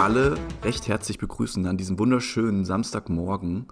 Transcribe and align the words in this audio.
alle 0.00 0.38
recht 0.64 0.88
herzlich 0.88 1.18
begrüßen 1.18 1.66
an 1.66 1.76
diesem 1.76 1.98
wunderschönen 1.98 2.64
Samstagmorgen, 2.64 3.66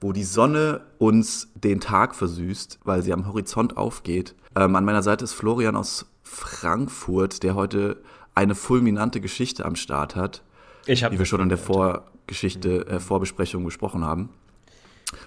wo 0.00 0.12
die 0.12 0.24
Sonne 0.24 0.80
uns 0.98 1.48
den 1.54 1.80
Tag 1.80 2.16
versüßt, 2.16 2.80
weil 2.82 3.02
sie 3.02 3.12
am 3.12 3.28
Horizont 3.28 3.76
aufgeht. 3.76 4.34
Ähm, 4.56 4.74
an 4.74 4.84
meiner 4.84 5.04
Seite 5.04 5.24
ist 5.24 5.34
Florian 5.34 5.76
aus 5.76 6.06
Frankfurt, 6.24 7.44
der 7.44 7.54
heute 7.54 8.02
eine 8.34 8.56
fulminante 8.56 9.20
Geschichte 9.20 9.64
am 9.64 9.76
Start 9.76 10.16
hat, 10.16 10.42
wie 10.86 11.18
wir 11.18 11.26
schon 11.26 11.42
in 11.42 11.48
der 11.48 11.58
Vorgeschichte, 11.58 12.86
äh, 12.88 12.98
Vorbesprechung 12.98 13.64
besprochen 13.64 14.04
haben. 14.04 14.30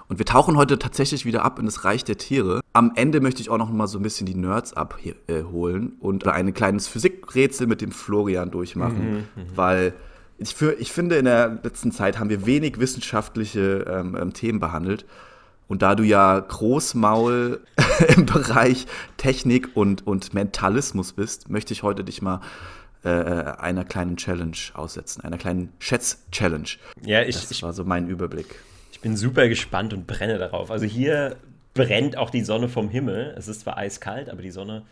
Und 0.10 0.20
wir 0.20 0.26
tauchen 0.26 0.58
heute 0.58 0.78
tatsächlich 0.78 1.26
wieder 1.26 1.46
ab 1.46 1.60
in 1.60 1.66
das 1.66 1.86
Reich 1.86 2.04
der 2.04 2.18
Tiere. 2.18 2.60
Am 2.74 2.92
Ende 2.96 3.22
möchte 3.22 3.42
ich 3.42 3.50
auch 3.50 3.58
noch 3.58 3.72
mal 3.72 3.88
so 3.88 3.98
ein 3.98 4.04
bisschen 4.04 4.28
die 4.28 4.36
Nerds 4.36 4.74
abholen 4.74 5.94
und 6.02 6.28
ein 6.28 6.54
kleines 6.54 6.88
Physikrätsel 6.88 7.68
mit 7.68 7.80
dem 7.80 7.92
Florian 7.92 8.52
durchmachen, 8.52 9.28
weil 9.56 9.94
ich, 10.42 10.56
für, 10.56 10.74
ich 10.74 10.92
finde, 10.92 11.18
in 11.18 11.26
der 11.26 11.60
letzten 11.64 11.92
Zeit 11.92 12.20
haben 12.20 12.30
wir 12.30 12.46
wenig 12.46 12.80
wissenschaftliche 12.80 13.86
ähm, 13.88 14.18
ähm, 14.20 14.34
Themen 14.34 14.60
behandelt. 14.60 15.06
Und 15.68 15.82
da 15.82 15.96
du 15.96 16.04
ja 16.04 16.40
Großmaul 16.40 17.62
im 18.16 18.26
Bereich 18.26 18.88
Technik 19.18 19.70
und, 19.76 20.06
und 20.06 20.34
Mentalismus 20.34 21.14
bist, 21.14 21.50
möchte 21.50 21.74
ich 21.74 21.84
heute 21.84 22.04
dich 22.04 22.22
mal 22.22 22.42
äh, 23.04 23.10
einer 23.10 23.86
kleinen 23.86 24.18
Challenge 24.18 24.58
aussetzen, 24.74 25.22
einer 25.22 25.38
kleinen 25.38 25.72
Schätz-Challenge. 25.80 26.68
Ja, 27.06 27.22
ich, 27.22 27.36
Das 27.36 27.50
ich, 27.52 27.64
war 27.64 27.74
so 27.74 27.86
mein 27.86 28.08
Überblick. 28.08 28.60
ich 28.92 29.00
bin 29.00 29.16
super 29.16 29.48
gespannt 29.48 29.94
und 29.94 30.08
brenne 30.08 30.38
darauf. 30.38 30.72
Also 30.72 30.86
hier 30.86 31.38
brennt 31.74 32.18
auch 32.18 32.30
die 32.30 32.44
Sonne 32.44 32.68
vom 32.68 32.90
Himmel. 32.90 33.34
Es 33.38 33.48
ist 33.48 33.62
zwar 33.62 33.78
eiskalt, 33.78 34.30
aber 34.30 34.42
die 34.42 34.52
Sonne 34.52 34.84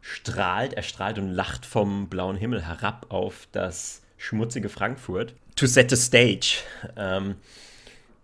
strahlt, 0.00 0.74
erstrahlt 0.74 1.18
und 1.18 1.28
lacht 1.28 1.66
vom 1.66 2.08
blauen 2.08 2.36
Himmel 2.36 2.66
herab 2.66 3.06
auf 3.08 3.48
das 3.52 4.02
schmutzige 4.20 4.68
Frankfurt. 4.68 5.34
To 5.56 5.66
set 5.66 5.90
the 5.90 5.96
stage. 5.96 6.58
Ähm, 6.96 7.36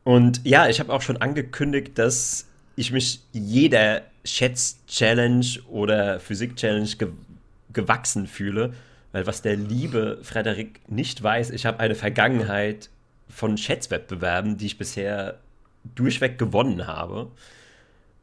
und 0.04 0.40
ja, 0.44 0.68
ich 0.68 0.78
habe 0.78 0.92
auch 0.92 1.02
schon 1.02 1.16
angekündigt, 1.16 1.98
dass 1.98 2.46
ich 2.76 2.92
mich 2.92 3.22
jeder 3.32 4.02
Schätz-Challenge 4.24 5.46
oder 5.68 6.20
Physik-Challenge 6.20 6.90
ge 6.98 7.08
gewachsen 7.72 8.26
fühle. 8.26 8.72
Weil 9.12 9.26
was 9.26 9.42
der 9.42 9.56
liebe 9.56 10.18
Frederik 10.22 10.80
nicht 10.88 11.22
weiß, 11.22 11.50
ich 11.50 11.66
habe 11.66 11.80
eine 11.80 11.94
Vergangenheit 11.94 12.88
von 13.28 13.58
Schätzwettbewerben, 13.58 14.56
die 14.56 14.66
ich 14.66 14.78
bisher 14.78 15.40
durchweg 15.94 16.38
gewonnen 16.38 16.86
habe. 16.86 17.30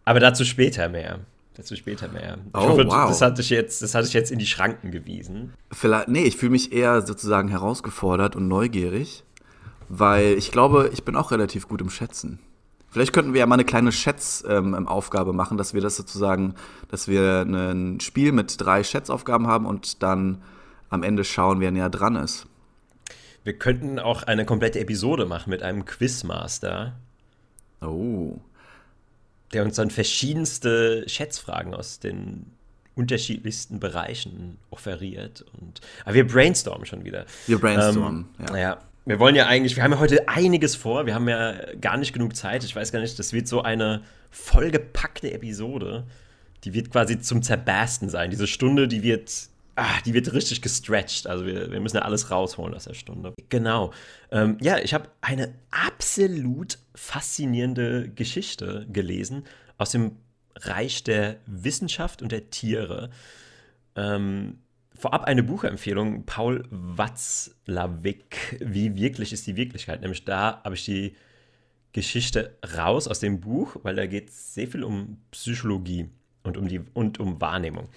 Aber 0.06 0.20
dazu 0.20 0.46
später 0.46 0.90
mehr. 0.90 1.20
Dazu 1.56 1.76
später 1.76 2.08
mehr. 2.08 2.38
Ich 2.48 2.56
Oh, 2.56 2.70
hoffe, 2.70 2.86
wow. 2.88 3.08
das 3.10 3.22
hatte 3.22 3.42
ich 3.42 3.50
jetzt, 3.52 3.82
das 3.82 3.94
hatte 3.94 4.08
ich 4.08 4.14
jetzt 4.14 4.32
in 4.32 4.40
die 4.40 4.48
Schranken 4.48 4.90
gewiesen. 4.92 5.54
Vielleicht, 5.72 6.08
nee, 6.08 6.24
ich 6.24 6.38
fühle 6.38 6.52
mich 6.52 6.74
eher 6.74 7.02
sozusagen 7.06 7.48
herausgefordert 7.48 8.36
und 8.36 8.48
neugierig, 8.48 9.24
weil 9.88 10.34
ich 10.34 10.52
glaube, 10.52 10.90
ich 10.94 11.04
bin 11.04 11.16
auch 11.16 11.32
relativ 11.32 11.68
gut 11.68 11.82
im 11.82 11.90
Schätzen. 11.92 12.40
Vielleicht 12.90 13.14
könnten 13.14 13.34
wir 13.34 13.40
ja 13.40 13.46
mal 13.46 13.56
eine 13.56 13.66
kleine 13.66 13.92
Schätzaufgabe 13.92 15.34
machen, 15.34 15.58
dass 15.58 15.74
wir 15.74 15.82
das 15.82 15.96
sozusagen, 15.96 16.56
dass 16.90 17.08
wir 17.08 17.42
ein 17.44 18.00
Spiel 18.00 18.32
mit 18.32 18.56
drei 18.60 18.84
Schätzaufgaben 18.84 19.48
haben 19.48 19.66
und 19.66 20.02
dann 20.04 20.42
am 20.90 21.02
Ende 21.04 21.24
schauen, 21.24 21.60
wer 21.60 21.72
näher 21.72 21.90
dran 21.90 22.16
ist. 22.16 22.46
Wir 23.44 23.58
könnten 23.58 24.00
auch 24.00 24.24
eine 24.24 24.46
komplette 24.46 24.80
Episode 24.80 25.26
machen 25.26 25.50
mit 25.50 25.62
einem 25.64 25.86
Quizmaster, 25.86 26.94
Oh. 27.82 28.40
Der 29.54 29.64
uns 29.64 29.76
dann 29.76 29.90
verschiedenste 29.90 31.08
Schätzfragen 31.08 31.74
aus 31.74 32.00
den 32.00 32.52
unterschiedlichsten 32.96 33.80
Bereichen 33.80 34.58
offeriert. 34.70 35.46
Und, 35.60 35.82
aber 36.06 36.16
wir 36.16 36.28
brainstormen 36.28 36.86
schon 36.86 37.06
wieder. 37.06 37.26
Wir 37.48 37.60
brainstormen, 37.60 38.28
Ähm, 38.40 38.46
ja. 38.50 38.58
ja. 38.58 38.78
Wir 39.06 39.20
wollen 39.20 39.36
ja 39.36 39.48
eigentlich, 39.48 39.76
wir 39.76 39.84
haben 39.84 39.92
ja 39.92 40.00
heute 40.00 40.30
einiges 40.30 40.78
vor, 40.78 41.06
wir 41.06 41.14
haben 41.14 41.28
ja 41.28 41.56
gar 41.82 41.98
nicht 41.98 42.14
genug 42.14 42.36
Zeit. 42.38 42.64
Ich 42.64 42.74
weiß 42.74 42.92
gar 42.94 43.00
nicht, 43.02 43.20
das 43.20 43.34
wird 43.34 43.48
so 43.50 43.62
eine 43.62 44.02
vollgepackte 44.32 45.34
Episode. 45.34 46.06
Die 46.64 46.74
wird 46.74 46.90
quasi 46.90 47.20
zum 47.20 47.42
Zerbersten 47.42 48.08
sein. 48.08 48.30
Diese 48.30 48.48
Stunde, 48.48 48.88
die 48.88 49.04
wird, 49.04 49.50
ah, 49.76 50.02
die 50.06 50.14
wird 50.14 50.34
richtig 50.34 50.62
gestretched. 50.62 51.28
Also 51.28 51.46
wir, 51.46 51.72
wir 51.72 51.80
müssen 51.80 51.98
ja 51.98 52.04
alles 52.04 52.32
rausholen 52.32 52.74
aus 52.74 52.86
der 52.86 52.94
Stunde. 52.94 53.34
Genau. 53.50 53.92
Ähm, 54.32 54.58
ja, 54.62 54.78
ich 54.80 54.94
habe 54.94 55.10
eine 55.22 55.54
absolut 55.72 56.78
faszinierende 56.96 58.10
Geschichte 58.10 58.88
gelesen 58.92 59.44
aus 59.78 59.92
dem 59.92 60.18
Reich 60.56 61.04
der 61.04 61.38
Wissenschaft 61.46 62.22
und 62.22 62.32
der 62.32 62.50
Tiere. 62.50 63.10
Ähm, 63.96 64.60
vorab 64.96 65.26
eine 65.26 65.44
Buchempfehlung, 65.44 66.26
Paul 66.26 66.64
Watzlawick, 66.70 68.58
Wie 68.60 68.96
wirklich 68.96 69.34
ist 69.34 69.48
die 69.48 69.56
Wirklichkeit? 69.56 70.02
Nämlich 70.02 70.26
da 70.26 70.62
habe 70.64 70.76
ich 70.76 70.86
die 70.86 71.16
Geschichte 71.92 72.58
raus 72.76 73.08
aus 73.08 73.20
dem 73.20 73.40
Buch, 73.40 73.78
weil 73.84 73.96
da 73.96 74.06
geht 74.06 74.30
es 74.30 74.54
sehr 74.54 74.68
viel 74.68 74.84
um 74.84 75.18
Psychologie 75.32 76.10
und 76.44 76.58
um, 76.58 76.68
die, 76.68 76.82
und 76.94 77.20
um 77.20 77.40
Wahrnehmung. 77.40 77.90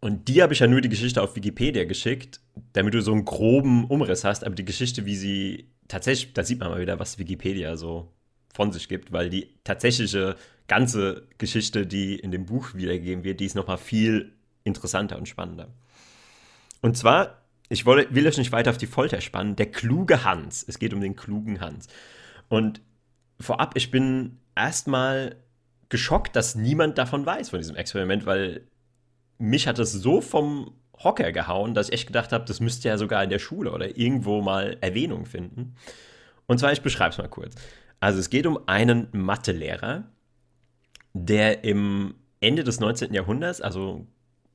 Und 0.00 0.28
die 0.28 0.42
habe 0.42 0.52
ich 0.52 0.60
ja 0.60 0.66
nur 0.66 0.80
die 0.80 0.88
Geschichte 0.88 1.22
auf 1.22 1.34
Wikipedia 1.34 1.84
geschickt, 1.84 2.40
damit 2.72 2.94
du 2.94 3.02
so 3.02 3.12
einen 3.12 3.24
groben 3.24 3.84
Umriss 3.86 4.24
hast, 4.24 4.44
aber 4.44 4.54
die 4.54 4.64
Geschichte, 4.64 5.06
wie 5.06 5.16
sie 5.16 5.70
tatsächlich, 5.88 6.32
da 6.34 6.44
sieht 6.44 6.60
man 6.60 6.70
mal 6.70 6.80
wieder, 6.80 6.98
was 7.00 7.18
Wikipedia 7.18 7.76
so 7.76 8.12
von 8.54 8.72
sich 8.72 8.88
gibt, 8.88 9.12
weil 9.12 9.28
die 9.28 9.54
tatsächliche 9.64 10.36
ganze 10.68 11.26
Geschichte, 11.38 11.86
die 11.86 12.16
in 12.16 12.30
dem 12.30 12.46
Buch 12.46 12.74
wiedergegeben 12.74 13.24
wird, 13.24 13.40
die 13.40 13.46
ist 13.46 13.56
nochmal 13.56 13.78
viel 13.78 14.34
interessanter 14.64 15.18
und 15.18 15.28
spannender. 15.28 15.68
Und 16.80 16.96
zwar, 16.96 17.42
ich 17.68 17.86
woll, 17.86 18.06
will 18.10 18.26
euch 18.26 18.38
nicht 18.38 18.52
weiter 18.52 18.70
auf 18.70 18.78
die 18.78 18.86
Folter 18.86 19.20
spannen, 19.20 19.56
der 19.56 19.70
kluge 19.70 20.24
Hans. 20.24 20.64
Es 20.66 20.78
geht 20.78 20.92
um 20.92 21.00
den 21.00 21.16
klugen 21.16 21.60
Hans. 21.60 21.88
Und 22.48 22.80
vorab, 23.40 23.76
ich 23.76 23.90
bin 23.90 24.38
erstmal 24.54 25.36
geschockt, 25.88 26.36
dass 26.36 26.54
niemand 26.54 26.98
davon 26.98 27.24
weiß, 27.24 27.50
von 27.50 27.58
diesem 27.58 27.76
Experiment, 27.76 28.26
weil 28.26 28.66
mich 29.38 29.66
hat 29.66 29.78
es 29.78 29.92
so 29.92 30.20
vom 30.20 30.72
Hocker 31.02 31.32
gehauen, 31.32 31.74
dass 31.74 31.88
ich 31.88 31.94
echt 31.94 32.06
gedacht 32.08 32.32
habe, 32.32 32.44
das 32.44 32.60
müsste 32.60 32.88
ja 32.88 32.98
sogar 32.98 33.22
in 33.22 33.30
der 33.30 33.38
Schule 33.38 33.72
oder 33.72 33.96
irgendwo 33.96 34.42
mal 34.42 34.76
Erwähnung 34.80 35.26
finden. 35.26 35.76
Und 36.46 36.58
zwar, 36.58 36.72
ich 36.72 36.82
beschreibe 36.82 37.10
es 37.10 37.18
mal 37.18 37.28
kurz. 37.28 37.54
Also 38.00 38.18
es 38.18 38.30
geht 38.30 38.46
um 38.46 38.58
einen 38.66 39.08
Mathelehrer, 39.12 40.04
der 41.12 41.64
im 41.64 42.14
Ende 42.40 42.64
des 42.64 42.80
19. 42.80 43.12
Jahrhunderts, 43.14 43.60
also 43.60 44.06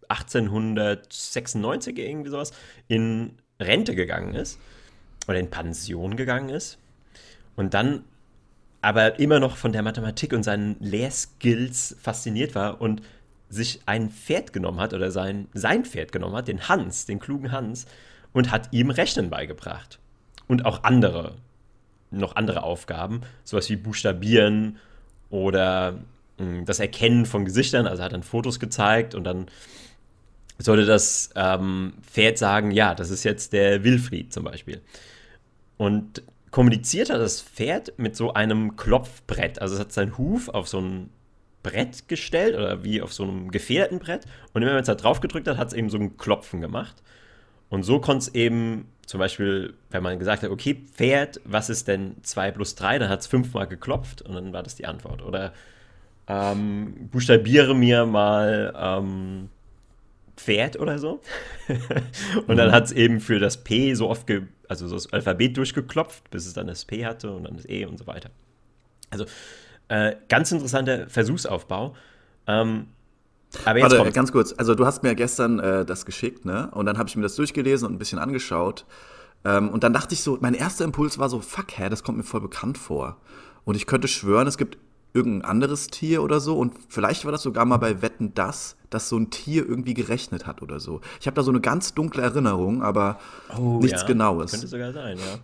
1896 0.09 1.97
irgendwie 1.97 2.29
sowas, 2.29 2.51
in 2.87 3.37
Rente 3.59 3.95
gegangen 3.95 4.33
ist 4.35 4.59
oder 5.27 5.39
in 5.39 5.49
Pension 5.49 6.15
gegangen 6.17 6.49
ist 6.49 6.77
und 7.55 7.73
dann 7.73 8.03
aber 8.81 9.17
immer 9.19 9.39
noch 9.39 9.55
von 9.55 9.71
der 9.71 9.81
Mathematik 9.81 10.33
und 10.33 10.43
seinen 10.43 10.75
Lehrskills 10.79 11.95
fasziniert 12.01 12.53
war 12.53 12.81
und 12.81 13.01
sich 13.53 13.81
ein 13.85 14.09
Pferd 14.09 14.53
genommen 14.53 14.79
hat 14.79 14.93
oder 14.93 15.11
sein, 15.11 15.47
sein 15.53 15.85
Pferd 15.85 16.11
genommen 16.11 16.35
hat, 16.35 16.47
den 16.47 16.67
Hans, 16.67 17.05
den 17.05 17.19
klugen 17.19 17.51
Hans, 17.51 17.85
und 18.33 18.51
hat 18.51 18.69
ihm 18.71 18.89
Rechnen 18.89 19.29
beigebracht. 19.29 19.99
Und 20.47 20.65
auch 20.65 20.83
andere, 20.83 21.35
noch 22.11 22.35
andere 22.35 22.63
Aufgaben, 22.63 23.21
sowas 23.43 23.69
wie 23.69 23.75
Buchstabieren 23.75 24.77
oder 25.29 25.99
mh, 26.37 26.63
das 26.65 26.79
Erkennen 26.79 27.25
von 27.25 27.45
Gesichtern, 27.45 27.87
also 27.87 28.03
hat 28.03 28.13
dann 28.13 28.23
Fotos 28.23 28.59
gezeigt 28.59 29.15
und 29.15 29.23
dann 29.23 29.47
sollte 30.59 30.85
das 30.85 31.29
ähm, 31.35 31.93
Pferd 32.01 32.37
sagen, 32.37 32.71
ja, 32.71 32.95
das 32.95 33.09
ist 33.09 33.23
jetzt 33.23 33.53
der 33.53 33.83
Wilfried 33.83 34.33
zum 34.33 34.43
Beispiel. 34.43 34.81
Und 35.77 36.23
kommuniziert 36.51 37.09
hat 37.09 37.19
das 37.19 37.41
Pferd 37.41 37.93
mit 37.97 38.15
so 38.15 38.33
einem 38.33 38.75
Klopfbrett. 38.75 39.59
Also 39.59 39.75
es 39.75 39.81
hat 39.81 39.91
seinen 39.91 40.17
Huf 40.17 40.49
auf 40.49 40.67
so 40.67 40.79
ein 40.79 41.09
Brett 41.63 42.07
gestellt 42.07 42.55
oder 42.55 42.83
wie 42.83 43.01
auf 43.01 43.13
so 43.13 43.23
einem 43.23 43.49
gefederten 43.49 43.99
Brett. 43.99 44.25
Und 44.53 44.61
immer 44.61 44.73
wenn 44.73 44.81
es 44.81 44.87
da 44.87 44.95
drauf 44.95 45.21
gedrückt 45.21 45.47
hat, 45.47 45.57
hat 45.57 45.69
es 45.69 45.73
eben 45.73 45.89
so 45.89 45.97
ein 45.97 46.17
Klopfen 46.17 46.61
gemacht. 46.61 47.01
Und 47.69 47.83
so 47.83 47.99
konnte 47.99 48.27
es 48.27 48.35
eben, 48.35 48.89
zum 49.07 49.19
Beispiel, 49.19 49.73
wenn 49.89 50.03
man 50.03 50.19
gesagt 50.19 50.43
hat, 50.43 50.51
okay, 50.51 50.83
Pferd, 50.93 51.41
was 51.45 51.69
ist 51.69 51.87
denn 51.87 52.17
2 52.21 52.51
plus 52.51 52.75
3, 52.75 52.99
dann 52.99 53.09
hat 53.09 53.21
es 53.21 53.27
fünfmal 53.27 53.67
geklopft 53.67 54.21
und 54.21 54.35
dann 54.35 54.53
war 54.53 54.61
das 54.61 54.75
die 54.75 54.85
Antwort. 54.85 55.23
Oder 55.23 55.53
ähm, 56.27 57.09
buchstabiere 57.11 57.73
mir 57.73 58.05
mal 58.05 58.73
ähm, 58.77 59.49
Pferd 60.35 60.79
oder 60.79 60.99
so. 60.99 61.21
und 62.47 62.57
dann 62.57 62.71
hat 62.71 62.85
es 62.85 62.91
eben 62.91 63.19
für 63.19 63.39
das 63.39 63.63
P 63.63 63.93
so 63.93 64.09
oft, 64.09 64.29
also 64.67 64.87
so 64.87 64.95
das 64.95 65.11
Alphabet 65.11 65.57
durchgeklopft, 65.57 66.29
bis 66.29 66.45
es 66.45 66.53
dann 66.53 66.67
das 66.67 66.85
P 66.85 67.05
hatte 67.05 67.31
und 67.31 67.45
dann 67.45 67.55
das 67.55 67.67
E 67.67 67.85
und 67.85 67.97
so 67.97 68.07
weiter. 68.07 68.29
Also 69.09 69.25
äh, 69.87 70.15
ganz 70.29 70.51
interessanter 70.51 71.09
Versuchsaufbau. 71.09 71.95
Ähm, 72.47 72.87
aber 73.65 73.79
jetzt 73.79 73.91
Warte, 73.91 73.97
kommt 73.97 74.13
ganz 74.13 74.31
kurz. 74.31 74.53
Also 74.57 74.75
du 74.75 74.85
hast 74.85 75.03
mir 75.03 75.15
gestern 75.15 75.59
äh, 75.59 75.85
das 75.85 76.05
geschickt, 76.05 76.45
ne? 76.45 76.69
Und 76.71 76.85
dann 76.85 76.97
habe 76.97 77.09
ich 77.09 77.15
mir 77.15 77.21
das 77.21 77.35
durchgelesen 77.35 77.87
und 77.87 77.93
ein 77.93 77.99
bisschen 77.99 78.19
angeschaut. 78.19 78.85
Ähm, 79.45 79.69
und 79.69 79.83
dann 79.83 79.93
dachte 79.93 80.13
ich 80.13 80.21
so, 80.21 80.37
mein 80.41 80.53
erster 80.53 80.85
Impuls 80.85 81.19
war 81.19 81.29
so, 81.29 81.39
fuck, 81.39 81.77
hä, 81.77 81.89
das 81.89 82.03
kommt 82.03 82.17
mir 82.17 82.23
voll 82.23 82.41
bekannt 82.41 82.77
vor. 82.77 83.17
Und 83.65 83.75
ich 83.75 83.85
könnte 83.85 84.07
schwören, 84.07 84.47
es 84.47 84.57
gibt 84.57 84.77
irgendein 85.13 85.49
anderes 85.49 85.87
Tier 85.87 86.23
oder 86.23 86.39
so. 86.39 86.57
Und 86.57 86.73
vielleicht 86.89 87.25
war 87.25 87.31
das 87.31 87.43
sogar 87.43 87.65
mal 87.65 87.77
bei 87.77 88.01
Wetten 88.01 88.33
das, 88.33 88.75
dass 88.89 89.09
so 89.09 89.17
ein 89.17 89.29
Tier 89.29 89.67
irgendwie 89.67 89.93
gerechnet 89.93 90.47
hat 90.47 90.61
oder 90.61 90.79
so. 90.79 91.01
Ich 91.19 91.27
habe 91.27 91.35
da 91.35 91.43
so 91.43 91.51
eine 91.51 91.61
ganz 91.61 91.93
dunkle 91.93 92.23
Erinnerung, 92.23 92.81
aber 92.81 93.19
oh, 93.57 93.79
nichts 93.79 94.01
ja. 94.01 94.07
Genaues. 94.07 94.51
Könnte 94.51 94.67
sogar 94.67 94.93
sein, 94.93 95.17
ja. 95.17 95.39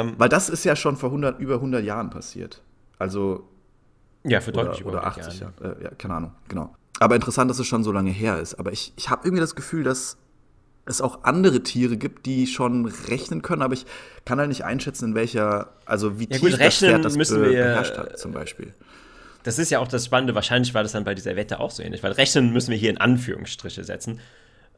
Ähm, 0.00 0.14
Weil 0.18 0.28
das 0.28 0.48
ist 0.48 0.64
ja 0.64 0.76
schon 0.76 0.96
vor 0.96 1.10
100, 1.10 1.40
über 1.40 1.54
100 1.54 1.84
Jahren 1.84 2.10
passiert. 2.10 2.62
Also. 2.98 3.48
Ja, 4.24 4.40
für 4.40 4.52
deutlich 4.52 4.84
oder, 4.84 4.98
oder 4.98 5.06
80 5.06 5.40
Jahre. 5.40 5.54
Jahre. 5.60 5.76
Äh, 5.80 5.84
ja, 5.84 5.90
keine 5.90 6.14
Ahnung, 6.14 6.32
genau. 6.48 6.74
Aber 7.00 7.14
interessant, 7.14 7.50
dass 7.50 7.58
es 7.58 7.66
schon 7.66 7.84
so 7.84 7.92
lange 7.92 8.10
her 8.10 8.40
ist. 8.40 8.56
Aber 8.56 8.72
ich, 8.72 8.92
ich 8.96 9.08
habe 9.10 9.22
irgendwie 9.24 9.40
das 9.40 9.54
Gefühl, 9.54 9.84
dass 9.84 10.18
es 10.88 11.00
auch 11.00 11.24
andere 11.24 11.62
Tiere 11.62 11.96
gibt, 11.96 12.26
die 12.26 12.46
schon 12.46 12.86
rechnen 12.86 13.42
können, 13.42 13.62
aber 13.62 13.74
ich 13.74 13.84
kann 14.24 14.38
halt 14.38 14.48
nicht 14.48 14.64
einschätzen, 14.64 15.10
in 15.10 15.14
welcher, 15.14 15.72
also 15.84 16.18
wie 16.18 16.24
ja, 16.24 16.38
tief 16.38 16.40
gut, 16.40 16.60
das 16.60 16.78
Pferd 16.78 17.04
das 17.04 17.16
müssen 17.16 17.40
be 17.40 17.50
wir, 17.50 17.62
beherrscht 17.62 17.96
hat, 17.96 18.18
zum 18.18 18.32
Beispiel. 18.32 18.74
Das 19.42 19.58
ist 19.58 19.70
ja 19.70 19.78
auch 19.78 19.88
das 19.88 20.06
Spannende, 20.06 20.34
wahrscheinlich 20.34 20.74
war 20.74 20.82
das 20.82 20.92
dann 20.92 21.04
bei 21.04 21.14
dieser 21.14 21.36
Wette 21.36 21.60
auch 21.60 21.70
so 21.70 21.82
ähnlich, 21.82 22.02
weil 22.02 22.12
rechnen 22.12 22.52
müssen 22.52 22.70
wir 22.70 22.78
hier 22.78 22.90
in 22.90 22.98
Anführungsstriche 22.98 23.84
setzen, 23.84 24.20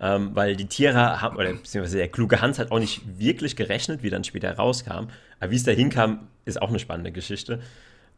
ähm, 0.00 0.30
weil 0.34 0.56
die 0.56 0.66
Tiere 0.66 1.20
haben, 1.20 1.36
oder 1.36 1.52
beziehungsweise 1.52 1.98
der 1.98 2.08
kluge 2.08 2.40
Hans 2.40 2.58
hat 2.58 2.70
auch 2.70 2.78
nicht 2.78 3.02
wirklich 3.18 3.56
gerechnet, 3.56 4.02
wie 4.02 4.10
dann 4.10 4.24
später 4.24 4.52
rauskam, 4.54 5.08
aber 5.38 5.50
wie 5.50 5.56
es 5.56 5.64
da 5.64 5.72
hinkam, 5.72 6.28
ist 6.44 6.60
auch 6.60 6.70
eine 6.70 6.78
spannende 6.78 7.12
Geschichte. 7.12 7.60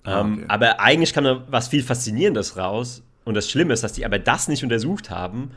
Ah, 0.04 0.20
ähm, 0.20 0.34
okay. 0.34 0.44
Aber 0.48 0.80
eigentlich 0.80 1.12
kam 1.12 1.24
da 1.24 1.44
was 1.48 1.68
viel 1.68 1.82
Faszinierendes 1.82 2.56
raus 2.56 3.02
und 3.24 3.34
das 3.34 3.50
Schlimme 3.50 3.72
ist, 3.72 3.84
dass 3.84 3.92
die 3.92 4.04
aber 4.04 4.18
das 4.18 4.48
nicht 4.48 4.62
untersucht 4.62 5.10
haben, 5.10 5.52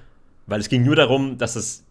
weil 0.46 0.60
es 0.60 0.70
ging 0.70 0.84
nur 0.84 0.96
darum, 0.96 1.38
dass 1.38 1.56
es 1.56 1.84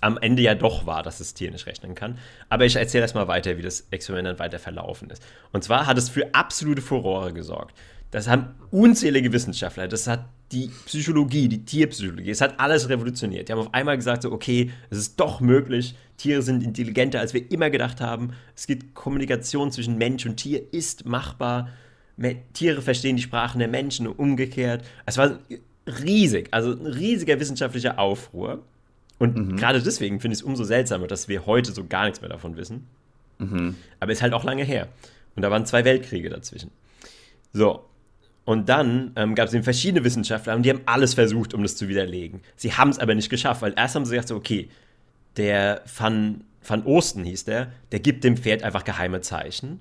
am 0.00 0.16
Ende 0.18 0.42
ja 0.42 0.54
doch 0.54 0.86
war, 0.86 1.02
dass 1.02 1.18
das 1.18 1.34
Tier 1.34 1.50
nicht 1.50 1.66
rechnen 1.66 1.94
kann. 1.94 2.18
Aber 2.48 2.64
ich 2.64 2.76
erzähle 2.76 3.02
erstmal 3.02 3.28
weiter, 3.28 3.58
wie 3.58 3.62
das 3.62 3.86
Experiment 3.90 4.28
dann 4.28 4.38
weiter 4.38 4.58
verlaufen 4.58 5.10
ist. 5.10 5.22
Und 5.52 5.62
zwar 5.62 5.86
hat 5.86 5.98
es 5.98 6.08
für 6.08 6.34
absolute 6.34 6.80
Furore 6.80 7.34
gesorgt. 7.34 7.76
Das 8.10 8.26
haben 8.26 8.54
unzählige 8.70 9.32
Wissenschaftler, 9.32 9.86
das 9.86 10.08
hat 10.08 10.24
die 10.50 10.68
Psychologie, 10.86 11.48
die 11.48 11.64
Tierpsychologie, 11.64 12.30
es 12.30 12.40
hat 12.40 12.58
alles 12.58 12.88
revolutioniert. 12.88 13.48
Die 13.48 13.52
haben 13.52 13.60
auf 13.60 13.72
einmal 13.72 13.96
gesagt, 13.96 14.22
so, 14.22 14.32
okay, 14.32 14.72
es 14.88 14.98
ist 14.98 15.20
doch 15.20 15.40
möglich, 15.40 15.94
Tiere 16.16 16.42
sind 16.42 16.64
intelligenter, 16.64 17.20
als 17.20 17.34
wir 17.34 17.50
immer 17.52 17.70
gedacht 17.70 18.00
haben. 18.00 18.32
Es 18.56 18.66
gibt 18.66 18.94
Kommunikation 18.94 19.70
zwischen 19.70 19.96
Mensch 19.96 20.26
und 20.26 20.36
Tier, 20.38 20.60
ist 20.72 21.06
machbar. 21.06 21.68
Tiere 22.52 22.82
verstehen 22.82 23.16
die 23.16 23.22
Sprachen 23.22 23.58
der 23.58 23.68
Menschen 23.68 24.06
und 24.06 24.18
umgekehrt. 24.18 24.84
Es 25.06 25.16
war 25.16 25.38
riesig, 25.86 26.48
also 26.52 26.72
ein 26.72 26.86
riesiger 26.86 27.40
wissenschaftlicher 27.40 27.98
Aufruhr. 27.98 28.62
Und 29.18 29.36
mhm. 29.36 29.56
gerade 29.56 29.82
deswegen 29.82 30.20
finde 30.20 30.34
ich 30.34 30.40
es 30.40 30.42
umso 30.42 30.64
seltsamer, 30.64 31.06
dass 31.06 31.28
wir 31.28 31.46
heute 31.46 31.72
so 31.72 31.86
gar 31.86 32.04
nichts 32.04 32.20
mehr 32.20 32.30
davon 32.30 32.56
wissen. 32.56 32.86
Mhm. 33.38 33.76
Aber 33.98 34.12
ist 34.12 34.22
halt 34.22 34.32
auch 34.32 34.44
lange 34.44 34.64
her. 34.64 34.88
Und 35.36 35.42
da 35.42 35.50
waren 35.50 35.66
zwei 35.66 35.84
Weltkriege 35.84 36.30
dazwischen. 36.30 36.70
So. 37.52 37.84
Und 38.44 38.68
dann 38.68 39.12
ähm, 39.16 39.34
gab 39.34 39.48
es 39.48 39.54
eben 39.54 39.62
verschiedene 39.62 40.04
Wissenschaftler 40.04 40.56
und 40.56 40.62
die 40.62 40.70
haben 40.70 40.80
alles 40.86 41.14
versucht, 41.14 41.54
um 41.54 41.62
das 41.62 41.76
zu 41.76 41.88
widerlegen. 41.88 42.40
Sie 42.56 42.72
haben 42.72 42.90
es 42.90 42.98
aber 42.98 43.14
nicht 43.14 43.30
geschafft, 43.30 43.62
weil 43.62 43.74
erst 43.76 43.94
haben 43.94 44.04
sie 44.04 44.12
gesagt, 44.12 44.28
so, 44.28 44.36
okay, 44.36 44.68
der 45.36 45.82
Van, 45.96 46.42
Van 46.66 46.84
Osten 46.84 47.24
hieß 47.24 47.44
der, 47.44 47.70
der 47.92 48.00
gibt 48.00 48.24
dem 48.24 48.36
Pferd 48.36 48.62
einfach 48.62 48.84
geheime 48.84 49.20
Zeichen. 49.20 49.80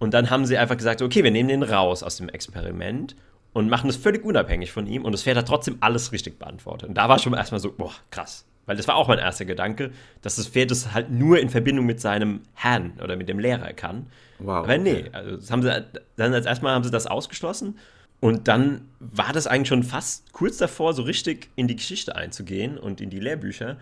Und 0.00 0.12
dann 0.12 0.30
haben 0.30 0.46
sie 0.46 0.58
einfach 0.58 0.76
gesagt, 0.76 1.02
okay, 1.02 1.22
wir 1.22 1.30
nehmen 1.30 1.48
den 1.48 1.62
raus 1.62 2.02
aus 2.02 2.16
dem 2.16 2.28
Experiment 2.28 3.14
und 3.52 3.68
machen 3.68 3.88
es 3.88 3.96
völlig 3.96 4.24
unabhängig 4.24 4.72
von 4.72 4.86
ihm 4.86 5.04
und 5.04 5.12
das 5.12 5.22
Pferd 5.22 5.36
hat 5.36 5.46
trotzdem 5.46 5.76
alles 5.80 6.10
richtig 6.10 6.38
beantwortet. 6.38 6.88
Und 6.88 6.96
da 6.96 7.08
war 7.08 7.18
schon 7.18 7.34
erstmal 7.34 7.60
so, 7.60 7.70
boah, 7.70 7.92
krass. 8.10 8.46
Weil 8.66 8.76
das 8.76 8.88
war 8.88 8.94
auch 8.94 9.08
mein 9.08 9.18
erster 9.18 9.44
Gedanke, 9.44 9.90
dass 10.22 10.36
das 10.36 10.46
Pferd 10.46 10.70
es 10.70 10.92
halt 10.92 11.10
nur 11.10 11.38
in 11.38 11.48
Verbindung 11.48 11.86
mit 11.86 12.00
seinem 12.00 12.40
Herrn 12.54 12.92
oder 13.02 13.16
mit 13.16 13.28
dem 13.28 13.38
Lehrer 13.38 13.72
kann. 13.72 14.06
Wow. 14.38 14.64
Aber 14.64 14.78
nee, 14.78 15.04
also 15.12 15.36
das 15.36 15.50
haben 15.50 15.62
sie, 15.62 15.84
dann 16.16 16.32
als 16.32 16.46
erstmal 16.46 16.74
haben 16.74 16.84
sie 16.84 16.90
das 16.90 17.06
ausgeschlossen. 17.06 17.78
Und 18.20 18.48
dann 18.48 18.82
war 19.00 19.32
das 19.32 19.46
eigentlich 19.46 19.68
schon 19.68 19.82
fast 19.82 20.32
kurz 20.32 20.58
davor, 20.58 20.92
so 20.92 21.02
richtig 21.02 21.48
in 21.56 21.68
die 21.68 21.76
Geschichte 21.76 22.16
einzugehen 22.16 22.78
und 22.78 23.00
in 23.00 23.10
die 23.10 23.20
Lehrbücher. 23.20 23.76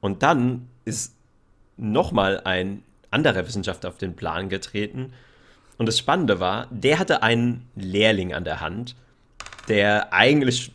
Und 0.00 0.22
dann 0.22 0.68
ist 0.84 1.16
nochmal 1.76 2.40
ein 2.44 2.82
anderer 3.10 3.46
Wissenschaftler 3.46 3.88
auf 3.88 3.98
den 3.98 4.14
Plan 4.14 4.48
getreten. 4.48 5.12
Und 5.78 5.86
das 5.86 5.98
Spannende 5.98 6.40
war, 6.40 6.68
der 6.70 6.98
hatte 6.98 7.22
einen 7.22 7.68
Lehrling 7.74 8.32
an 8.32 8.44
der 8.44 8.60
Hand, 8.60 8.96
der 9.68 10.12
eigentlich 10.12 10.72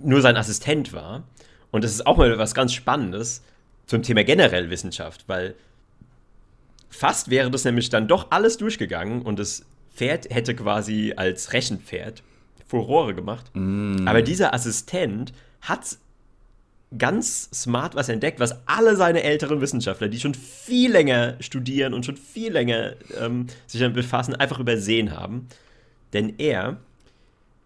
nur 0.00 0.20
sein 0.20 0.36
Assistent 0.36 0.92
war. 0.92 1.24
Und 1.70 1.84
das 1.84 1.92
ist 1.92 2.06
auch 2.06 2.16
mal 2.16 2.38
was 2.38 2.54
ganz 2.54 2.72
Spannendes 2.72 3.42
zum 3.86 4.02
Thema 4.02 4.24
generell 4.24 4.70
Wissenschaft, 4.70 5.24
weil 5.26 5.54
fast 6.88 7.30
wäre 7.30 7.50
das 7.50 7.64
nämlich 7.64 7.88
dann 7.88 8.08
doch 8.08 8.30
alles 8.30 8.56
durchgegangen 8.58 9.22
und 9.22 9.38
das 9.38 9.64
Pferd 9.94 10.30
hätte 10.30 10.54
quasi 10.54 11.14
als 11.16 11.52
Rechenpferd 11.52 12.22
Furore 12.66 13.14
gemacht. 13.14 13.50
Mm. 13.54 14.06
Aber 14.06 14.22
dieser 14.22 14.54
Assistent 14.54 15.32
hat 15.60 15.98
ganz 16.96 17.48
smart 17.54 17.94
was 17.94 18.08
entdeckt, 18.08 18.40
was 18.40 18.66
alle 18.66 18.96
seine 18.96 19.22
älteren 19.22 19.60
Wissenschaftler, 19.60 20.08
die 20.08 20.18
schon 20.18 20.34
viel 20.34 20.90
länger 20.90 21.36
studieren 21.40 21.94
und 21.94 22.04
schon 22.04 22.16
viel 22.16 22.52
länger 22.52 22.94
ähm, 23.20 23.46
sich 23.66 23.80
damit 23.80 23.94
befassen, 23.94 24.34
einfach 24.34 24.58
übersehen 24.58 25.16
haben. 25.16 25.48
Denn 26.12 26.34
er 26.38 26.78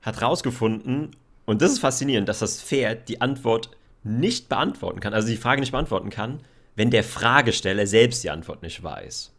hat 0.02 0.20
rausgefunden, 0.20 1.16
und 1.46 1.62
das 1.62 1.72
ist 1.72 1.78
faszinierend, 1.78 2.28
dass 2.28 2.40
das 2.40 2.62
Pferd 2.62 3.08
die 3.08 3.22
Antwort 3.22 3.70
nicht 4.02 4.50
beantworten 4.50 5.00
kann, 5.00 5.14
also 5.14 5.28
die 5.28 5.36
Frage 5.36 5.60
nicht 5.60 5.72
beantworten 5.72 6.10
kann, 6.10 6.40
wenn 6.76 6.90
der 6.90 7.04
Fragesteller 7.04 7.86
selbst 7.86 8.22
die 8.24 8.30
Antwort 8.30 8.62
nicht 8.62 8.82
weiß. 8.82 9.32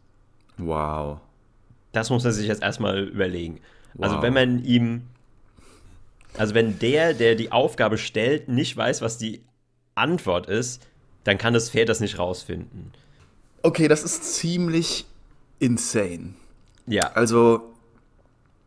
Wow. 0.58 1.20
Das 1.92 2.10
muss 2.10 2.24
man 2.24 2.32
sich 2.32 2.48
jetzt 2.48 2.62
erstmal 2.62 3.04
überlegen. 3.04 3.60
Also 3.98 3.98
wow. 3.98 4.04
Also 4.04 4.22
wenn 4.22 4.34
man 4.34 4.64
ihm, 4.64 5.02
also 6.36 6.54
wenn 6.54 6.78
der, 6.80 7.14
der 7.14 7.36
die 7.36 7.52
Aufgabe 7.52 7.98
stellt, 7.98 8.48
nicht 8.48 8.76
weiß, 8.76 9.00
was 9.02 9.18
die 9.18 9.42
Antwort 9.96 10.46
ist, 10.46 10.86
dann 11.24 11.38
kann 11.38 11.54
das 11.54 11.70
Pferd 11.70 11.88
das 11.88 12.00
nicht 12.00 12.18
rausfinden. 12.18 12.92
Okay, 13.62 13.88
das 13.88 14.04
ist 14.04 14.34
ziemlich 14.34 15.06
insane. 15.58 16.34
Ja. 16.86 17.10
Also 17.14 17.74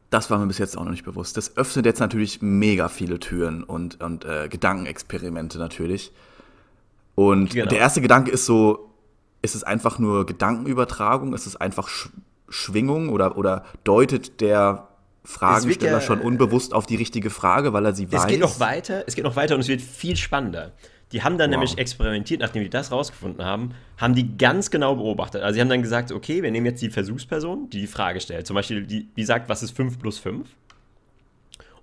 das 0.10 0.30
war 0.30 0.40
mir 0.40 0.48
bis 0.48 0.58
jetzt 0.58 0.78
auch 0.78 0.84
noch 0.84 0.92
nicht 0.92 1.06
bewusst. 1.06 1.38
Das 1.38 1.56
öffnet 1.56 1.86
jetzt 1.86 2.00
natürlich 2.00 2.42
mega 2.42 2.90
viele 2.90 3.20
Türen 3.20 3.64
und, 3.64 4.02
und 4.02 4.26
äh, 4.26 4.48
Gedankenexperimente 4.50 5.58
natürlich. 5.58 6.12
Und 7.16 7.52
genau. 7.52 7.70
der 7.70 7.80
erste 7.80 8.02
Gedanke 8.02 8.32
ist 8.32 8.46
so, 8.46 8.90
ist 9.42 9.56
es 9.56 9.64
einfach 9.64 10.00
nur 10.00 10.26
Gedankenübertragung? 10.26 11.34
Ist 11.34 11.46
es 11.46 11.56
einfach 11.56 11.88
Sch 11.88 12.10
Schwingung 12.52 13.10
oder, 13.10 13.38
oder 13.38 13.64
deutet 13.84 14.42
der 14.42 14.88
Fragensteller 15.24 15.92
ja, 15.92 16.02
schon 16.02 16.20
unbewusst 16.20 16.74
auf 16.74 16.88
die 16.88 16.96
richtige 16.96 17.30
Frage, 17.30 17.74
weil 17.74 17.86
er 17.86 17.94
sie 17.94 18.12
weiß? 18.12 18.22
Es 18.22 18.28
geht 18.28 18.40
noch 18.40 18.60
weiter, 18.60 19.04
es 19.06 19.14
geht 19.14 19.24
noch 19.24 19.36
weiter 19.36 19.54
und 19.54 19.62
es 19.62 19.68
wird 19.68 19.82
viel 19.82 20.16
spannender. 20.16 20.72
Die 21.12 21.24
haben 21.24 21.38
dann 21.38 21.50
wow. 21.50 21.58
nämlich 21.58 21.78
experimentiert, 21.78 22.42
nachdem 22.42 22.64
die 22.64 22.70
das 22.70 22.92
rausgefunden 22.92 23.44
haben, 23.44 23.74
haben 23.98 24.14
die 24.14 24.38
ganz 24.38 24.70
genau 24.70 24.96
beobachtet. 24.96 25.42
Also 25.42 25.56
sie 25.56 25.62
haben 25.62 25.70
dann 25.70 25.82
gesagt, 25.82 26.12
okay, 26.12 26.44
wir 26.44 26.52
nehmen 26.52 26.68
jetzt 26.68 26.82
die 26.82 26.90
Versuchsperson, 26.90 27.70
die 27.70 27.82
die 27.82 27.88
Frage 27.88 28.22
stellt. 28.22 28.46
Zum 28.46 28.54
Beispiel, 28.54 28.86
die, 28.86 29.06
die 29.06 29.24
sagt, 29.24 29.50
was 29.50 29.64
ist 29.64 29.76
5 29.76 29.98
plus 29.98 30.20
5? 30.20 30.48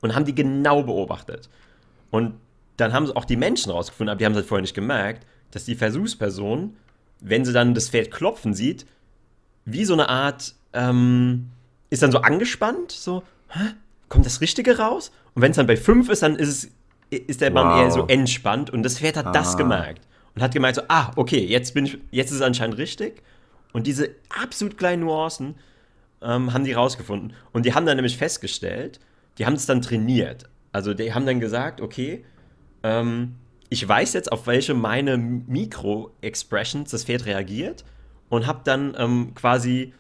Und 0.00 0.14
haben 0.14 0.24
die 0.24 0.34
genau 0.34 0.82
beobachtet. 0.82 1.48
Und 2.10 2.34
dann 2.76 2.92
haben 2.92 3.10
auch 3.12 3.24
die 3.24 3.36
Menschen 3.36 3.72
rausgefunden, 3.72 4.10
aber 4.10 4.18
die 4.18 4.24
haben 4.26 4.32
es 4.32 4.38
halt 4.38 4.46
vorher 4.46 4.62
nicht 4.62 4.74
gemerkt, 4.74 5.26
dass 5.50 5.64
die 5.64 5.74
Versuchsperson, 5.74 6.76
wenn 7.20 7.44
sie 7.44 7.52
dann 7.52 7.74
das 7.74 7.88
Pferd 7.88 8.10
klopfen 8.10 8.54
sieht, 8.54 8.86
wie 9.64 9.84
so 9.84 9.94
eine 9.94 10.08
Art, 10.08 10.54
ähm, 10.72 11.50
ist 11.90 12.02
dann 12.02 12.12
so 12.12 12.18
angespannt, 12.18 12.92
so, 12.92 13.24
hä? 13.48 13.74
kommt 14.08 14.26
das 14.26 14.40
Richtige 14.40 14.78
raus? 14.78 15.10
Und 15.34 15.42
wenn 15.42 15.50
es 15.50 15.56
dann 15.56 15.66
bei 15.66 15.76
5 15.76 16.08
ist, 16.10 16.22
dann 16.22 16.36
ist 16.36 16.48
es 16.48 16.70
ist 17.10 17.40
der 17.40 17.50
Mann 17.50 17.68
wow. 17.68 17.80
eher 17.80 17.90
so 17.90 18.06
entspannt 18.06 18.70
und 18.70 18.82
das 18.82 18.98
Pferd 18.98 19.16
hat 19.16 19.26
ah. 19.26 19.32
das 19.32 19.56
gemerkt 19.56 20.06
und 20.34 20.42
hat 20.42 20.52
gemerkt 20.52 20.76
so, 20.76 20.82
ah, 20.88 21.12
okay, 21.16 21.44
jetzt 21.44 21.74
bin 21.74 21.86
ich, 21.86 21.98
jetzt 22.10 22.30
ist 22.30 22.36
es 22.36 22.42
anscheinend 22.42 22.78
richtig. 22.78 23.22
Und 23.72 23.86
diese 23.86 24.10
absolut 24.28 24.78
kleinen 24.78 25.02
Nuancen 25.02 25.56
ähm, 26.22 26.52
haben 26.52 26.64
die 26.64 26.72
rausgefunden. 26.72 27.34
Und 27.52 27.66
die 27.66 27.74
haben 27.74 27.86
dann 27.86 27.96
nämlich 27.96 28.16
festgestellt, 28.16 29.00
die 29.38 29.46
haben 29.46 29.54
es 29.54 29.66
dann 29.66 29.82
trainiert. 29.82 30.48
Also 30.72 30.94
die 30.94 31.12
haben 31.12 31.26
dann 31.26 31.40
gesagt, 31.40 31.80
okay, 31.80 32.24
ähm, 32.82 33.36
ich 33.68 33.86
weiß 33.86 34.12
jetzt, 34.12 34.30
auf 34.32 34.46
welche 34.46 34.74
meine 34.74 35.16
Mikro-Expressions 35.16 36.90
das 36.90 37.04
Pferd 37.04 37.26
reagiert 37.26 37.84
und 38.28 38.46
habe 38.46 38.60
dann 38.64 38.94
ähm, 38.98 39.34
quasi 39.34 39.92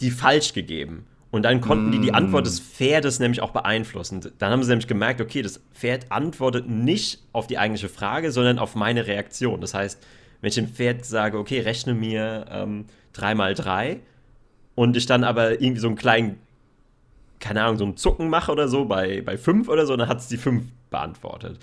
die 0.00 0.10
falsch 0.10 0.52
gegeben. 0.52 1.06
Und 1.30 1.42
dann 1.42 1.60
konnten 1.60 1.92
die 1.92 1.98
die 1.98 2.14
Antwort 2.14 2.46
des 2.46 2.60
mm. 2.60 2.64
Pferdes 2.64 3.18
nämlich 3.18 3.42
auch 3.42 3.50
beeinflussen. 3.50 4.20
Dann 4.38 4.52
haben 4.52 4.62
sie 4.62 4.70
nämlich 4.70 4.86
gemerkt, 4.86 5.20
okay, 5.20 5.42
das 5.42 5.60
Pferd 5.74 6.10
antwortet 6.10 6.68
nicht 6.68 7.20
auf 7.32 7.46
die 7.46 7.58
eigentliche 7.58 7.88
Frage, 7.88 8.30
sondern 8.30 8.58
auf 8.58 8.74
meine 8.74 9.06
Reaktion. 9.06 9.60
Das 9.60 9.74
heißt, 9.74 10.02
wenn 10.40 10.48
ich 10.48 10.54
dem 10.54 10.68
Pferd 10.68 11.04
sage, 11.04 11.38
okay, 11.38 11.60
rechne 11.60 11.94
mir 11.94 12.46
ähm, 12.50 12.86
3 13.14 13.34
mal 13.34 13.54
3 13.54 14.00
und 14.74 14.96
ich 14.96 15.06
dann 15.06 15.24
aber 15.24 15.60
irgendwie 15.60 15.80
so 15.80 15.88
einen 15.88 15.96
kleinen, 15.96 16.38
keine 17.40 17.62
Ahnung, 17.62 17.78
so 17.78 17.84
einen 17.84 17.96
Zucken 17.96 18.28
mache 18.28 18.52
oder 18.52 18.68
so 18.68 18.84
bei, 18.84 19.20
bei 19.22 19.36
5 19.36 19.68
oder 19.68 19.86
so, 19.86 19.96
dann 19.96 20.08
hat 20.08 20.20
es 20.20 20.28
die 20.28 20.36
5 20.36 20.64
beantwortet. 20.90 21.58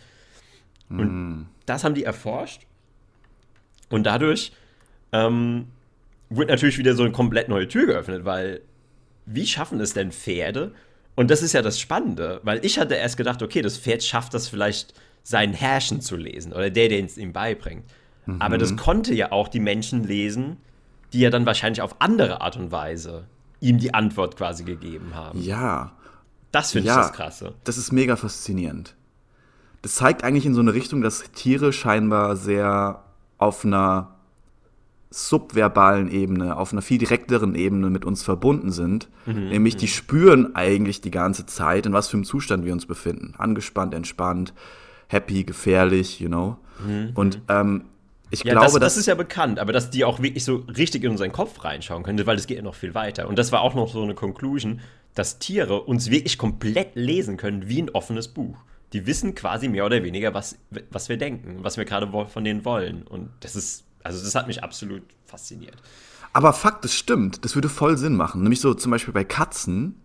Mm. 0.90 1.00
Und 1.00 1.48
das 1.66 1.84
haben 1.84 1.96
die 1.96 2.04
erforscht. 2.04 2.64
Und 3.90 4.04
dadurch 4.04 4.52
ähm, 5.14 5.68
wird 6.30 6.50
natürlich 6.50 6.78
wieder 6.78 6.96
so 6.96 7.04
eine 7.04 7.12
komplett 7.12 7.48
neue 7.48 7.68
Tür 7.68 7.86
geöffnet, 7.86 8.26
weil 8.26 8.62
wie 9.26 9.46
schaffen 9.46 9.80
es 9.80 9.94
denn 9.94 10.12
Pferde? 10.12 10.74
Und 11.16 11.30
das 11.30 11.42
ist 11.42 11.54
ja 11.54 11.62
das 11.62 11.80
Spannende, 11.80 12.42
weil 12.44 12.64
ich 12.66 12.80
hatte 12.80 12.96
erst 12.96 13.18
gedacht, 13.18 13.42
okay, 13.42 13.62
das 13.62 13.78
Pferd 13.78 14.04
schafft 14.04 14.34
das 14.34 14.48
vielleicht 14.48 14.94
sein 15.24 15.54
Herrschen 15.54 16.02
zu 16.02 16.16
lesen 16.16 16.54
oder 16.54 16.70
der, 16.70 16.90
der 16.90 17.04
es 17.04 17.18
ihm 17.18 17.34
beibringt. 17.34 17.86
Mhm. 18.26 18.42
Aber 18.42 18.58
das 18.58 18.76
konnte 18.76 19.14
ja 19.14 19.32
auch 19.32 19.48
die 19.48 19.60
Menschen 19.60 20.04
lesen, 20.04 20.58
die 21.14 21.20
ja 21.20 21.30
dann 21.30 21.46
wahrscheinlich 21.46 21.82
auf 21.82 22.02
andere 22.02 22.42
Art 22.42 22.58
und 22.58 22.72
Weise 22.72 23.26
ihm 23.60 23.78
die 23.78 23.94
Antwort 23.94 24.36
quasi 24.36 24.64
gegeben 24.64 25.16
haben. 25.16 25.42
Ja. 25.42 25.94
Das 26.52 26.72
finde 26.72 26.88
ja, 26.88 26.96
ich 26.96 27.08
das 27.08 27.14
Krasse. 27.14 27.54
Das 27.64 27.78
ist 27.78 27.92
mega 27.92 28.16
faszinierend. 28.16 28.96
Das 29.82 29.96
zeigt 29.96 30.24
eigentlich 30.24 30.46
in 30.46 30.54
so 30.54 30.62
eine 30.62 30.74
Richtung, 30.74 31.02
dass 31.02 31.24
Tiere 31.32 31.74
scheinbar 31.74 32.36
sehr 32.36 33.04
auf 33.38 33.66
einer 33.66 34.13
subverbalen 35.14 36.10
Ebene, 36.10 36.58
auf 36.58 36.72
einer 36.72 36.82
viel 36.82 36.98
direkteren 36.98 37.54
Ebene 37.56 37.90
mit 37.90 38.04
uns 38.04 38.24
verbunden 38.24 38.72
sind. 38.72 39.10
Mhm, 39.26 39.50
Nämlich, 39.50 39.78
die 39.78 39.86
mhm. 39.86 39.90
spüren 39.90 40.56
eigentlich 40.56 41.02
die 41.02 41.12
ganze 41.12 41.46
Zeit, 41.46 41.86
in 41.86 41.94
was 41.94 42.08
für 42.08 42.18
einem 42.18 42.24
Zustand 42.24 42.66
wir 42.66 42.74
uns 42.74 42.86
befinden. 42.86 43.36
Angespannt, 43.38 43.94
entspannt, 43.94 44.54
happy, 45.08 45.44
gefährlich, 45.44 46.20
you 46.20 46.28
know. 46.28 46.58
Mhm. 46.86 47.12
Und 47.14 47.42
ähm, 47.48 47.86
ich 48.32 48.44
ja, 48.44 48.54
glaube, 48.54 48.80
das, 48.80 48.94
das 48.94 48.98
ist 48.98 49.06
ja 49.06 49.14
bekannt, 49.14 49.60
aber 49.60 49.72
dass 49.72 49.92
die 49.92 50.04
auch 50.04 50.20
wirklich 50.20 50.44
so 50.44 50.64
richtig 50.76 51.04
in 51.04 51.12
unseren 51.12 51.32
Kopf 51.32 51.64
reinschauen 51.64 52.02
können, 52.02 52.26
weil 52.26 52.36
das 52.36 52.48
geht 52.48 52.58
ja 52.58 52.64
noch 52.64 52.74
viel 52.74 52.96
weiter. 52.96 53.28
Und 53.28 53.38
das 53.38 53.52
war 53.52 53.62
auch 53.62 53.76
noch 53.76 53.94
so 53.94 54.02
eine 54.02 54.16
Conclusion, 54.16 54.82
dass 55.14 55.38
Tiere 55.38 55.82
uns 55.82 56.10
wirklich 56.10 56.40
komplett 56.40 56.96
lesen 56.96 57.38
können 57.38 57.70
wie 57.70 57.84
ein 57.84 57.92
offenes 57.92 58.30
Buch. 58.30 58.58
Die 58.94 59.06
wissen 59.06 59.36
quasi 59.36 59.68
mehr 59.68 59.86
oder 59.86 60.02
weniger, 60.04 60.34
was, 60.34 60.58
was 60.90 61.10
wir 61.10 61.18
denken, 61.18 61.60
was 61.62 61.78
wir 61.78 61.86
gerade 61.86 62.12
von 62.28 62.44
denen 62.44 62.66
wollen. 62.66 63.04
Und 63.04 63.30
das 63.42 63.56
ist, 63.56 63.86
also 64.04 64.24
das 64.24 64.36
hat 64.36 64.48
mich 64.48 64.64
absolut 64.64 65.04
fasziniert. 65.26 65.76
Aber 66.34 66.52
Fakt, 66.54 66.84
das 66.84 66.94
stimmt. 66.94 67.46
Das 67.46 67.56
würde 67.56 67.70
voll 67.70 67.98
Sinn 67.98 68.16
machen. 68.16 68.42
Nämlich 68.42 68.60
so 68.60 68.74
zum 68.74 68.92
Beispiel 68.92 69.14
bei 69.14 69.24
Katzen, 69.24 69.96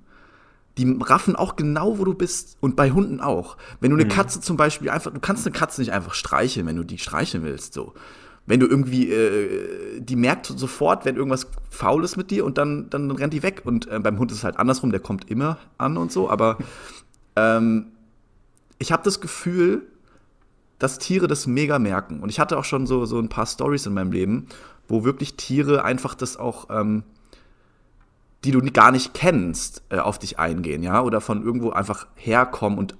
die 0.76 0.96
raffen 1.00 1.34
auch 1.34 1.56
genau, 1.56 1.98
wo 1.98 2.04
du 2.04 2.14
bist. 2.14 2.56
Und 2.60 2.76
bei 2.76 2.90
Hunden 2.90 3.20
auch. 3.20 3.56
Wenn 3.80 3.90
du 3.90 3.96
eine 3.96 4.04
mhm. 4.04 4.10
Katze 4.10 4.40
zum 4.40 4.56
Beispiel 4.56 4.90
einfach, 4.90 5.12
du 5.12 5.20
kannst 5.20 5.46
eine 5.46 5.56
Katze 5.56 5.80
nicht 5.80 5.92
einfach 5.92 6.14
streicheln, 6.14 6.66
wenn 6.66 6.76
du 6.76 6.84
die 6.84 6.98
streicheln 6.98 7.42
willst. 7.42 7.72
So. 7.72 7.94
Wenn 8.46 8.60
du 8.60 8.66
irgendwie, 8.66 9.10
äh, 9.10 10.00
die 10.00 10.16
merkt 10.16 10.46
sofort, 10.46 11.04
wenn 11.04 11.16
irgendwas 11.16 11.46
faul 11.70 12.04
ist 12.04 12.16
mit 12.16 12.30
dir 12.30 12.44
und 12.44 12.58
dann, 12.58 12.88
dann 12.90 13.10
rennt 13.10 13.32
die 13.32 13.42
weg. 13.42 13.62
Und 13.64 13.88
äh, 13.88 13.98
beim 13.98 14.18
Hund 14.18 14.30
ist 14.30 14.38
es 14.38 14.44
halt 14.44 14.58
andersrum, 14.58 14.90
der 14.90 15.00
kommt 15.00 15.30
immer 15.30 15.58
an 15.78 15.96
und 15.96 16.12
so. 16.12 16.30
Aber 16.30 16.58
ähm, 17.36 17.86
ich 18.78 18.92
habe 18.92 19.02
das 19.02 19.20
Gefühl, 19.20 19.86
dass 20.78 20.98
Tiere 20.98 21.26
das 21.26 21.46
mega 21.46 21.78
merken. 21.78 22.20
Und 22.20 22.28
ich 22.28 22.40
hatte 22.40 22.58
auch 22.58 22.64
schon 22.64 22.86
so, 22.86 23.04
so 23.04 23.18
ein 23.18 23.28
paar 23.28 23.46
Stories 23.46 23.86
in 23.86 23.94
meinem 23.94 24.12
Leben, 24.12 24.46
wo 24.86 25.04
wirklich 25.04 25.36
Tiere 25.36 25.84
einfach 25.84 26.14
das 26.14 26.36
auch 26.36 26.68
ähm, 26.70 27.04
die 28.44 28.52
du 28.52 28.60
gar 28.70 28.92
nicht 28.92 29.14
kennst, 29.14 29.82
äh, 29.90 29.98
auf 29.98 30.18
dich 30.18 30.38
eingehen, 30.38 30.82
ja, 30.82 31.02
oder 31.02 31.20
von 31.20 31.42
irgendwo 31.42 31.70
einfach 31.70 32.06
herkommen 32.14 32.78
und 32.78 32.96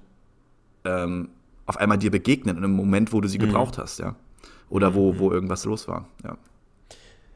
ähm, 0.85 1.29
auf 1.65 1.77
einmal 1.77 1.97
dir 1.97 2.11
begegnen 2.11 2.57
in 2.57 2.63
einem 2.63 2.73
Moment, 2.73 3.13
wo 3.13 3.21
du 3.21 3.27
sie 3.27 3.37
mhm. 3.37 3.43
gebraucht 3.43 3.77
hast, 3.77 3.99
ja. 3.99 4.15
Oder 4.69 4.93
wo, 4.93 5.13
mhm. 5.13 5.19
wo 5.19 5.31
irgendwas 5.31 5.65
los 5.65 5.87
war, 5.87 6.07
ja. 6.23 6.37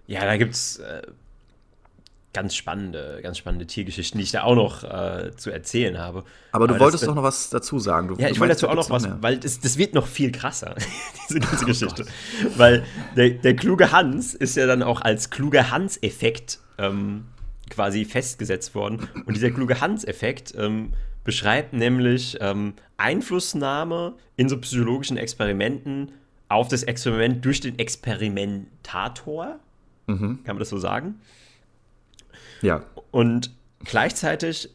Ja, 0.05 0.25
da 0.25 0.35
gibt's 0.35 0.79
äh, 0.79 1.03
ganz 2.33 2.55
spannende, 2.55 3.19
ganz 3.21 3.37
spannende 3.37 3.67
Tiergeschichten, 3.67 4.17
die 4.17 4.23
ich 4.23 4.31
da 4.31 4.43
auch 4.43 4.55
noch 4.55 4.83
äh, 4.83 5.31
zu 5.35 5.51
erzählen 5.51 5.99
habe. 5.99 6.23
Aber 6.51 6.67
du 6.67 6.73
Aber 6.73 6.85
wolltest 6.85 7.07
doch 7.07 7.15
noch 7.15 7.23
was 7.23 7.49
dazu 7.49 7.79
sagen. 7.79 8.07
Du, 8.07 8.15
ja, 8.15 8.29
ich 8.29 8.39
wollte 8.39 8.53
dazu 8.53 8.67
auch 8.67 8.75
noch 8.75 8.89
was, 8.89 9.03
mehr. 9.03 9.17
weil 9.21 9.37
das, 9.37 9.59
das 9.59 9.77
wird 9.77 9.93
noch 9.93 10.07
viel 10.07 10.31
krasser, 10.31 10.75
diese 11.29 11.39
ganze 11.39 11.63
oh 11.63 11.67
Geschichte. 11.67 12.03
Gott. 12.03 12.57
Weil 12.57 12.83
der, 13.15 13.29
der 13.29 13.55
kluge 13.55 13.91
Hans 13.91 14.33
ist 14.33 14.57
ja 14.57 14.65
dann 14.65 14.81
auch 14.81 15.01
als 15.01 15.29
kluger 15.29 15.69
Hans-Effekt 15.69 16.59
ähm, 16.79 17.25
quasi 17.69 18.05
festgesetzt 18.05 18.75
worden. 18.75 19.07
Und 19.25 19.35
dieser 19.35 19.51
kluge 19.51 19.79
Hans-Effekt 19.79 20.53
ähm, 20.57 20.93
beschreibt 21.23 21.73
nämlich 21.73 22.37
ähm, 22.41 22.73
Einflussnahme 22.97 24.13
in 24.35 24.49
so 24.49 24.57
psychologischen 24.59 25.17
Experimenten 25.17 26.11
auf 26.49 26.67
das 26.67 26.83
Experiment 26.83 27.45
durch 27.45 27.61
den 27.61 27.79
Experimentator. 27.79 29.59
Mhm. 30.07 30.39
Kann 30.43 30.55
man 30.55 30.59
das 30.59 30.69
so 30.69 30.77
sagen? 30.77 31.15
Ja. 32.63 32.83
Und 33.11 33.51
gleichzeitig 33.83 34.69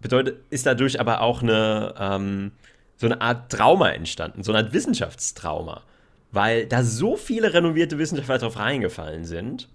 bedeutet, 0.00 0.44
ist 0.50 0.66
dadurch 0.66 1.00
aber 1.00 1.20
auch 1.20 1.42
eine, 1.42 1.94
ähm, 1.98 2.52
so 2.96 3.06
eine 3.06 3.20
Art 3.20 3.50
Trauma 3.50 3.90
entstanden, 3.90 4.44
so 4.44 4.52
eine 4.52 4.64
Art 4.64 4.72
Wissenschaftstrauma. 4.72 5.82
Weil 6.30 6.66
da 6.66 6.82
so 6.82 7.16
viele 7.16 7.52
renommierte 7.52 7.98
Wissenschaftler 7.98 8.38
drauf 8.38 8.58
reingefallen 8.58 9.24
sind 9.24 9.68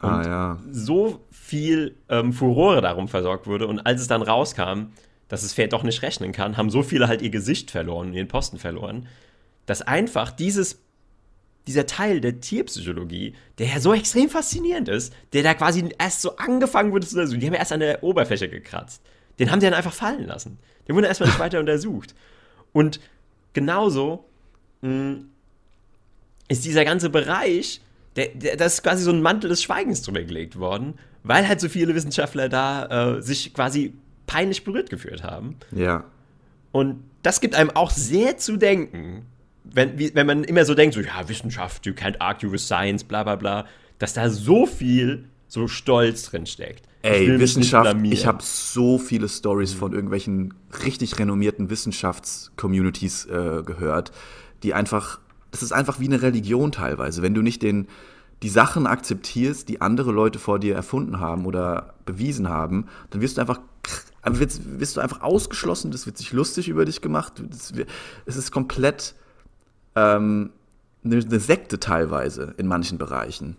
und 0.00 0.08
ah, 0.08 0.22
ja. 0.24 0.58
so 0.70 1.24
viel 1.30 1.96
ähm, 2.08 2.32
Furore 2.32 2.80
darum 2.80 3.08
versorgt 3.08 3.46
wurde. 3.46 3.66
Und 3.66 3.80
als 3.80 4.02
es 4.02 4.08
dann 4.08 4.22
rauskam, 4.22 4.92
dass 5.28 5.42
das 5.42 5.54
Pferd 5.54 5.72
doch 5.72 5.82
nicht 5.82 6.02
rechnen 6.02 6.32
kann, 6.32 6.56
haben 6.56 6.70
so 6.70 6.82
viele 6.82 7.08
halt 7.08 7.22
ihr 7.22 7.30
Gesicht 7.30 7.70
verloren, 7.70 8.12
ihren 8.12 8.28
Posten 8.28 8.58
verloren, 8.58 9.08
dass 9.64 9.82
einfach 9.82 10.30
dieses, 10.30 10.80
dieser 11.66 11.86
Teil 11.86 12.20
der 12.20 12.40
Tierpsychologie, 12.40 13.34
der 13.58 13.66
ja 13.66 13.80
so 13.80 13.92
extrem 13.92 14.28
faszinierend 14.28 14.88
ist, 14.88 15.12
der 15.32 15.42
da 15.42 15.54
quasi 15.54 15.88
erst 15.98 16.22
so 16.22 16.36
angefangen 16.36 16.92
wurde 16.92 17.06
zu 17.06 17.16
untersuchen, 17.16 17.40
die 17.40 17.46
haben 17.46 17.54
ja 17.54 17.60
erst 17.60 17.72
an 17.72 17.80
der 17.80 18.02
Oberfläche 18.02 18.48
gekratzt. 18.48 19.02
Den 19.38 19.50
haben 19.50 19.60
die 19.60 19.66
dann 19.66 19.74
einfach 19.74 19.92
fallen 19.92 20.26
lassen. 20.26 20.58
Den 20.86 20.94
wurde 20.94 21.08
erstmal 21.08 21.28
nicht 21.28 21.38
weiter 21.38 21.60
untersucht. 21.60 22.14
Und 22.72 23.00
genauso 23.52 24.24
mh, 24.82 24.90
mm, 24.90 25.30
ist 26.48 26.64
dieser 26.64 26.84
ganze 26.84 27.10
Bereich 27.10 27.80
der, 28.16 28.28
der, 28.28 28.56
das 28.56 28.74
ist 28.74 28.82
quasi 28.82 29.02
so 29.02 29.10
ein 29.10 29.20
Mantel 29.20 29.48
des 29.48 29.62
Schweigens 29.62 30.02
drüber 30.02 30.22
gelegt 30.22 30.58
worden, 30.58 30.94
weil 31.22 31.46
halt 31.46 31.60
so 31.60 31.68
viele 31.68 31.94
Wissenschaftler 31.94 32.48
da 32.48 33.16
äh, 33.16 33.22
sich 33.22 33.52
quasi 33.52 33.92
peinlich 34.26 34.64
berührt 34.64 34.90
geführt 34.90 35.22
haben. 35.22 35.56
Ja. 35.70 36.04
Und 36.72 37.04
das 37.22 37.40
gibt 37.40 37.54
einem 37.54 37.70
auch 37.70 37.90
sehr 37.90 38.38
zu 38.38 38.56
denken, 38.56 39.26
wenn, 39.72 39.98
wie, 39.98 40.14
wenn 40.14 40.26
man 40.26 40.44
immer 40.44 40.64
so 40.64 40.74
denkt, 40.74 40.94
so, 40.94 41.00
ja, 41.00 41.28
Wissenschaft, 41.28 41.86
you 41.86 41.92
can't 41.92 42.20
argue 42.20 42.50
with 42.50 42.66
science, 42.66 43.04
bla 43.04 43.22
bla 43.22 43.36
bla, 43.36 43.66
dass 43.98 44.14
da 44.14 44.28
so 44.30 44.66
viel 44.66 45.24
so 45.48 45.68
Stolz 45.68 46.24
drin 46.24 46.46
steckt. 46.46 46.86
Ey, 47.02 47.38
Wissenschaft, 47.38 47.96
ich 48.04 48.26
habe 48.26 48.42
so 48.42 48.98
viele 48.98 49.28
Stories 49.28 49.74
mhm. 49.74 49.78
von 49.78 49.92
irgendwelchen 49.92 50.54
richtig 50.84 51.18
renommierten 51.18 51.70
Wissenschaftscommunities 51.70 53.26
äh, 53.26 53.62
gehört, 53.64 54.10
die 54.62 54.74
einfach 54.74 55.20
es 55.56 55.62
ist 55.62 55.72
einfach 55.72 56.00
wie 56.00 56.06
eine 56.06 56.22
Religion 56.22 56.72
teilweise. 56.72 57.22
Wenn 57.22 57.34
du 57.34 57.42
nicht 57.42 57.62
den, 57.62 57.88
die 58.42 58.48
Sachen 58.48 58.86
akzeptierst, 58.86 59.68
die 59.68 59.80
andere 59.80 60.12
Leute 60.12 60.38
vor 60.38 60.58
dir 60.58 60.74
erfunden 60.74 61.20
haben 61.20 61.46
oder 61.46 61.94
bewiesen 62.04 62.48
haben, 62.48 62.86
dann 63.10 63.20
wirst 63.20 63.36
du 63.36 63.40
einfach 63.40 63.60
wirst, 64.24 64.80
wirst 64.80 64.96
du 64.96 65.00
einfach 65.00 65.22
ausgeschlossen, 65.22 65.90
das 65.90 66.06
wird 66.06 66.18
sich 66.18 66.32
lustig 66.32 66.68
über 66.68 66.84
dich 66.84 67.00
gemacht. 67.00 67.42
es 68.26 68.36
ist 68.36 68.50
komplett 68.50 69.14
ähm, 69.96 70.50
eine, 71.04 71.16
eine 71.16 71.40
Sekte 71.40 71.80
teilweise 71.80 72.54
in 72.58 72.66
manchen 72.66 72.98
Bereichen. 72.98 73.56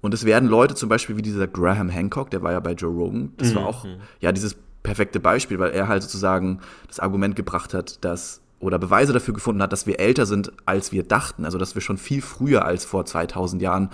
Und 0.00 0.14
es 0.14 0.24
werden 0.24 0.48
Leute 0.48 0.74
zum 0.74 0.88
Beispiel 0.88 1.16
wie 1.16 1.22
dieser 1.22 1.46
Graham 1.46 1.88
Hancock, 1.88 2.30
der 2.30 2.42
war 2.42 2.52
ja 2.52 2.60
bei 2.60 2.72
Joe 2.72 2.90
Rogan, 2.90 3.32
das 3.36 3.50
mhm. 3.50 3.56
war 3.56 3.66
auch 3.66 3.86
ja 4.20 4.32
dieses 4.32 4.56
perfekte 4.82 5.20
Beispiel, 5.20 5.58
weil 5.60 5.70
er 5.70 5.86
halt 5.86 6.02
sozusagen 6.02 6.60
das 6.88 6.98
Argument 6.98 7.36
gebracht 7.36 7.72
hat, 7.72 8.04
dass 8.04 8.40
oder 8.62 8.78
Beweise 8.78 9.12
dafür 9.12 9.34
gefunden 9.34 9.60
hat, 9.60 9.72
dass 9.72 9.86
wir 9.86 9.98
älter 9.98 10.24
sind, 10.24 10.52
als 10.66 10.92
wir 10.92 11.02
dachten. 11.02 11.44
Also, 11.44 11.58
dass 11.58 11.74
wir 11.74 11.82
schon 11.82 11.98
viel 11.98 12.22
früher 12.22 12.64
als 12.64 12.84
vor 12.84 13.04
2000 13.04 13.60
Jahren 13.60 13.90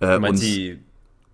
äh, 0.00 0.16
uns 0.16 0.40
die 0.40 0.78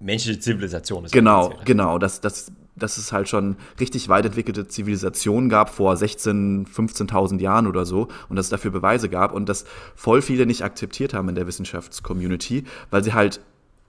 menschliche 0.01 0.41
Zivilisation 0.41 1.05
ist. 1.05 1.13
Genau, 1.13 1.55
genau. 1.65 1.99
Dass, 1.99 2.21
dass, 2.21 2.51
dass 2.75 2.97
es 2.97 3.13
halt 3.13 3.29
schon 3.29 3.57
richtig 3.79 4.09
weit 4.09 4.25
entwickelte 4.25 4.67
Zivilisationen 4.67 5.49
gab 5.49 5.71
vor 5.71 5.95
16.000, 5.95 6.67
15.000 6.69 7.41
Jahren 7.41 7.67
oder 7.67 7.85
so 7.85 8.09
und 8.29 8.37
dass 8.37 8.47
es 8.47 8.51
dafür 8.51 8.71
Beweise 8.71 9.09
gab 9.09 9.33
und 9.33 9.49
dass 9.49 9.65
voll 9.95 10.23
viele 10.23 10.47
nicht 10.47 10.65
akzeptiert 10.65 11.15
haben 11.15 11.29
in 11.29 11.35
der 11.35 11.47
Wissenschaftscommunity, 11.47 12.65
weil 12.91 13.05
sie 13.05 13.13
halt 13.13 13.41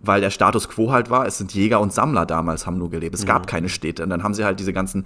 weil 0.06 0.20
der 0.20 0.32
Status 0.32 0.68
quo 0.68 0.92
halt 0.92 1.10
war, 1.10 1.26
es 1.26 1.38
sind 1.38 1.54
Jäger 1.54 1.80
und 1.80 1.94
Sammler 1.94 2.26
damals 2.26 2.68
haben 2.68 2.78
nur 2.78 2.90
gelebt. 2.90 3.16
Es 3.16 3.26
gab 3.26 3.44
mhm. 3.44 3.46
keine 3.46 3.70
Städte. 3.70 4.04
Und 4.04 4.10
dann 4.10 4.22
haben 4.22 4.34
sie 4.34 4.44
halt 4.44 4.60
diese 4.60 4.74
ganzen 4.74 5.06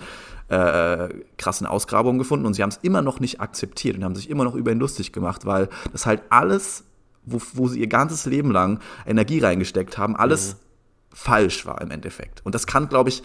äh, 0.50 1.10
krassen 1.38 1.68
Ausgrabungen 1.68 2.18
gefunden 2.18 2.48
und 2.48 2.56
sie 2.56 2.64
haben 2.64 2.72
es 2.72 2.80
immer 2.82 3.04
noch 3.04 3.20
nicht 3.20 3.40
akzeptiert 3.40 3.96
und 3.96 4.04
haben 4.04 4.16
sich 4.16 4.28
immer 4.28 4.44
noch 4.44 4.56
über 4.56 4.72
ihn 4.72 4.80
lustig 4.80 5.14
gemacht, 5.14 5.46
weil 5.46 5.70
das 5.92 6.08
halt 6.08 6.24
alles, 6.30 6.84
wo, 7.26 7.40
wo 7.54 7.68
sie 7.68 7.80
ihr 7.80 7.88
ganzes 7.88 8.26
Leben 8.26 8.50
lang 8.50 8.80
Energie 9.06 9.40
reingesteckt 9.40 10.00
haben, 10.00 10.16
alles 10.16 10.56
mhm. 10.56 10.58
falsch 11.14 11.66
war 11.68 11.80
im 11.82 11.92
Endeffekt. 11.92 12.44
Und 12.44 12.56
das 12.56 12.66
kann, 12.66 12.90
glaube 12.90 13.10
ich, 13.10 13.22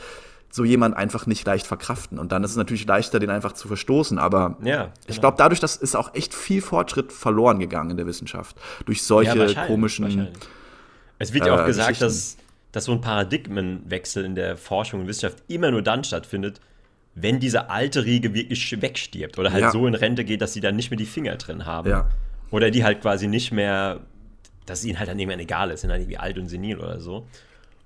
so 0.55 0.65
jemand 0.65 0.95
einfach 0.95 1.27
nicht 1.27 1.47
leicht 1.47 1.67
verkraften. 1.67 2.19
Und 2.19 2.31
dann 2.31 2.45
ist 2.45 2.51
es 2.51 2.57
natürlich 2.59 2.87
leichter, 2.87 3.19
den 3.19 3.31
einfach 3.31 3.53
zu 3.53 3.69
verstoßen. 3.69 4.19
Aber 4.19 4.59
ja, 4.63 4.77
genau. 4.77 4.91
ich 5.09 5.19
glaube, 5.19 5.37
dadurch 5.39 5.61
dass 5.61 5.77
ist 5.77 5.97
auch 5.97 6.15
echt 6.15 6.35
viel 6.35 6.61
Fortschritt 6.61 7.11
verloren 7.11 7.59
gegangen 7.59 7.91
in 7.91 7.97
der 7.97 8.07
Wissenschaft. 8.07 8.57
Durch 8.85 9.03
solche 9.03 9.47
ja, 9.47 9.67
komischen 9.67 10.29
es 11.19 11.33
wird 11.33 11.47
ja 11.47 11.55
auch 11.55 11.63
äh, 11.63 11.67
gesagt, 11.67 12.03
dass, 12.03 12.37
dass 12.71 12.85
so 12.85 12.93
ein 12.93 13.01
Paradigmenwechsel 13.01 14.27
in 14.27 14.35
der 14.35 14.59
Forschung 14.59 15.01
und 15.01 15.07
Wissenschaft 15.07 15.43
immer 15.49 15.71
nur 15.71 15.81
dann 15.81 16.05
stattfindet, 16.05 16.61
wenn 17.15 17.41
diese 17.41 17.71
alte 17.71 18.05
Riege 18.05 18.35
wirklich 18.35 18.83
wegstirbt 18.83 19.39
oder 19.39 19.53
halt 19.53 19.63
ja. 19.63 19.71
so 19.71 19.87
in 19.87 19.95
Rente 19.95 20.25
geht, 20.25 20.43
dass 20.43 20.53
sie 20.53 20.61
dann 20.61 20.77
nicht 20.77 20.91
mehr 20.91 20.99
die 20.99 21.07
Finger 21.07 21.37
drin 21.37 21.65
haben. 21.65 21.89
Ja. 21.89 22.11
Oder 22.51 22.71
die 22.71 22.85
halt 22.85 23.01
quasi 23.01 23.27
nicht 23.27 23.53
mehr, 23.53 24.01
dass 24.67 24.81
es 24.81 24.85
ihnen 24.85 24.99
halt 24.99 25.09
dann 25.09 25.19
irgendwann 25.19 25.41
egal 25.41 25.71
ist, 25.71 25.81
sind 25.81 25.91
halt 25.91 26.03
irgendwie 26.03 26.19
alt 26.19 26.37
und 26.37 26.49
senil 26.49 26.79
oder 26.79 27.01
so. 27.01 27.27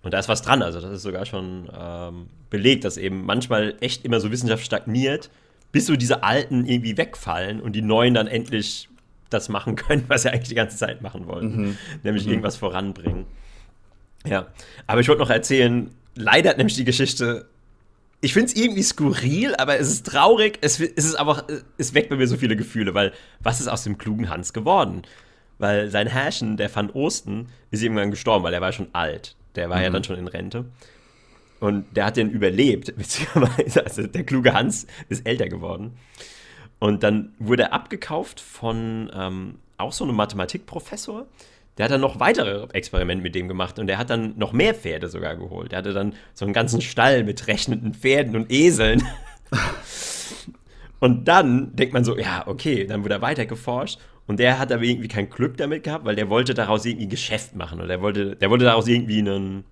Und 0.06 0.12
da 0.12 0.20
ist 0.20 0.28
was 0.28 0.40
dran, 0.40 0.62
also 0.62 0.80
das 0.80 0.92
ist 0.92 1.02
sogar 1.02 1.26
schon 1.26 1.68
ähm, 1.76 2.28
belegt, 2.48 2.84
dass 2.84 2.96
eben 2.96 3.26
manchmal 3.26 3.74
echt 3.80 4.04
immer 4.04 4.20
so 4.20 4.30
Wissenschaft 4.30 4.64
stagniert, 4.64 5.30
bis 5.72 5.86
so 5.86 5.96
diese 5.96 6.22
alten 6.22 6.64
irgendwie 6.64 6.96
wegfallen 6.96 7.60
und 7.60 7.72
die 7.72 7.82
neuen 7.82 8.14
dann 8.14 8.28
endlich 8.28 8.88
das 9.30 9.48
machen 9.48 9.74
können, 9.74 10.04
was 10.08 10.22
sie 10.22 10.30
eigentlich 10.32 10.50
die 10.50 10.54
ganze 10.54 10.76
Zeit 10.76 11.02
machen 11.02 11.26
wollten, 11.26 11.60
mhm. 11.60 11.78
nämlich 12.04 12.24
mhm. 12.24 12.30
irgendwas 12.30 12.54
voranbringen. 12.56 13.26
Ja, 14.24 14.46
aber 14.86 15.00
ich 15.00 15.08
wollte 15.08 15.22
noch 15.22 15.30
erzählen, 15.30 15.90
leider 16.14 16.50
hat 16.50 16.58
nämlich 16.58 16.76
die 16.76 16.84
Geschichte 16.84 17.46
ich 18.20 18.32
finde 18.32 18.46
es 18.46 18.56
irgendwie 18.56 18.84
skurril, 18.84 19.56
aber 19.56 19.76
es 19.78 19.88
ist 19.88 20.06
traurig. 20.06 20.58
Es, 20.60 20.78
es 20.78 21.04
ist 21.04 21.16
einfach, 21.16 21.44
es 21.78 21.94
weckt 21.94 22.10
bei 22.10 22.16
mir 22.16 22.28
so 22.28 22.36
viele 22.36 22.54
Gefühle, 22.54 22.94
weil 22.94 23.12
was 23.40 23.60
ist 23.60 23.66
aus 23.66 23.82
dem 23.82 23.98
klugen 23.98 24.30
Hans 24.30 24.52
geworden? 24.52 25.02
Weil 25.58 25.90
sein 25.90 26.06
Herrchen, 26.06 26.56
der 26.56 26.74
Van 26.74 26.90
Osten, 26.90 27.48
ist 27.72 27.82
irgendwann 27.82 28.12
gestorben, 28.12 28.44
weil 28.44 28.54
er 28.54 28.60
war 28.60 28.72
schon 28.72 28.88
alt. 28.92 29.34
Der 29.56 29.70
war 29.70 29.78
mhm. 29.78 29.82
ja 29.82 29.90
dann 29.90 30.04
schon 30.04 30.16
in 30.16 30.28
Rente. 30.28 30.66
Und 31.60 31.84
der 31.96 32.06
hat 32.06 32.16
den 32.16 32.30
überlebt, 32.30 32.94
beziehungsweise, 32.96 33.84
also 33.84 34.06
der 34.06 34.24
kluge 34.24 34.52
Hans 34.52 34.86
ist 35.08 35.26
älter 35.26 35.48
geworden. 35.48 35.96
Und 36.78 37.02
dann 37.02 37.32
wurde 37.38 37.64
er 37.64 37.72
abgekauft 37.72 38.40
von 38.40 39.10
ähm, 39.14 39.58
auch 39.78 39.92
so 39.92 40.04
einem 40.04 40.16
Mathematikprofessor. 40.16 41.26
Der 41.78 41.84
hat 41.84 41.92
dann 41.92 42.00
noch 42.00 42.20
weitere 42.20 42.66
Experimente 42.72 43.22
mit 43.22 43.34
dem 43.34 43.48
gemacht 43.48 43.78
und 43.78 43.86
der 43.86 43.98
hat 43.98 44.08
dann 44.08 44.34
noch 44.38 44.52
mehr 44.52 44.74
Pferde 44.74 45.08
sogar 45.08 45.36
geholt. 45.36 45.72
Der 45.72 45.78
hatte 45.78 45.92
dann 45.92 46.14
so 46.34 46.44
einen 46.44 46.54
ganzen 46.54 46.80
Stall 46.80 47.24
mit 47.24 47.46
rechnenden 47.48 47.94
Pferden 47.94 48.36
und 48.36 48.50
Eseln. 48.50 49.02
und 51.00 51.28
dann 51.28 51.76
denkt 51.76 51.92
man 51.92 52.04
so, 52.04 52.16
ja, 52.16 52.46
okay, 52.46 52.86
dann 52.86 53.02
wurde 53.02 53.14
er 53.14 53.22
weiter 53.22 53.46
geforscht 53.46 53.98
und 54.26 54.40
der 54.40 54.58
hat 54.58 54.72
aber 54.72 54.82
irgendwie 54.82 55.08
kein 55.08 55.30
Glück 55.30 55.56
damit 55.56 55.84
gehabt, 55.84 56.04
weil 56.04 56.16
der 56.16 56.28
wollte 56.28 56.54
daraus 56.54 56.84
irgendwie 56.84 57.08
Geschäft 57.08 57.54
machen 57.54 57.78
oder 57.78 57.88
der 57.88 58.02
wollte, 58.02 58.36
der 58.36 58.50
wollte 58.50 58.64
daraus 58.64 58.88
irgendwie 58.88 59.18
einen, 59.18 59.64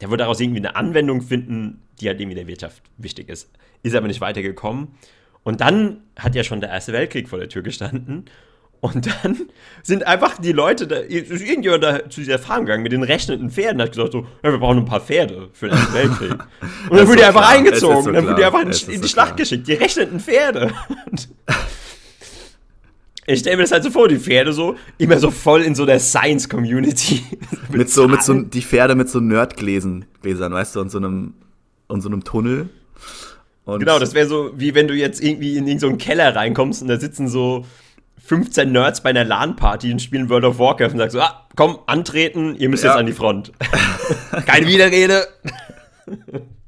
der 0.00 0.10
wollte 0.10 0.22
daraus 0.22 0.40
irgendwie 0.40 0.60
eine 0.60 0.76
Anwendung 0.76 1.22
finden, 1.22 1.82
die 2.00 2.08
halt 2.08 2.20
irgendwie 2.20 2.36
der 2.36 2.46
Wirtschaft 2.46 2.82
wichtig 2.98 3.28
ist. 3.28 3.50
Ist 3.82 3.94
aber 3.94 4.08
nicht 4.08 4.20
weitergekommen. 4.20 4.88
Und 5.44 5.60
dann 5.60 6.02
hat 6.18 6.34
ja 6.34 6.44
schon 6.44 6.60
der 6.60 6.70
Erste 6.70 6.92
Weltkrieg 6.92 7.28
vor 7.28 7.38
der 7.38 7.48
Tür 7.48 7.62
gestanden 7.62 8.26
und 8.84 9.06
dann 9.06 9.38
sind 9.84 10.08
einfach 10.08 10.38
die 10.38 10.50
Leute, 10.50 10.88
da, 10.88 10.96
ist 10.96 11.30
irgendjemand 11.30 11.84
da 11.84 12.10
zu 12.10 12.20
dieser 12.20 12.40
Farm 12.40 12.64
gegangen 12.64 12.82
mit 12.82 12.90
den 12.90 13.04
rechnenden 13.04 13.48
Pferden, 13.48 13.80
hat 13.80 13.92
gesagt 13.92 14.10
so, 14.10 14.26
ja, 14.42 14.50
wir 14.50 14.58
brauchen 14.58 14.78
ein 14.78 14.84
paar 14.84 15.00
Pferde 15.00 15.50
für 15.52 15.68
den 15.68 15.78
Ersten 15.78 15.94
Weltkrieg. 15.94 16.32
Und 16.90 16.98
dann 16.98 17.06
wurde 17.06 17.20
er 17.22 17.28
einfach 17.28 17.42
klar. 17.42 17.58
eingezogen, 17.58 18.02
so 18.02 18.10
dann 18.10 18.26
wurde 18.26 18.42
er 18.42 18.48
einfach 18.48 18.62
in, 18.62 18.70
in 18.70 19.00
die 19.00 19.06
so 19.06 19.06
Schlacht 19.06 19.28
klar. 19.28 19.36
geschickt, 19.36 19.68
die 19.68 19.74
rechnenden 19.74 20.18
Pferde. 20.18 20.72
ich 23.26 23.40
stelle 23.40 23.56
mir 23.56 23.62
das 23.62 23.72
halt 23.72 23.84
so 23.84 23.90
vor, 23.90 24.08
die 24.08 24.18
Pferde 24.18 24.52
so, 24.52 24.76
immer 24.98 25.18
so 25.18 25.30
voll 25.30 25.62
in 25.62 25.74
so 25.74 25.86
der 25.86 26.00
Science-Community. 26.00 27.22
mit, 27.68 27.70
mit 27.78 27.90
so, 27.90 28.08
mit 28.08 28.22
so, 28.22 28.40
die 28.40 28.62
Pferde 28.62 28.94
mit 28.94 29.08
so 29.08 29.20
Nerdgläsern, 29.20 30.04
Gläsern, 30.22 30.52
weißt 30.52 30.76
du, 30.76 30.80
und 30.80 30.90
so 30.90 30.98
einem, 30.98 31.34
und 31.86 32.00
so 32.00 32.08
einem 32.08 32.24
Tunnel. 32.24 32.68
Und 33.64 33.78
genau, 33.78 33.98
das 33.98 34.14
wäre 34.14 34.26
so, 34.26 34.50
wie 34.56 34.74
wenn 34.74 34.88
du 34.88 34.94
jetzt 34.94 35.22
irgendwie 35.22 35.56
in 35.56 35.68
irgendeinen 35.68 35.92
so 35.92 35.96
Keller 35.96 36.34
reinkommst 36.34 36.82
und 36.82 36.88
da 36.88 36.98
sitzen 36.98 37.28
so 37.28 37.64
15 38.24 38.72
Nerds 38.72 39.02
bei 39.02 39.10
einer 39.10 39.24
LAN-Party 39.24 39.92
und 39.92 40.02
spielen 40.02 40.28
World 40.28 40.44
of 40.44 40.58
Warcraft 40.58 40.92
und 40.92 40.98
sagst 40.98 41.12
so, 41.12 41.20
ah, 41.20 41.46
komm, 41.54 41.78
antreten, 41.86 42.56
ihr 42.56 42.68
müsst 42.68 42.82
ja. 42.82 42.90
jetzt 42.90 42.98
an 42.98 43.06
die 43.06 43.12
Front. 43.12 43.52
Keine 44.46 44.66
Widerrede. 44.66 45.26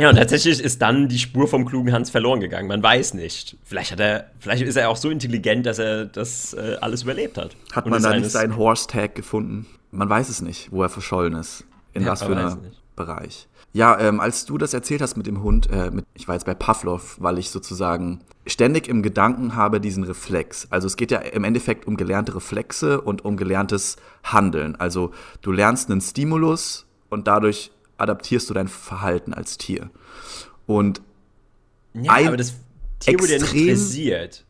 ja, 0.00 0.10
und 0.10 0.16
tatsächlich 0.16 0.60
ist 0.60 0.80
dann 0.82 1.08
die 1.08 1.18
Spur 1.18 1.46
vom 1.46 1.66
klugen 1.66 1.92
Hans 1.92 2.10
verloren 2.10 2.40
gegangen. 2.40 2.68
Man 2.68 2.82
weiß 2.82 3.14
nicht. 3.14 3.56
Vielleicht 3.64 3.92
hat 3.92 4.00
er, 4.00 4.30
vielleicht 4.38 4.62
ist 4.62 4.76
er 4.76 4.88
auch 4.88 4.96
so 4.96 5.10
intelligent, 5.10 5.66
dass 5.66 5.78
er 5.78 6.06
das 6.06 6.54
äh, 6.54 6.76
alles 6.80 7.02
überlebt 7.02 7.38
hat. 7.38 7.56
Hat 7.72 7.86
man 7.86 8.02
da 8.02 8.14
nicht 8.14 8.30
seinen 8.30 8.56
Horse-Tag 8.56 9.14
gefunden? 9.14 9.66
Man 9.90 10.08
weiß 10.08 10.28
es 10.28 10.40
nicht, 10.40 10.72
wo 10.72 10.82
er 10.82 10.88
verschollen 10.88 11.34
ist. 11.34 11.64
In 11.92 12.02
ja, 12.02 12.12
was 12.12 12.22
für 12.22 12.36
einem 12.36 12.58
Bereich. 12.96 13.48
Ja, 13.72 13.98
ähm, 14.00 14.20
als 14.20 14.46
du 14.46 14.58
das 14.58 14.74
erzählt 14.74 15.00
hast 15.00 15.16
mit 15.16 15.26
dem 15.26 15.42
Hund, 15.42 15.70
äh, 15.70 15.90
mit, 15.90 16.04
ich 16.14 16.26
war 16.26 16.34
jetzt 16.34 16.44
bei 16.44 16.54
Pavlov, 16.54 17.16
weil 17.20 17.38
ich 17.38 17.50
sozusagen 17.50 18.20
ständig 18.46 18.88
im 18.88 19.02
Gedanken 19.02 19.54
habe 19.54 19.80
diesen 19.80 20.02
Reflex. 20.02 20.66
Also 20.70 20.86
es 20.86 20.96
geht 20.96 21.12
ja 21.12 21.18
im 21.18 21.44
Endeffekt 21.44 21.86
um 21.86 21.96
gelernte 21.96 22.34
Reflexe 22.34 23.00
und 23.00 23.24
um 23.24 23.36
gelerntes 23.36 23.96
Handeln. 24.24 24.74
Also 24.76 25.12
du 25.42 25.52
lernst 25.52 25.90
einen 25.90 26.00
Stimulus 26.00 26.86
und 27.10 27.28
dadurch 27.28 27.70
adaptierst 28.00 28.48
du 28.50 28.54
dein 28.54 28.68
Verhalten 28.68 29.34
als 29.34 29.58
Tier. 29.58 29.90
Und 30.66 31.02
ja, 31.94 32.12
aber 32.12 32.36
das 32.36 32.54
Tier 33.00 33.18
wurde 33.18 33.32
ja 33.32 33.38
nicht 33.38 33.52
dressiert. 33.52 34.44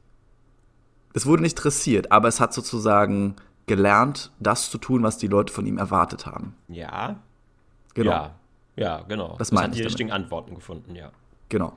Es 1.13 1.27
wurde 1.27 1.43
nicht 1.43 1.55
dressiert, 1.55 2.13
aber 2.13 2.29
es 2.29 2.41
hat 2.41 2.53
sozusagen 2.53 3.37
gelernt, 3.67 4.31
das 4.39 4.71
zu 4.71 4.79
tun, 4.79 5.03
was 5.03 5.19
die 5.19 5.27
Leute 5.27 5.53
von 5.53 5.67
ihm 5.67 5.79
erwartet 5.79 6.27
haben. 6.27 6.55
Ja. 6.69 7.21
Genau. 7.95 8.11
Ja. 8.11 8.35
Ja, 8.77 9.03
genau. 9.03 9.37
Das, 9.39 9.51
das 9.51 9.61
hat 9.61 9.75
die 9.75 9.83
richtigen 9.83 10.11
Antworten 10.11 10.55
gefunden, 10.55 10.95
ja. 10.95 11.11
Genau. 11.49 11.77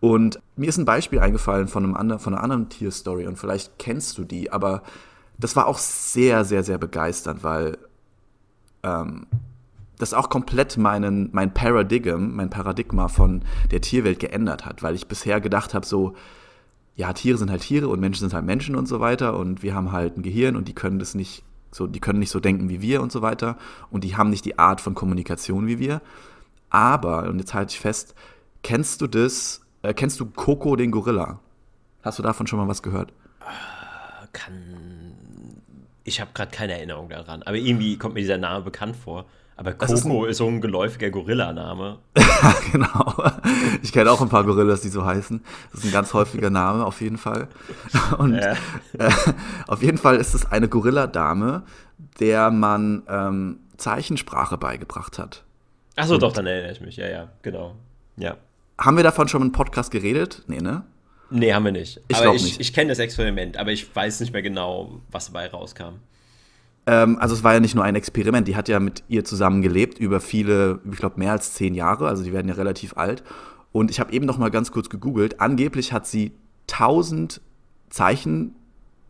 Und 0.00 0.40
mir 0.56 0.68
ist 0.68 0.78
ein 0.78 0.84
Beispiel 0.84 1.18
eingefallen 1.18 1.68
von, 1.68 1.84
einem 1.84 1.96
anderen, 1.96 2.20
von 2.20 2.34
einer 2.34 2.42
anderen 2.42 2.68
Tierstory 2.68 3.26
und 3.26 3.36
vielleicht 3.36 3.78
kennst 3.78 4.16
du 4.16 4.24
die, 4.24 4.50
aber 4.52 4.82
das 5.38 5.56
war 5.56 5.66
auch 5.66 5.78
sehr, 5.78 6.44
sehr, 6.44 6.62
sehr 6.62 6.78
begeisternd, 6.78 7.42
weil 7.42 7.78
ähm, 8.82 9.26
das 10.00 10.14
auch 10.14 10.28
komplett 10.28 10.76
meinen, 10.76 11.30
mein 11.32 11.52
Paradigm, 11.54 12.36
mein 12.36 12.50
Paradigma 12.50 13.08
von 13.08 13.42
der 13.70 13.80
Tierwelt 13.80 14.18
geändert 14.18 14.66
hat, 14.66 14.82
weil 14.82 14.94
ich 14.94 15.06
bisher 15.06 15.40
gedacht 15.40 15.74
habe, 15.74 15.86
so, 15.86 16.14
ja, 16.96 17.12
Tiere 17.12 17.38
sind 17.38 17.50
halt 17.50 17.62
Tiere 17.62 17.88
und 17.88 18.00
Menschen 18.00 18.20
sind 18.20 18.34
halt 18.34 18.44
Menschen 18.44 18.76
und 18.76 18.86
so 18.86 19.00
weiter 19.00 19.36
und 19.36 19.62
wir 19.62 19.74
haben 19.74 19.92
halt 19.92 20.16
ein 20.16 20.22
Gehirn 20.22 20.56
und 20.56 20.68
die 20.68 20.74
können 20.74 20.98
das 20.98 21.14
nicht 21.14 21.44
so, 21.72 21.86
die 21.86 22.00
können 22.00 22.18
nicht 22.18 22.30
so 22.30 22.40
denken 22.40 22.68
wie 22.68 22.82
wir 22.82 23.00
und 23.00 23.12
so 23.12 23.22
weiter. 23.22 23.56
Und 23.90 24.04
die 24.04 24.16
haben 24.16 24.30
nicht 24.30 24.44
die 24.44 24.58
Art 24.58 24.80
von 24.80 24.94
Kommunikation 24.94 25.66
wie 25.66 25.78
wir. 25.78 26.00
Aber, 26.68 27.24
und 27.28 27.38
jetzt 27.38 27.54
halte 27.54 27.72
ich 27.72 27.80
fest, 27.80 28.14
kennst 28.62 29.00
du 29.00 29.06
das, 29.06 29.60
äh, 29.82 29.94
kennst 29.94 30.20
du 30.20 30.26
Coco 30.26 30.76
den 30.76 30.90
Gorilla? 30.90 31.40
Hast 32.02 32.18
du 32.18 32.22
davon 32.22 32.46
schon 32.46 32.58
mal 32.58 32.68
was 32.68 32.82
gehört? 32.82 33.12
Kann. 34.32 35.54
Ich 36.04 36.20
habe 36.20 36.30
gerade 36.34 36.50
keine 36.50 36.72
Erinnerung 36.74 37.08
daran. 37.08 37.42
Aber 37.42 37.56
irgendwie 37.56 37.98
kommt 37.98 38.14
mir 38.14 38.20
dieser 38.20 38.38
Name 38.38 38.64
bekannt 38.64 38.96
vor. 38.96 39.26
Aber 39.60 39.74
Coco 39.74 40.24
ist, 40.24 40.30
ist, 40.30 40.36
so 40.38 40.46
ein 40.46 40.62
geläufiger 40.62 41.10
Gorillaname. 41.10 41.98
Ja, 42.42 42.54
genau. 42.72 43.30
Ich 43.82 43.92
kenne 43.92 44.10
auch 44.10 44.22
ein 44.22 44.30
paar 44.30 44.44
Gorillas, 44.44 44.80
die 44.80 44.88
so 44.88 45.04
heißen. 45.04 45.42
Das 45.70 45.80
ist 45.80 45.86
ein 45.86 45.92
ganz 45.92 46.14
häufiger 46.14 46.48
Name 46.48 46.86
auf 46.86 47.02
jeden 47.02 47.18
Fall. 47.18 47.48
Und 48.16 48.36
ja. 48.36 48.52
äh, 48.98 49.10
auf 49.66 49.82
jeden 49.82 49.98
Fall 49.98 50.16
ist 50.16 50.32
es 50.32 50.50
eine 50.50 50.68
Gorilladame, 50.68 51.64
der 52.18 52.50
man 52.50 53.02
ähm, 53.10 53.58
Zeichensprache 53.76 54.56
beigebracht 54.56 55.18
hat. 55.18 55.44
Achso, 55.96 56.16
doch, 56.16 56.32
dann 56.32 56.46
erinnere 56.46 56.72
ich 56.72 56.80
mich. 56.80 56.96
Ja, 56.96 57.08
ja, 57.08 57.28
genau. 57.42 57.74
Ja. 58.16 58.38
Haben 58.78 58.96
wir 58.96 59.04
davon 59.04 59.28
schon 59.28 59.42
im 59.42 59.52
Podcast 59.52 59.90
geredet? 59.90 60.44
Nee, 60.46 60.62
ne? 60.62 60.84
Nee, 61.28 61.52
haben 61.52 61.66
wir 61.66 61.72
nicht. 61.72 62.00
Ich 62.08 62.18
glaube 62.18 62.40
nicht. 62.40 62.58
Ich 62.58 62.72
kenne 62.72 62.88
das 62.88 62.98
Experiment, 62.98 63.58
aber 63.58 63.70
ich 63.70 63.94
weiß 63.94 64.20
nicht 64.20 64.32
mehr 64.32 64.40
genau, 64.40 65.02
was 65.10 65.26
dabei 65.26 65.48
rauskam. 65.48 65.96
Ähm, 66.90 67.18
also 67.20 67.36
es 67.36 67.44
war 67.44 67.54
ja 67.54 67.60
nicht 67.60 67.76
nur 67.76 67.84
ein 67.84 67.94
Experiment, 67.94 68.48
die 68.48 68.56
hat 68.56 68.68
ja 68.68 68.80
mit 68.80 69.04
ihr 69.06 69.24
zusammen 69.24 69.62
gelebt 69.62 70.00
über 70.00 70.18
viele, 70.18 70.80
ich 70.90 70.98
glaube 70.98 71.20
mehr 71.20 71.30
als 71.30 71.54
zehn 71.54 71.76
Jahre, 71.76 72.08
also 72.08 72.24
die 72.24 72.32
werden 72.32 72.48
ja 72.48 72.54
relativ 72.54 72.96
alt. 72.96 73.22
Und 73.70 73.92
ich 73.92 74.00
habe 74.00 74.12
eben 74.12 74.26
noch 74.26 74.38
mal 74.38 74.50
ganz 74.50 74.72
kurz 74.72 74.90
gegoogelt. 74.90 75.40
Angeblich 75.40 75.92
hat 75.92 76.08
sie 76.08 76.32
1000 76.68 77.40
Zeichen 77.90 78.56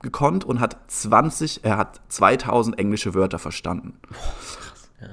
gekonnt 0.02 0.44
und 0.44 0.60
hat 0.60 0.76
20, 0.88 1.64
er 1.64 1.78
hat 1.78 2.02
2000 2.08 2.78
englische 2.78 3.14
Wörter 3.14 3.38
verstanden. 3.38 3.94
krass, 4.10 4.90
ja. 5.00 5.08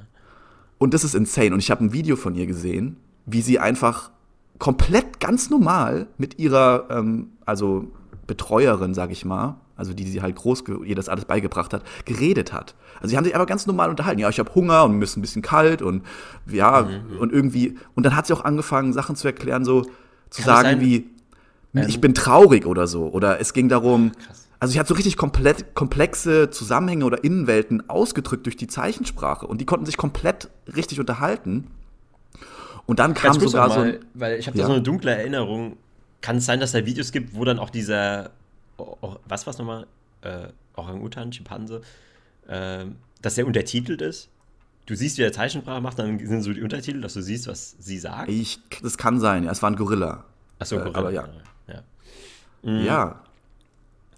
Und 0.77 0.93
das 0.93 1.05
ist 1.05 1.15
insane. 1.15 1.53
Und 1.53 1.59
ich 1.59 1.71
habe 1.71 1.85
ein 1.85 1.93
Video 1.93 2.17
von 2.17 2.35
ihr 2.35 2.47
gesehen, 2.47 2.97
wie 3.25 3.41
sie 3.41 3.59
einfach 3.59 4.11
komplett 4.59 5.21
ganz 5.21 5.49
normal 5.49 6.07
mit 6.17 6.37
ihrer, 6.37 6.87
ähm, 6.89 7.29
also 7.45 7.87
Betreuerin, 8.25 8.93
sag 8.93 9.11
ich 9.11 9.23
mal, 9.23 9.55
also 9.77 9.93
die 9.93 10.05
sie 10.05 10.21
halt 10.21 10.35
groß, 10.35 10.63
ihr 10.83 10.95
das 10.95 11.07
alles 11.07 11.25
beigebracht 11.25 11.73
hat, 11.73 11.83
geredet 12.05 12.51
hat. 12.51 12.75
Also 12.95 13.09
sie 13.09 13.17
haben 13.17 13.23
sich 13.23 13.35
aber 13.35 13.45
ganz 13.45 13.67
normal 13.67 13.89
unterhalten. 13.89 14.19
Ja, 14.19 14.29
ich 14.29 14.39
habe 14.39 14.53
Hunger 14.53 14.83
und 14.83 14.97
mir 14.97 15.03
ist 15.03 15.15
ein 15.15 15.21
bisschen 15.21 15.41
kalt 15.41 15.81
und 15.81 16.03
ja, 16.47 16.81
mhm. 16.81 17.19
und 17.19 17.31
irgendwie, 17.31 17.77
und 17.95 18.05
dann 18.05 18.15
hat 18.15 18.27
sie 18.27 18.33
auch 18.33 18.43
angefangen, 18.43 18.91
Sachen 18.93 19.15
zu 19.15 19.27
erklären, 19.27 19.63
so 19.63 19.83
zu 20.29 20.41
Kann 20.41 20.63
sagen 20.63 20.81
wie, 20.81 21.09
ähm. 21.75 21.85
ich 21.87 22.01
bin 22.01 22.13
traurig 22.13 22.65
oder 22.65 22.87
so. 22.87 23.07
Oder 23.07 23.39
es 23.39 23.53
ging 23.53 23.69
darum, 23.69 24.11
Krass. 24.11 24.47
also 24.59 24.73
sie 24.73 24.79
hat 24.79 24.87
so 24.87 24.95
richtig 24.95 25.17
komplett 25.17 25.75
komplexe 25.75 26.49
Zusammenhänge 26.49 27.05
oder 27.05 27.23
Innenwelten 27.23 27.89
ausgedrückt 27.89 28.45
durch 28.45 28.57
die 28.57 28.67
Zeichensprache 28.67 29.45
und 29.45 29.61
die 29.61 29.65
konnten 29.65 29.85
sich 29.85 29.97
komplett 29.97 30.49
richtig 30.75 30.99
unterhalten. 30.99 31.67
Und 32.85 32.99
dann 32.99 33.13
kam 33.13 33.37
sogar 33.39 33.67
mal, 33.67 33.93
so. 33.93 33.99
Weil 34.13 34.39
ich 34.39 34.47
habe 34.47 34.57
ja. 34.57 34.63
da 34.63 34.67
so 34.67 34.73
eine 34.73 34.81
dunkle 34.81 35.11
Erinnerung. 35.11 35.77
Kann 36.21 36.37
es 36.37 36.45
sein, 36.45 36.59
dass 36.59 36.71
da 36.71 36.85
Videos 36.85 37.11
gibt, 37.11 37.35
wo 37.35 37.45
dann 37.45 37.59
auch 37.59 37.69
dieser 37.69 38.31
was 38.77 39.45
war 39.45 39.51
es 39.51 39.57
nochmal? 39.57 39.87
Äh, 40.21 40.47
Orang-Utan, 40.75 41.33
Schimpanse, 41.33 41.81
äh, 42.47 42.85
dass 43.21 43.35
der 43.35 43.47
untertitelt 43.47 44.01
ist. 44.01 44.29
Du 44.85 44.95
siehst, 44.95 45.17
wie 45.17 45.23
er 45.23 45.33
Zeichensprache 45.33 45.81
macht, 45.81 45.99
dann 45.99 46.17
sind 46.19 46.41
so 46.43 46.53
die 46.53 46.61
Untertitel, 46.61 47.01
dass 47.01 47.13
du 47.13 47.21
siehst, 47.21 47.47
was 47.47 47.75
sie 47.79 47.97
sagt. 47.97 48.29
Ich, 48.29 48.59
das 48.81 48.97
kann 48.97 49.19
sein, 49.19 49.43
ja. 49.43 49.51
Es 49.51 49.61
war 49.61 49.69
ein 49.69 49.75
Gorilla. 49.75 50.23
Achso, 50.59 50.77
Gorilla. 50.77 50.93
Äh, 50.93 50.97
aber 50.97 51.11
ja. 51.11 51.27
Ja. 51.67 51.83
Mhm. 52.63 52.85
ja. 52.85 53.19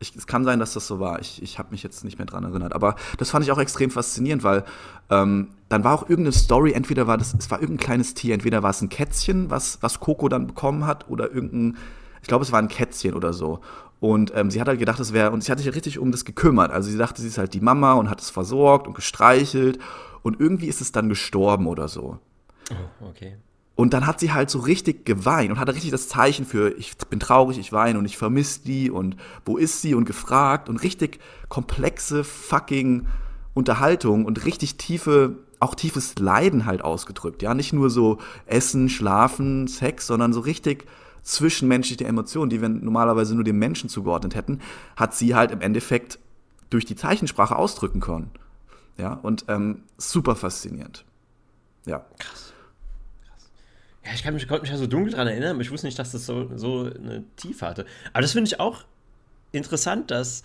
Ich, 0.01 0.15
es 0.15 0.27
kann 0.27 0.45
sein, 0.45 0.59
dass 0.59 0.73
das 0.73 0.87
so 0.87 0.99
war. 0.99 1.19
Ich, 1.19 1.41
ich 1.41 1.59
habe 1.59 1.71
mich 1.71 1.83
jetzt 1.83 2.05
nicht 2.05 2.19
mehr 2.19 2.27
dran 2.27 2.43
erinnert. 2.45 2.73
Aber 2.73 2.95
das 3.17 3.31
fand 3.31 3.43
ich 3.43 3.51
auch 3.51 3.57
extrem 3.57 3.89
faszinierend, 3.89 4.43
weil 4.43 4.63
ähm, 5.09 5.49
dann 5.67 5.83
war 5.83 5.93
auch 5.93 6.03
irgendeine 6.03 6.31
Story, 6.31 6.71
entweder 6.71 7.07
war 7.07 7.17
das, 7.17 7.33
es 7.33 7.51
war 7.51 7.59
irgendein 7.59 7.85
kleines 7.85 8.13
Tier, 8.13 8.33
entweder 8.33 8.63
war 8.63 8.69
es 8.69 8.81
ein 8.81 8.89
Kätzchen, 8.89 9.49
was, 9.49 9.79
was 9.81 9.99
Coco 9.99 10.29
dann 10.29 10.47
bekommen 10.47 10.85
hat, 10.85 11.09
oder 11.09 11.31
irgendein 11.31 11.77
ich 12.21 12.27
glaube, 12.27 12.43
es 12.43 12.51
war 12.51 12.59
ein 12.59 12.67
Kätzchen 12.67 13.13
oder 13.13 13.33
so. 13.33 13.59
Und 13.99 14.31
ähm, 14.35 14.49
sie 14.49 14.61
hat 14.61 14.67
halt 14.67 14.79
gedacht, 14.79 14.99
es 14.99 15.13
wäre, 15.13 15.31
und 15.31 15.43
sie 15.43 15.51
hat 15.51 15.59
sich 15.59 15.73
richtig 15.73 15.99
um 15.99 16.11
das 16.11 16.23
gekümmert. 16.23 16.71
Also 16.71 16.89
sie 16.89 16.97
dachte, 16.97 17.21
sie 17.21 17.27
ist 17.27 17.37
halt 17.37 17.53
die 17.53 17.59
Mama 17.59 17.93
und 17.93 18.09
hat 18.09 18.21
es 18.21 18.29
versorgt 18.29 18.87
und 18.87 18.93
gestreichelt. 18.93 19.79
Und 20.21 20.39
irgendwie 20.39 20.67
ist 20.67 20.81
es 20.81 20.91
dann 20.91 21.09
gestorben 21.09 21.67
oder 21.67 21.87
so. 21.87 22.19
Oh, 22.71 23.07
okay. 23.09 23.37
Und 23.75 23.93
dann 23.93 24.05
hat 24.05 24.19
sie 24.19 24.33
halt 24.33 24.49
so 24.49 24.59
richtig 24.59 25.05
geweint 25.05 25.51
und 25.51 25.59
hatte 25.59 25.73
richtig 25.73 25.91
das 25.91 26.09
Zeichen 26.09 26.45
für, 26.45 26.77
ich 26.77 26.97
bin 27.09 27.21
traurig, 27.21 27.57
ich 27.57 27.71
weine 27.71 27.97
und 27.97 28.03
ich 28.03 28.17
vermisse 28.17 28.61
die 28.65 28.91
und 28.91 29.15
wo 29.45 29.55
ist 29.55 29.81
sie 29.81 29.95
und 29.95 30.03
gefragt 30.03 30.67
und 30.67 30.83
richtig 30.83 31.19
komplexe 31.47 32.25
fucking 32.25 33.07
Unterhaltung 33.53 34.25
und 34.25 34.45
richtig 34.45 34.75
tiefe, 34.75 35.37
auch 35.61 35.75
tiefes 35.75 36.19
Leiden 36.19 36.65
halt 36.65 36.81
ausgedrückt. 36.81 37.41
Ja, 37.41 37.53
nicht 37.53 37.71
nur 37.71 37.89
so 37.89 38.17
Essen, 38.45 38.89
Schlafen, 38.89 39.67
Sex, 39.69 40.07
sondern 40.07 40.33
so 40.33 40.41
richtig 40.41 40.85
zwischenmenschliche 41.29 42.05
Emotionen, 42.05 42.49
die 42.49 42.61
wir 42.61 42.69
normalerweise 42.69 43.35
nur 43.35 43.43
dem 43.43 43.59
Menschen 43.59 43.87
zugeordnet 43.87 44.35
hätten, 44.35 44.59
hat 44.95 45.13
sie 45.13 45.35
halt 45.35 45.51
im 45.51 45.61
Endeffekt 45.61 46.17
durch 46.69 46.85
die 46.85 46.95
Zeichensprache 46.95 47.55
ausdrücken 47.55 47.99
können. 47.99 48.31
Ja, 48.97 49.13
und 49.13 49.45
ähm, 49.47 49.83
super 49.97 50.35
faszinierend. 50.35 51.05
Ja. 51.85 51.99
Krass. 52.17 52.53
Krass. 53.27 53.49
Ja, 54.03 54.11
ich 54.13 54.23
kann 54.23 54.33
mich, 54.33 54.47
konnte 54.47 54.63
mich 54.63 54.71
ja 54.71 54.77
so 54.77 54.87
dunkel 54.87 55.11
daran 55.11 55.27
erinnern, 55.27 55.51
aber 55.51 55.61
ich 55.61 55.71
wusste 55.71 55.87
nicht, 55.87 55.99
dass 55.99 56.11
das 56.11 56.25
so, 56.25 56.49
so 56.57 56.85
eine 56.85 57.23
Tiefe 57.35 57.65
hatte. 57.65 57.85
Aber 58.11 58.21
das 58.21 58.31
finde 58.31 58.47
ich 58.47 58.59
auch 58.59 58.83
interessant, 59.51 60.11
dass 60.11 60.43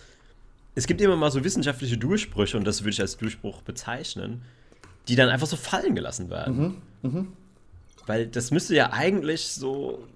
es 0.74 0.86
gibt 0.86 1.00
immer 1.00 1.16
mal 1.16 1.30
so 1.30 1.42
wissenschaftliche 1.44 1.96
Durchbrüche, 1.96 2.58
und 2.58 2.64
das 2.64 2.82
würde 2.82 2.90
ich 2.90 3.00
als 3.00 3.16
Durchbruch 3.16 3.62
bezeichnen, 3.62 4.42
die 5.08 5.16
dann 5.16 5.30
einfach 5.30 5.46
so 5.46 5.56
fallen 5.56 5.94
gelassen 5.94 6.30
werden. 6.30 6.82
Mhm. 7.02 7.10
Mhm. 7.10 7.32
Weil 8.06 8.26
das 8.26 8.50
müsste 8.50 8.74
ja 8.74 8.92
eigentlich 8.92 9.48
so 9.48 10.06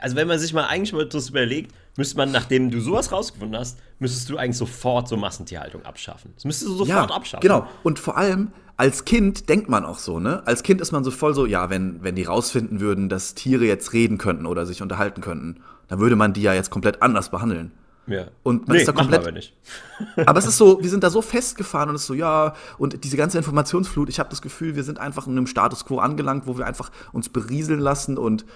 also 0.00 0.16
wenn 0.16 0.28
man 0.28 0.38
sich 0.38 0.52
mal 0.52 0.64
eigentlich 0.64 0.92
mal 0.92 1.06
das 1.06 1.30
überlegt, 1.30 1.74
müsste 1.96 2.16
man, 2.16 2.30
nachdem 2.30 2.70
du 2.70 2.80
sowas 2.80 3.10
rausgefunden 3.12 3.58
hast, 3.58 3.78
müsstest 3.98 4.30
du 4.30 4.36
eigentlich 4.36 4.56
sofort 4.56 5.08
so 5.08 5.16
Massentierhaltung 5.16 5.84
abschaffen. 5.84 6.32
Das 6.34 6.44
müsstest 6.44 6.70
du 6.70 6.76
sofort 6.76 7.10
ja, 7.10 7.16
abschaffen. 7.16 7.42
Genau. 7.42 7.66
Und 7.82 7.98
vor 7.98 8.16
allem 8.16 8.52
als 8.76 9.04
Kind 9.04 9.48
denkt 9.48 9.68
man 9.68 9.84
auch 9.84 9.98
so, 9.98 10.20
ne? 10.20 10.46
Als 10.46 10.62
Kind 10.62 10.80
ist 10.80 10.92
man 10.92 11.02
so 11.02 11.10
voll 11.10 11.34
so, 11.34 11.46
ja, 11.46 11.68
wenn, 11.68 12.02
wenn 12.04 12.14
die 12.14 12.22
rausfinden 12.22 12.78
würden, 12.78 13.08
dass 13.08 13.34
Tiere 13.34 13.64
jetzt 13.64 13.92
reden 13.92 14.18
könnten 14.18 14.46
oder 14.46 14.66
sich 14.66 14.82
unterhalten 14.82 15.20
könnten, 15.20 15.56
dann 15.88 15.98
würde 15.98 16.14
man 16.14 16.32
die 16.32 16.42
ja 16.42 16.54
jetzt 16.54 16.70
komplett 16.70 17.02
anders 17.02 17.30
behandeln. 17.30 17.72
Ja. 18.06 18.26
Und 18.42 18.68
man 18.68 18.76
nee, 18.76 18.82
ist 18.82 18.88
da 18.88 18.92
komplett. 18.92 19.20
Aber, 19.20 19.32
nicht. 19.32 19.54
aber 20.26 20.38
es 20.38 20.46
ist 20.46 20.56
so, 20.56 20.80
wir 20.80 20.88
sind 20.88 21.02
da 21.02 21.10
so 21.10 21.22
festgefahren 21.22 21.88
und 21.88 21.96
es 21.96 22.02
ist 22.02 22.06
so, 22.06 22.14
ja, 22.14 22.54
und 22.78 23.04
diese 23.04 23.16
ganze 23.16 23.36
Informationsflut, 23.36 24.08
ich 24.08 24.18
habe 24.18 24.30
das 24.30 24.42
Gefühl, 24.42 24.76
wir 24.76 24.84
sind 24.84 24.98
einfach 24.98 25.26
in 25.26 25.32
einem 25.32 25.48
Status 25.48 25.84
quo 25.84 25.98
angelangt, 25.98 26.46
wo 26.46 26.56
wir 26.56 26.64
einfach 26.64 26.90
uns 27.12 27.28
berieseln 27.28 27.80
lassen 27.80 28.16
und 28.16 28.46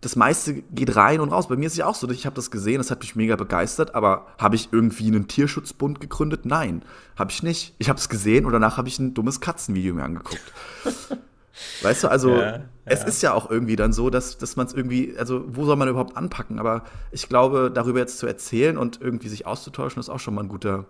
das 0.00 0.14
meiste 0.14 0.54
geht 0.54 0.94
rein 0.94 1.20
und 1.20 1.30
raus. 1.30 1.48
Bei 1.48 1.56
mir 1.56 1.66
ist 1.66 1.72
es 1.72 1.78
ja 1.78 1.86
auch 1.86 1.94
so, 1.94 2.08
ich 2.10 2.24
habe 2.24 2.36
das 2.36 2.50
gesehen, 2.50 2.78
das 2.78 2.90
hat 2.90 3.00
mich 3.00 3.16
mega 3.16 3.34
begeistert, 3.34 3.94
aber 3.94 4.26
habe 4.38 4.54
ich 4.54 4.68
irgendwie 4.70 5.08
einen 5.08 5.26
Tierschutzbund 5.26 6.00
gegründet? 6.00 6.46
Nein, 6.46 6.82
habe 7.16 7.32
ich 7.32 7.42
nicht. 7.42 7.74
Ich 7.78 7.88
habe 7.88 7.98
es 7.98 8.08
gesehen 8.08 8.46
und 8.46 8.52
danach 8.52 8.76
habe 8.76 8.88
ich 8.88 8.98
ein 8.98 9.14
dummes 9.14 9.40
Katzenvideo 9.40 9.94
mir 9.94 10.04
angeguckt. 10.04 10.52
weißt 11.82 12.04
du, 12.04 12.08
also 12.08 12.36
ja, 12.36 12.56
ja. 12.56 12.62
es 12.84 13.02
ist 13.02 13.22
ja 13.22 13.32
auch 13.32 13.50
irgendwie 13.50 13.74
dann 13.74 13.92
so, 13.92 14.08
dass, 14.08 14.38
dass 14.38 14.54
man 14.54 14.66
es 14.66 14.72
irgendwie, 14.72 15.16
also 15.18 15.44
wo 15.48 15.64
soll 15.64 15.74
man 15.74 15.88
überhaupt 15.88 16.16
anpacken? 16.16 16.60
Aber 16.60 16.84
ich 17.10 17.28
glaube, 17.28 17.70
darüber 17.74 17.98
jetzt 17.98 18.18
zu 18.18 18.28
erzählen 18.28 18.78
und 18.78 19.00
irgendwie 19.00 19.28
sich 19.28 19.46
auszutauschen, 19.46 19.98
ist 19.98 20.08
auch 20.08 20.20
schon 20.20 20.34
mal 20.34 20.42
ein 20.42 20.48
guter 20.48 20.86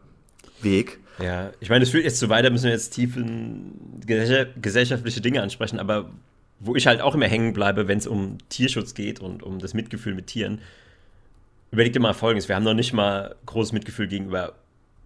Weg. 0.60 1.00
Ja, 1.18 1.50
ich 1.60 1.70
meine, 1.70 1.84
es 1.84 1.90
führt 1.90 2.04
jetzt 2.04 2.18
zu 2.18 2.28
weit, 2.28 2.44
da 2.44 2.50
müssen 2.50 2.64
wir 2.64 2.72
jetzt 2.72 2.90
tief 2.90 3.16
in 3.16 3.72
gesellschaftliche 4.06 5.20
Dinge 5.22 5.42
ansprechen, 5.42 5.78
aber 5.78 6.10
wo 6.60 6.74
ich 6.74 6.86
halt 6.86 7.00
auch 7.00 7.14
immer 7.14 7.26
hängen 7.26 7.52
bleibe, 7.52 7.88
wenn 7.88 7.98
es 7.98 8.06
um 8.06 8.38
Tierschutz 8.48 8.94
geht 8.94 9.20
und 9.20 9.42
um 9.42 9.58
das 9.58 9.74
Mitgefühl 9.74 10.14
mit 10.14 10.26
Tieren. 10.26 10.60
Überleg 11.70 11.92
dir 11.92 12.00
mal 12.00 12.14
Folgendes: 12.14 12.48
Wir 12.48 12.56
haben 12.56 12.64
noch 12.64 12.74
nicht 12.74 12.92
mal 12.92 13.36
großes 13.46 13.72
Mitgefühl 13.72 14.08
gegenüber 14.08 14.54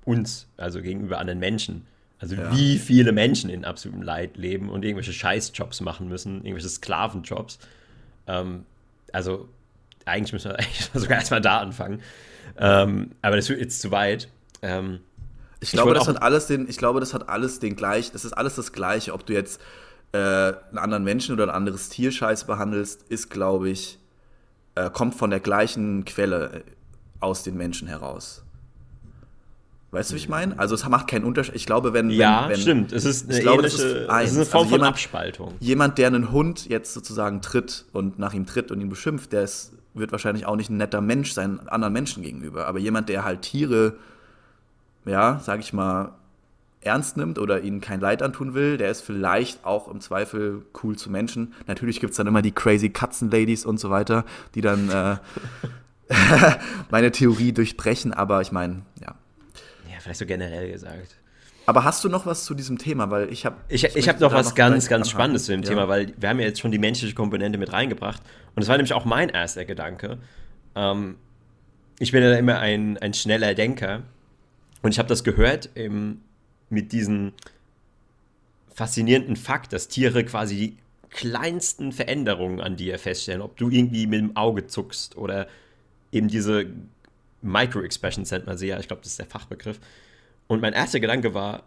uns, 0.04 0.48
also 0.56 0.80
gegenüber 0.82 1.18
anderen 1.18 1.38
Menschen. 1.38 1.86
Also 2.18 2.36
ja. 2.36 2.56
wie 2.56 2.78
viele 2.78 3.10
Menschen 3.10 3.50
in 3.50 3.64
absolutem 3.64 4.02
Leid 4.02 4.36
leben 4.36 4.70
und 4.70 4.84
irgendwelche 4.84 5.12
Scheißjobs 5.12 5.80
machen 5.80 6.08
müssen, 6.08 6.36
irgendwelche 6.44 6.68
Sklavenjobs. 6.68 7.58
Ähm, 8.28 8.64
also 9.12 9.48
eigentlich 10.04 10.32
müssen 10.32 10.50
wir 10.52 10.58
eigentlich 10.58 10.88
sogar 10.94 11.18
erstmal 11.18 11.40
da 11.40 11.58
anfangen. 11.58 12.00
Ähm, 12.58 13.10
aber 13.22 13.36
das 13.36 13.48
wird 13.48 13.60
jetzt 13.60 13.80
zu 13.80 13.90
weit. 13.90 14.28
Ähm, 14.62 15.00
ich, 15.60 15.68
ich 15.68 15.72
glaube, 15.72 15.94
das 15.94 16.08
hat 16.08 16.22
alles 16.22 16.46
den, 16.46 16.68
ich 16.68 16.76
glaube, 16.76 17.00
das 17.00 17.12
hat 17.12 17.28
alles 17.28 17.58
den 17.58 17.76
gleich, 17.76 18.12
das 18.12 18.24
ist 18.24 18.32
alles 18.32 18.56
das 18.56 18.72
Gleiche, 18.72 19.14
ob 19.14 19.26
du 19.26 19.32
jetzt 19.32 19.60
äh, 20.12 20.18
einen 20.18 20.78
anderen 20.78 21.04
Menschen 21.04 21.34
oder 21.34 21.44
ein 21.44 21.50
anderes 21.50 21.88
Tier 21.88 22.12
scheiße 22.12 22.46
behandelst, 22.46 23.02
ist, 23.08 23.30
glaube 23.30 23.70
ich, 23.70 23.98
äh, 24.74 24.90
kommt 24.90 25.14
von 25.14 25.30
der 25.30 25.40
gleichen 25.40 26.04
Quelle 26.04 26.50
äh, 26.52 26.62
aus 27.20 27.42
den 27.42 27.56
Menschen 27.56 27.88
heraus. 27.88 28.44
Weißt 29.90 30.10
du, 30.10 30.14
wie 30.14 30.18
ich 30.18 30.28
meine? 30.28 30.58
Also 30.58 30.74
es 30.74 30.88
macht 30.88 31.06
keinen 31.06 31.24
Unterschied. 31.24 31.54
Ich 31.54 31.66
glaube, 31.66 31.92
wenn. 31.92 32.08
Ja, 32.08 32.48
wenn, 32.48 32.58
stimmt. 32.58 32.92
Es 32.92 33.04
ist 33.04 33.28
eine, 33.28 33.36
ich 33.36 33.42
glaube, 33.42 33.62
ähnliche, 33.62 33.76
ist, 33.76 33.84
es 33.84 33.92
ist 33.92 34.08
eine 34.08 34.44
Form 34.46 34.62
also 34.62 34.70
jemand, 34.70 34.70
von 34.70 34.82
Abspaltung. 34.82 35.54
Jemand, 35.60 35.98
der 35.98 36.06
einen 36.06 36.32
Hund 36.32 36.66
jetzt 36.66 36.94
sozusagen 36.94 37.42
tritt 37.42 37.84
und 37.92 38.18
nach 38.18 38.32
ihm 38.32 38.46
tritt 38.46 38.70
und 38.70 38.80
ihn 38.80 38.88
beschimpft, 38.88 39.32
der 39.32 39.42
ist, 39.42 39.72
wird 39.92 40.10
wahrscheinlich 40.10 40.46
auch 40.46 40.56
nicht 40.56 40.70
ein 40.70 40.78
netter 40.78 41.02
Mensch 41.02 41.32
sein 41.32 41.60
anderen 41.68 41.92
Menschen 41.92 42.22
gegenüber. 42.22 42.66
Aber 42.68 42.78
jemand, 42.78 43.10
der 43.10 43.22
halt 43.24 43.42
Tiere, 43.42 43.96
ja, 45.04 45.40
sag 45.44 45.60
ich 45.60 45.74
mal, 45.74 46.12
ernst 46.82 47.16
nimmt 47.16 47.38
oder 47.38 47.60
ihnen 47.62 47.80
kein 47.80 48.00
Leid 48.00 48.22
antun 48.22 48.54
will, 48.54 48.76
der 48.76 48.90
ist 48.90 49.00
vielleicht 49.02 49.64
auch 49.64 49.88
im 49.88 50.00
Zweifel 50.00 50.62
cool 50.82 50.96
zu 50.96 51.10
Menschen. 51.10 51.54
Natürlich 51.66 52.00
gibt 52.00 52.10
es 52.10 52.16
dann 52.16 52.26
immer 52.26 52.42
die 52.42 52.52
crazy 52.52 52.90
Katzenladies 52.90 53.64
und 53.64 53.78
so 53.78 53.90
weiter, 53.90 54.24
die 54.54 54.60
dann 54.60 54.90
äh, 54.90 55.16
meine 56.90 57.12
Theorie 57.12 57.52
durchbrechen, 57.52 58.12
aber 58.12 58.40
ich 58.40 58.52
meine, 58.52 58.82
ja. 59.00 59.14
Ja, 59.90 60.00
vielleicht 60.00 60.18
so 60.18 60.26
generell 60.26 60.70
gesagt. 60.70 61.16
Aber 61.66 61.84
hast 61.84 62.02
du 62.02 62.08
noch 62.08 62.26
was 62.26 62.44
zu 62.44 62.54
diesem 62.54 62.78
Thema? 62.78 63.10
Weil 63.10 63.32
ich 63.32 63.46
habe. 63.46 63.56
Ich, 63.68 63.84
ich, 63.84 64.08
habe 64.08 64.20
noch 64.20 64.32
was 64.32 64.48
noch 64.48 64.54
ganz, 64.56 64.88
ganz 64.88 65.08
Spannendes 65.08 65.44
zu 65.44 65.52
dem 65.52 65.62
ja. 65.62 65.68
Thema, 65.68 65.88
weil 65.88 66.12
wir 66.18 66.28
haben 66.28 66.40
ja 66.40 66.46
jetzt 66.46 66.60
schon 66.60 66.72
die 66.72 66.78
menschliche 66.78 67.14
Komponente 67.14 67.58
mit 67.58 67.72
reingebracht. 67.72 68.20
Und 68.54 68.60
das 68.60 68.68
war 68.68 68.76
nämlich 68.76 68.92
auch 68.94 69.04
mein 69.04 69.28
erster 69.28 69.64
Gedanke. 69.64 70.18
Ähm, 70.74 71.16
ich 72.00 72.10
bin 72.10 72.22
ja 72.22 72.34
immer 72.34 72.58
ein, 72.58 72.98
ein 72.98 73.14
schneller 73.14 73.54
Denker. 73.54 74.02
Und 74.82 74.90
ich 74.90 74.98
habe 74.98 75.08
das 75.08 75.22
gehört 75.22 75.70
im 75.74 76.20
mit 76.72 76.92
diesem 76.92 77.32
faszinierenden 78.74 79.36
Fakt, 79.36 79.72
dass 79.72 79.88
Tiere 79.88 80.24
quasi 80.24 80.56
die 80.56 80.76
kleinsten 81.10 81.92
Veränderungen 81.92 82.60
an 82.60 82.76
dir 82.76 82.98
feststellen, 82.98 83.42
ob 83.42 83.56
du 83.56 83.68
irgendwie 83.68 84.06
mit 84.06 84.20
dem 84.20 84.36
Auge 84.36 84.66
zuckst 84.66 85.16
oder 85.16 85.46
eben 86.10 86.28
diese 86.28 86.66
Micro-Expressions 87.42 88.30
nennt 88.30 88.46
man 88.46 88.56
sie 88.56 88.68
ja, 88.68 88.80
ich 88.80 88.88
glaube, 88.88 89.02
das 89.02 89.12
ist 89.12 89.18
der 89.18 89.26
Fachbegriff. 89.26 89.78
Und 90.46 90.62
mein 90.62 90.72
erster 90.72 91.00
Gedanke 91.00 91.34
war, 91.34 91.64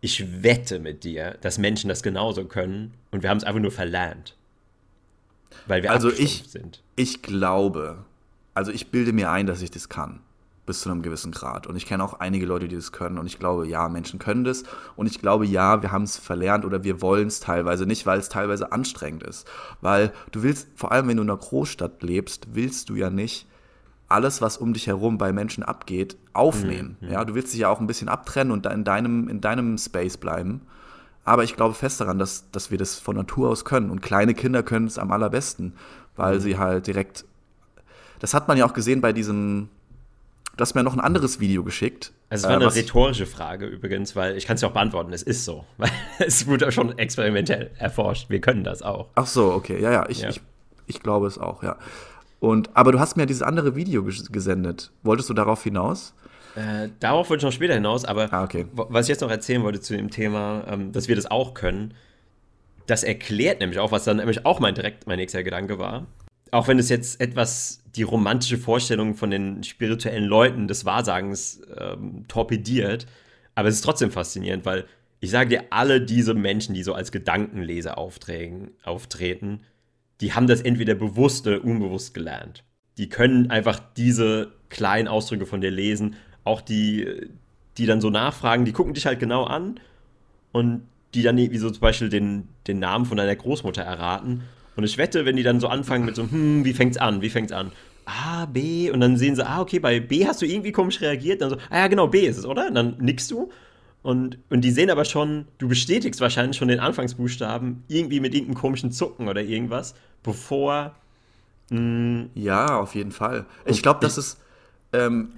ich 0.00 0.42
wette 0.42 0.78
mit 0.78 1.02
dir, 1.02 1.36
dass 1.40 1.58
Menschen 1.58 1.88
das 1.88 2.02
genauso 2.02 2.44
können 2.44 2.94
und 3.10 3.22
wir 3.22 3.30
haben 3.30 3.38
es 3.38 3.44
einfach 3.44 3.60
nur 3.60 3.72
verlernt. 3.72 4.36
Weil 5.66 5.82
wir 5.82 5.90
also 5.90 6.12
ich, 6.12 6.44
sind. 6.46 6.82
Ich 6.94 7.22
glaube, 7.22 8.04
also 8.54 8.70
ich 8.70 8.88
bilde 8.88 9.12
mir 9.12 9.30
ein, 9.30 9.46
dass 9.46 9.62
ich 9.62 9.70
das 9.70 9.88
kann 9.88 10.20
bis 10.66 10.80
zu 10.80 10.90
einem 10.90 11.02
gewissen 11.02 11.32
Grad. 11.32 11.66
Und 11.66 11.76
ich 11.76 11.86
kenne 11.86 12.02
auch 12.02 12.20
einige 12.20 12.46
Leute, 12.46 12.68
die 12.68 12.76
das 12.76 12.92
können. 12.92 13.18
Und 13.18 13.26
ich 13.26 13.38
glaube, 13.38 13.66
ja, 13.66 13.88
Menschen 13.88 14.18
können 14.18 14.44
das. 14.44 14.64
Und 14.96 15.06
ich 15.06 15.20
glaube, 15.20 15.46
ja, 15.46 15.82
wir 15.82 15.92
haben 15.92 16.04
es 16.04 16.16
verlernt 16.16 16.64
oder 16.64 16.84
wir 16.84 17.02
wollen 17.02 17.28
es 17.28 17.40
teilweise 17.40 17.86
nicht, 17.86 18.06
weil 18.06 18.18
es 18.18 18.28
teilweise 18.28 18.72
anstrengend 18.72 19.22
ist. 19.22 19.46
Weil 19.80 20.12
du 20.32 20.42
willst, 20.42 20.68
vor 20.74 20.92
allem 20.92 21.08
wenn 21.08 21.16
du 21.16 21.22
in 21.22 21.30
einer 21.30 21.38
Großstadt 21.38 22.02
lebst, 22.02 22.48
willst 22.54 22.88
du 22.88 22.94
ja 22.94 23.10
nicht 23.10 23.46
alles, 24.08 24.40
was 24.40 24.56
um 24.56 24.72
dich 24.72 24.86
herum 24.86 25.18
bei 25.18 25.32
Menschen 25.32 25.64
abgeht, 25.64 26.16
aufnehmen. 26.32 26.96
Mhm. 27.00 27.10
Ja, 27.10 27.24
du 27.24 27.34
willst 27.34 27.52
dich 27.52 27.60
ja 27.60 27.68
auch 27.68 27.80
ein 27.80 27.86
bisschen 27.86 28.08
abtrennen 28.08 28.52
und 28.52 28.66
in 28.66 28.84
deinem, 28.84 29.28
in 29.28 29.40
deinem 29.40 29.78
Space 29.78 30.16
bleiben. 30.16 30.62
Aber 31.24 31.42
ich 31.42 31.56
glaube 31.56 31.74
fest 31.74 32.00
daran, 32.00 32.18
dass, 32.18 32.50
dass 32.50 32.70
wir 32.70 32.78
das 32.78 32.96
von 32.96 33.16
Natur 33.16 33.48
aus 33.48 33.64
können. 33.64 33.90
Und 33.90 34.02
kleine 34.02 34.34
Kinder 34.34 34.62
können 34.62 34.86
es 34.86 34.98
am 34.98 35.10
allerbesten, 35.10 35.74
weil 36.16 36.36
mhm. 36.36 36.40
sie 36.40 36.58
halt 36.58 36.86
direkt. 36.86 37.24
Das 38.20 38.34
hat 38.34 38.46
man 38.46 38.56
ja 38.56 38.66
auch 38.66 38.74
gesehen 38.74 39.00
bei 39.00 39.12
diesem 39.12 39.68
Du 40.56 40.60
hast 40.60 40.74
mir 40.74 40.82
noch 40.82 40.94
ein 40.94 41.00
anderes 41.00 41.40
Video 41.40 41.64
geschickt. 41.64 42.12
Also 42.30 42.46
es 42.46 42.52
war 42.52 42.60
äh, 42.60 42.64
eine 42.64 42.74
rhetorische 42.74 43.26
Frage 43.26 43.66
übrigens, 43.66 44.14
weil 44.14 44.36
ich 44.36 44.46
kann 44.46 44.54
es 44.54 44.60
ja 44.60 44.68
auch 44.68 44.72
beantworten, 44.72 45.12
es 45.12 45.22
ist 45.22 45.44
so. 45.44 45.64
Weil 45.76 45.90
es 46.18 46.46
wurde 46.46 46.70
schon 46.70 46.96
experimentell 46.98 47.70
erforscht. 47.78 48.30
Wir 48.30 48.40
können 48.40 48.64
das 48.64 48.82
auch. 48.82 49.08
Ach 49.14 49.26
so, 49.26 49.52
okay. 49.52 49.80
Ja, 49.80 49.90
ja, 49.90 50.08
ich, 50.08 50.20
ja. 50.20 50.30
ich, 50.30 50.40
ich 50.86 51.00
glaube 51.00 51.26
es 51.26 51.38
auch, 51.38 51.62
ja. 51.62 51.76
Und, 52.40 52.70
aber 52.76 52.92
du 52.92 53.00
hast 53.00 53.16
mir 53.16 53.26
dieses 53.26 53.42
andere 53.42 53.74
Video 53.74 54.04
gesendet. 54.04 54.92
Wolltest 55.02 55.30
du 55.30 55.34
darauf 55.34 55.62
hinaus? 55.62 56.14
Äh, 56.54 56.88
darauf 57.00 57.30
wollte 57.30 57.40
ich 57.40 57.44
noch 57.44 57.52
später 57.52 57.74
hinaus, 57.74 58.04
aber 58.04 58.32
ah, 58.32 58.44
okay. 58.44 58.66
was 58.72 59.06
ich 59.06 59.10
jetzt 59.10 59.22
noch 59.22 59.30
erzählen 59.30 59.62
wollte 59.62 59.80
zu 59.80 59.96
dem 59.96 60.10
Thema, 60.10 60.64
ähm, 60.68 60.92
dass 60.92 61.08
wir 61.08 61.16
das 61.16 61.28
auch 61.28 61.54
können, 61.54 61.94
das 62.86 63.02
erklärt 63.02 63.60
nämlich 63.60 63.78
auch, 63.78 63.90
was 63.90 64.04
dann 64.04 64.18
nämlich 64.18 64.46
auch 64.46 64.60
mein 64.60 64.74
direkt 64.74 65.06
mein 65.06 65.16
nächster 65.16 65.42
Gedanke 65.42 65.78
war 65.78 66.06
auch 66.54 66.68
wenn 66.68 66.78
es 66.78 66.88
jetzt 66.88 67.20
etwas 67.20 67.82
die 67.96 68.02
romantische 68.02 68.58
Vorstellung 68.58 69.14
von 69.14 69.30
den 69.30 69.62
spirituellen 69.62 70.24
Leuten 70.24 70.68
des 70.68 70.84
Wahrsagens 70.84 71.62
ähm, 71.78 72.26
torpediert, 72.28 73.06
aber 73.54 73.68
es 73.68 73.76
ist 73.76 73.82
trotzdem 73.82 74.10
faszinierend, 74.10 74.64
weil 74.64 74.84
ich 75.20 75.30
sage 75.30 75.50
dir, 75.50 75.64
alle 75.70 76.00
diese 76.00 76.34
Menschen, 76.34 76.74
die 76.74 76.82
so 76.82 76.92
als 76.92 77.12
Gedankenleser 77.12 77.96
auftreten, 77.96 79.60
die 80.20 80.32
haben 80.32 80.46
das 80.46 80.60
entweder 80.60 80.94
bewusst 80.94 81.46
oder 81.46 81.64
unbewusst 81.64 82.14
gelernt. 82.14 82.64
die 82.98 83.08
können 83.08 83.50
einfach 83.50 83.80
diese 83.96 84.52
kleinen 84.68 85.08
Ausdrücke 85.08 85.46
von 85.46 85.60
dir 85.60 85.70
lesen. 85.70 86.16
Auch 86.44 86.60
die, 86.60 87.28
die 87.76 87.86
dann 87.86 88.00
so 88.00 88.10
nachfragen, 88.10 88.64
die 88.64 88.72
gucken 88.72 88.94
dich 88.94 89.06
halt 89.06 89.18
genau 89.18 89.44
an 89.44 89.80
und 90.52 90.82
die 91.14 91.22
dann 91.22 91.36
wie 91.36 91.58
so 91.58 91.70
zum 91.70 91.80
Beispiel 91.80 92.08
den, 92.08 92.48
den 92.66 92.78
Namen 92.78 93.04
von 93.04 93.16
deiner 93.16 93.34
Großmutter 93.34 93.82
erraten. 93.82 94.42
Und 94.76 94.84
ich 94.84 94.98
wette, 94.98 95.24
wenn 95.24 95.36
die 95.36 95.42
dann 95.42 95.60
so 95.60 95.68
anfangen 95.68 96.04
mit 96.04 96.16
so, 96.16 96.22
hm, 96.22 96.64
wie 96.64 96.72
fängt's 96.72 96.96
an, 96.96 97.22
wie 97.22 97.30
fängt's 97.30 97.52
an? 97.52 97.70
A, 98.06 98.46
B, 98.46 98.90
und 98.90 99.00
dann 99.00 99.16
sehen 99.16 99.34
sie, 99.34 99.46
ah, 99.46 99.60
okay, 99.60 99.78
bei 99.78 100.00
B 100.00 100.26
hast 100.26 100.42
du 100.42 100.46
irgendwie 100.46 100.72
komisch 100.72 101.00
reagiert. 101.00 101.40
Dann 101.40 101.50
so, 101.50 101.56
ah 101.70 101.78
ja, 101.78 101.86
genau, 101.88 102.08
B 102.08 102.26
ist 102.26 102.38
es, 102.38 102.44
oder? 102.44 102.68
Und 102.68 102.74
dann 102.74 102.96
nickst 102.98 103.30
du. 103.30 103.50
Und, 104.02 104.38
und 104.50 104.60
die 104.60 104.70
sehen 104.70 104.90
aber 104.90 105.06
schon, 105.06 105.46
du 105.56 105.68
bestätigst 105.68 106.20
wahrscheinlich 106.20 106.58
schon 106.58 106.68
den 106.68 106.80
Anfangsbuchstaben 106.80 107.84
irgendwie 107.88 108.20
mit 108.20 108.34
irgendeinem 108.34 108.60
komischen 108.60 108.92
Zucken 108.92 109.28
oder 109.28 109.40
irgendwas, 109.42 109.94
bevor. 110.22 110.94
Mh, 111.70 111.78
hm, 111.78 112.30
ja, 112.34 112.78
auf 112.78 112.94
jeden 112.94 113.12
Fall. 113.12 113.46
Ich 113.64 113.82
glaube, 113.82 114.00
dass 114.00 114.18
es. 114.18 114.38
Ähm, 114.92 115.30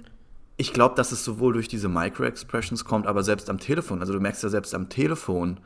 ich 0.59 0.73
glaube, 0.73 0.95
dass 0.95 1.11
es 1.11 1.23
sowohl 1.23 1.53
durch 1.53 1.67
diese 1.67 1.87
Micro-Expressions 1.87 2.83
kommt, 2.83 3.05
aber 3.05 3.23
selbst 3.23 3.49
am 3.49 3.59
Telefon. 3.59 4.01
Also 4.01 4.11
du 4.11 4.19
merkst 4.19 4.41
ja 4.41 4.49
selbst 4.49 4.73
am 4.73 4.89
Telefon 4.89 5.59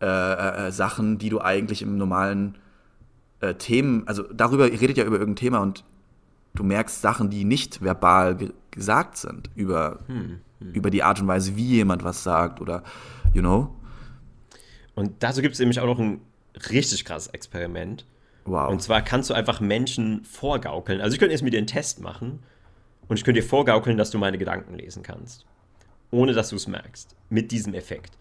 äh, 0.00 0.06
äh, 0.06 0.68
äh 0.68 0.72
Sachen, 0.72 1.16
die 1.16 1.30
du 1.30 1.40
eigentlich 1.40 1.80
im 1.80 1.96
normalen 1.96 2.56
äh, 3.40 3.54
Themen, 3.54 4.06
also 4.06 4.22
darüber 4.32 4.68
ihr 4.70 4.80
redet 4.80 4.96
ja 4.96 5.04
über 5.04 5.18
irgendein 5.18 5.40
Thema 5.40 5.58
und 5.58 5.84
du 6.54 6.64
merkst 6.64 7.02
Sachen, 7.02 7.30
die 7.30 7.44
nicht 7.44 7.82
verbal 7.82 8.36
ge 8.36 8.52
gesagt 8.70 9.16
sind 9.16 9.48
über, 9.54 10.00
hm, 10.06 10.40
hm. 10.58 10.72
über 10.72 10.90
die 10.90 11.02
Art 11.02 11.18
und 11.18 11.26
Weise, 11.28 11.56
wie 11.56 11.64
jemand 11.64 12.04
was 12.04 12.22
sagt 12.22 12.60
oder, 12.60 12.82
you 13.32 13.40
know. 13.40 13.74
Und 14.94 15.14
dazu 15.20 15.40
gibt 15.40 15.54
es 15.54 15.60
nämlich 15.60 15.80
auch 15.80 15.86
noch 15.86 15.98
ein 15.98 16.20
richtig 16.70 17.06
krasses 17.06 17.28
Experiment. 17.28 18.04
Wow. 18.44 18.70
Und 18.70 18.82
zwar 18.82 19.00
kannst 19.00 19.30
du 19.30 19.34
einfach 19.34 19.60
Menschen 19.60 20.24
vorgaukeln. 20.24 21.00
Also 21.00 21.14
ich 21.14 21.18
könnte 21.18 21.32
jetzt 21.32 21.42
mit 21.42 21.54
dir 21.54 21.58
einen 21.58 21.66
Test 21.66 22.00
machen 22.00 22.40
und 23.08 23.18
ich 23.18 23.24
könnte 23.24 23.40
dir 23.40 23.46
vorgaukeln, 23.46 23.96
dass 23.96 24.10
du 24.10 24.18
meine 24.18 24.36
Gedanken 24.36 24.74
lesen 24.74 25.02
kannst. 25.02 25.46
Ohne 26.10 26.34
dass 26.34 26.50
du 26.50 26.56
es 26.56 26.66
merkst. 26.66 27.16
Mit 27.30 27.50
diesem 27.52 27.72
Effekt. 27.72 28.16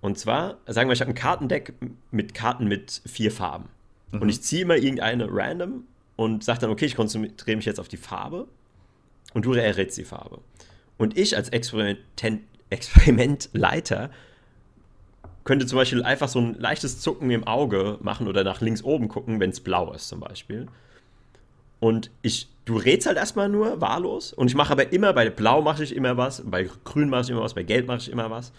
Und 0.00 0.18
zwar, 0.18 0.58
sagen 0.66 0.88
wir, 0.88 0.92
ich 0.92 1.00
habe 1.00 1.10
ein 1.10 1.16
Kartendeck 1.16 1.72
mit 2.10 2.34
Karten 2.34 2.68
mit 2.68 3.00
vier 3.06 3.32
Farben. 3.32 3.70
Mhm. 4.14 4.22
Und 4.22 4.28
ich 4.28 4.42
ziehe 4.42 4.62
immer 4.62 4.76
irgendeine 4.76 5.28
random 5.30 5.84
und 6.16 6.44
sage 6.44 6.60
dann, 6.60 6.70
okay, 6.70 6.86
ich 6.86 6.96
konzentriere 6.96 7.56
mich 7.56 7.66
jetzt 7.66 7.80
auf 7.80 7.88
die 7.88 7.96
Farbe 7.96 8.46
und 9.34 9.44
du 9.44 9.52
errätst 9.52 9.98
die 9.98 10.04
Farbe. 10.04 10.38
Und 10.96 11.18
ich 11.18 11.36
als 11.36 11.48
Experiment 11.48 11.98
Experimentleiter 12.70 14.10
könnte 15.44 15.66
zum 15.66 15.76
Beispiel 15.76 16.02
einfach 16.02 16.28
so 16.28 16.40
ein 16.40 16.54
leichtes 16.58 17.00
Zucken 17.00 17.30
im 17.30 17.44
Auge 17.44 17.98
machen 18.00 18.26
oder 18.26 18.42
nach 18.42 18.60
links 18.60 18.82
oben 18.82 19.08
gucken, 19.08 19.38
wenn 19.38 19.50
es 19.50 19.60
blau 19.60 19.92
ist 19.92 20.08
zum 20.08 20.20
Beispiel. 20.20 20.66
Und 21.78 22.10
ich, 22.22 22.48
du 22.64 22.78
rätst 22.78 23.06
halt 23.06 23.18
erstmal 23.18 23.50
nur 23.50 23.80
wahllos. 23.80 24.32
Und 24.32 24.48
ich 24.48 24.54
mache 24.54 24.72
aber 24.72 24.92
immer, 24.92 25.12
bei 25.12 25.28
Blau 25.28 25.60
mache 25.60 25.84
ich 25.84 25.94
immer 25.94 26.16
was, 26.16 26.42
bei 26.46 26.68
Grün 26.84 27.10
mache 27.10 27.22
ich 27.22 27.30
immer 27.30 27.42
was, 27.42 27.52
bei 27.52 27.62
Gelb 27.62 27.86
mache 27.86 27.98
ich 27.98 28.10
immer 28.10 28.30
was. 28.30 28.52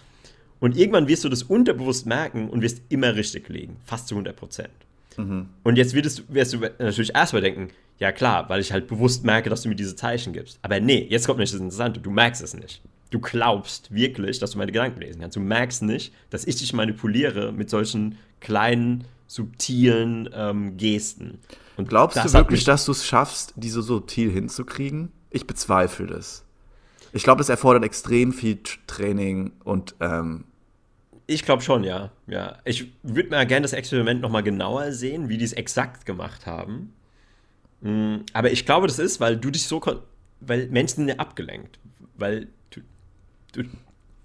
Und 0.59 0.77
irgendwann 0.77 1.07
wirst 1.07 1.23
du 1.23 1.29
das 1.29 1.43
unterbewusst 1.43 2.05
merken 2.05 2.49
und 2.49 2.61
wirst 2.61 2.83
immer 2.89 3.15
richtig 3.15 3.49
liegen. 3.49 3.77
Fast 3.83 4.07
zu 4.07 4.15
100 4.15 4.35
Prozent. 4.35 4.84
Mhm. 5.17 5.49
Und 5.63 5.77
jetzt 5.77 5.93
wirst, 5.93 6.33
wirst 6.33 6.53
du 6.53 6.59
natürlich 6.79 7.13
erstmal 7.13 7.41
denken, 7.41 7.69
ja 7.99 8.11
klar, 8.11 8.49
weil 8.49 8.61
ich 8.61 8.71
halt 8.71 8.87
bewusst 8.87 9.23
merke, 9.23 9.49
dass 9.49 9.61
du 9.61 9.69
mir 9.69 9.75
diese 9.75 9.95
Zeichen 9.95 10.33
gibst. 10.33 10.59
Aber 10.61 10.79
nee, 10.79 11.05
jetzt 11.09 11.25
kommt 11.25 11.39
nicht 11.39 11.53
das 11.53 11.59
Interessante, 11.59 11.99
du 11.99 12.11
merkst 12.11 12.41
es 12.41 12.53
nicht. 12.53 12.81
Du 13.11 13.19
glaubst 13.19 13.93
wirklich, 13.93 14.39
dass 14.39 14.51
du 14.51 14.57
meine 14.57 14.71
Gedanken 14.71 14.99
lesen 14.99 15.21
kannst. 15.21 15.37
Du 15.37 15.39
merkst 15.39 15.83
nicht, 15.83 16.13
dass 16.29 16.45
ich 16.45 16.57
dich 16.57 16.73
manipuliere 16.73 17.53
mit 17.53 17.69
solchen 17.69 18.17
kleinen, 18.41 19.05
subtilen 19.27 20.29
ähm, 20.33 20.75
Gesten. 20.77 21.39
Und 21.77 21.89
Glaubst 21.89 22.17
du 22.17 22.33
wirklich, 22.33 22.63
dass 22.63 22.85
du 22.85 22.91
es 22.91 23.05
schaffst, 23.05 23.53
diese 23.55 23.81
so 23.81 23.95
subtil 23.95 24.31
hinzukriegen? 24.31 25.11
Ich 25.29 25.47
bezweifle 25.47 26.07
das. 26.07 26.43
Ich 27.13 27.23
glaube, 27.23 27.37
das 27.37 27.49
erfordert 27.49 27.83
extrem 27.83 28.33
viel 28.33 28.59
Training 28.87 29.53
und 29.63 29.95
ähm 29.99 30.45
ich 31.27 31.43
glaube 31.43 31.61
schon, 31.61 31.83
ja. 31.83 32.11
ja. 32.27 32.57
Ich 32.65 32.91
würde 33.03 33.29
mir 33.29 33.45
gerne 33.45 33.63
das 33.63 33.73
Experiment 33.73 34.21
nochmal 34.21 34.43
genauer 34.43 34.91
sehen, 34.91 35.29
wie 35.29 35.37
die 35.37 35.45
es 35.45 35.53
exakt 35.53 36.05
gemacht 36.05 36.45
haben. 36.45 36.93
Mm, 37.81 38.17
aber 38.33 38.51
ich 38.51 38.65
glaube, 38.65 38.87
das 38.87 38.99
ist, 38.99 39.19
weil 39.19 39.37
du 39.37 39.51
dich 39.51 39.67
so, 39.67 39.81
weil 40.39 40.67
Menschen 40.67 40.97
sind 40.97 41.07
ja 41.07 41.15
abgelenkt. 41.15 41.79
Weil 42.15 42.47
du, 42.69 42.81
du, 43.53 43.63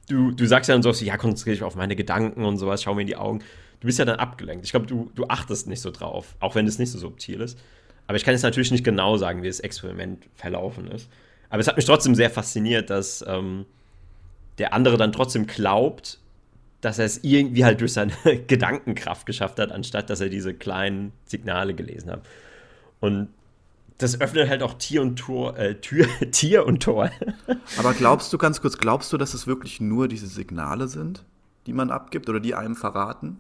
du, 0.09 0.31
du 0.33 0.47
sagst 0.47 0.69
ja 0.69 0.75
dann 0.75 0.83
so, 0.83 0.91
ja, 1.05 1.17
konzentriere 1.17 1.57
dich 1.57 1.63
auf 1.63 1.75
meine 1.75 1.97
Gedanken 1.97 2.45
und 2.45 2.59
sowas, 2.59 2.83
schau 2.83 2.95
mir 2.95 3.03
in 3.03 3.07
die 3.07 3.17
Augen 3.17 3.43
du 3.81 3.87
bist 3.87 3.99
ja 3.99 4.05
dann 4.05 4.17
abgelenkt. 4.17 4.65
Ich 4.65 4.71
glaube, 4.71 4.87
du, 4.87 5.11
du 5.15 5.27
achtest 5.27 5.67
nicht 5.67 5.81
so 5.81 5.91
drauf, 5.91 6.37
auch 6.39 6.55
wenn 6.55 6.67
es 6.67 6.79
nicht 6.79 6.91
so 6.91 6.99
subtil 6.99 7.41
ist. 7.41 7.59
Aber 8.07 8.17
ich 8.17 8.25
kann 8.25 8.35
jetzt 8.35 8.43
natürlich 8.43 8.71
nicht 8.71 8.85
genau 8.85 9.17
sagen, 9.17 9.43
wie 9.43 9.47
das 9.47 9.61
Experiment 9.61 10.27
verlaufen 10.35 10.89
ist. 10.89 11.09
Aber 11.49 11.61
es 11.61 11.69
hat 11.69 11.77
mich 11.77 11.85
trotzdem 11.85 12.15
sehr 12.15 12.31
fasziniert, 12.31 12.91
dass 12.91 13.25
ähm, 13.27 13.67
der 14.59 14.73
andere 14.75 14.97
dann 14.97 15.13
trotzdem 15.13 15.47
glaubt, 15.47 16.19
dass 16.81 16.99
er 16.99 17.05
es 17.05 17.21
irgendwie 17.23 17.64
halt 17.64 17.81
durch 17.81 17.93
seine 17.93 18.12
Gedankenkraft 18.47 19.27
geschafft 19.27 19.59
hat, 19.59 19.73
anstatt 19.73 20.11
dass 20.11 20.21
er 20.21 20.29
diese 20.29 20.55
kleinen 20.55 21.12
Signale 21.27 21.75
gelesen 21.75 22.11
hat. 22.11 22.23
Und 23.01 23.29
das 23.99 24.21
öffnet 24.21 24.49
halt 24.49 24.62
auch 24.62 24.75
Tier 24.75 25.03
und 25.03 25.16
Tor, 25.16 25.59
äh, 25.59 25.75
Tür, 25.75 26.07
Tier 26.31 26.66
und 26.66 26.83
Tor. 26.83 27.11
Aber 27.79 27.93
glaubst 27.95 28.33
du, 28.33 28.38
ganz 28.38 28.61
kurz, 28.61 28.79
glaubst 28.79 29.12
du, 29.12 29.19
dass 29.19 29.35
es 29.35 29.47
wirklich 29.47 29.81
nur 29.81 30.09
diese 30.09 30.27
Signale 30.27 30.88
sind, 30.88 31.25
die 31.66 31.73
man 31.73 31.90
abgibt 31.90 32.29
oder 32.29 32.40
die 32.40 32.55
einem 32.55 32.77
verraten? 32.77 33.38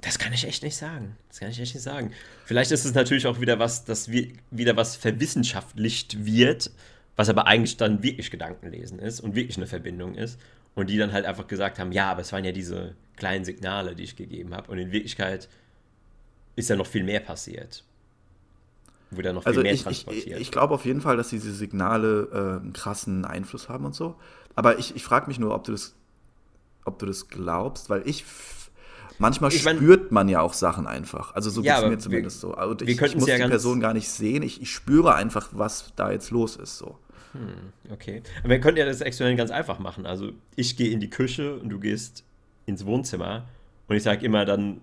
Das 0.00 0.18
kann 0.18 0.32
ich 0.32 0.46
echt 0.46 0.62
nicht 0.62 0.76
sagen. 0.76 1.16
Das 1.28 1.40
kann 1.40 1.50
ich 1.50 1.60
echt 1.60 1.74
nicht 1.74 1.82
sagen. 1.82 2.12
Vielleicht 2.46 2.70
ist 2.70 2.86
es 2.86 2.94
natürlich 2.94 3.26
auch 3.26 3.40
wieder 3.40 3.58
was, 3.58 3.84
das 3.84 4.10
wieder 4.10 4.76
was 4.76 4.96
verwissenschaftlicht 4.96 6.24
wird, 6.24 6.70
was 7.16 7.28
aber 7.28 7.46
eigentlich 7.46 7.76
dann 7.76 8.02
wirklich 8.02 8.30
Gedankenlesen 8.30 8.98
ist 8.98 9.20
und 9.20 9.34
wirklich 9.34 9.58
eine 9.58 9.66
Verbindung 9.66 10.14
ist. 10.14 10.38
Und 10.74 10.88
die 10.88 10.96
dann 10.96 11.12
halt 11.12 11.26
einfach 11.26 11.46
gesagt 11.46 11.78
haben, 11.78 11.92
ja, 11.92 12.10
aber 12.10 12.20
es 12.20 12.32
waren 12.32 12.44
ja 12.44 12.52
diese 12.52 12.94
kleinen 13.16 13.44
Signale, 13.44 13.94
die 13.94 14.04
ich 14.04 14.16
gegeben 14.16 14.54
habe. 14.54 14.70
Und 14.70 14.78
in 14.78 14.92
Wirklichkeit 14.92 15.48
ist 16.56 16.70
ja 16.70 16.76
noch 16.76 16.86
viel 16.86 17.04
mehr 17.04 17.20
passiert. 17.20 17.84
Wurde 19.10 19.32
noch 19.32 19.42
viel 19.42 19.48
also 19.48 19.62
mehr 19.62 19.72
ich, 19.72 19.82
transportiert. 19.82 20.36
Ich, 20.36 20.48
ich 20.48 20.50
glaube 20.52 20.74
auf 20.74 20.84
jeden 20.84 21.00
Fall, 21.00 21.16
dass 21.16 21.28
diese 21.28 21.52
Signale 21.52 22.28
äh, 22.32 22.62
einen 22.62 22.72
krassen 22.72 23.24
Einfluss 23.24 23.68
haben 23.68 23.84
und 23.84 23.94
so. 23.94 24.16
Aber 24.54 24.78
ich, 24.78 24.94
ich 24.94 25.02
frage 25.02 25.26
mich 25.26 25.38
nur, 25.38 25.54
ob 25.54 25.64
du 25.64 25.72
das, 25.72 25.94
ob 26.84 26.98
du 26.98 27.06
das 27.06 27.28
glaubst, 27.28 27.90
weil 27.90 28.06
ich 28.06 28.24
Manchmal 29.20 29.52
ich 29.52 29.60
spürt 29.60 30.12
man 30.12 30.30
ja 30.30 30.40
auch 30.40 30.54
Sachen 30.54 30.86
einfach. 30.86 31.34
Also 31.34 31.50
so 31.50 31.60
ja, 31.60 31.74
geht 31.74 31.84
es 31.84 31.90
mir 31.90 31.98
zumindest 31.98 32.42
wir, 32.42 32.48
so. 32.48 32.54
Also 32.54 32.74
ich, 32.86 32.98
ich 32.98 33.14
muss 33.16 33.28
ja 33.28 33.36
die 33.36 33.50
Person 33.50 33.78
gar 33.78 33.92
nicht 33.92 34.08
sehen. 34.08 34.42
Ich, 34.42 34.62
ich, 34.62 34.72
spüre 34.72 35.14
einfach, 35.14 35.50
was 35.52 35.92
da 35.94 36.10
jetzt 36.10 36.30
los 36.30 36.56
ist. 36.56 36.78
So. 36.78 36.96
Hm, 37.32 37.72
okay. 37.92 38.22
Aber 38.40 38.50
wir 38.50 38.60
könnten 38.60 38.78
ja 38.78 38.86
das 38.86 39.00
Experiment 39.00 39.38
ganz 39.38 39.50
einfach 39.50 39.78
machen. 39.78 40.06
Also 40.06 40.32
ich 40.56 40.76
gehe 40.76 40.90
in 40.90 41.00
die 41.00 41.10
Küche 41.10 41.56
und 41.56 41.68
du 41.68 41.78
gehst 41.78 42.24
ins 42.66 42.84
Wohnzimmer 42.86 43.46
und 43.88 43.96
ich 43.96 44.02
sage 44.02 44.24
immer 44.24 44.44
dann, 44.44 44.80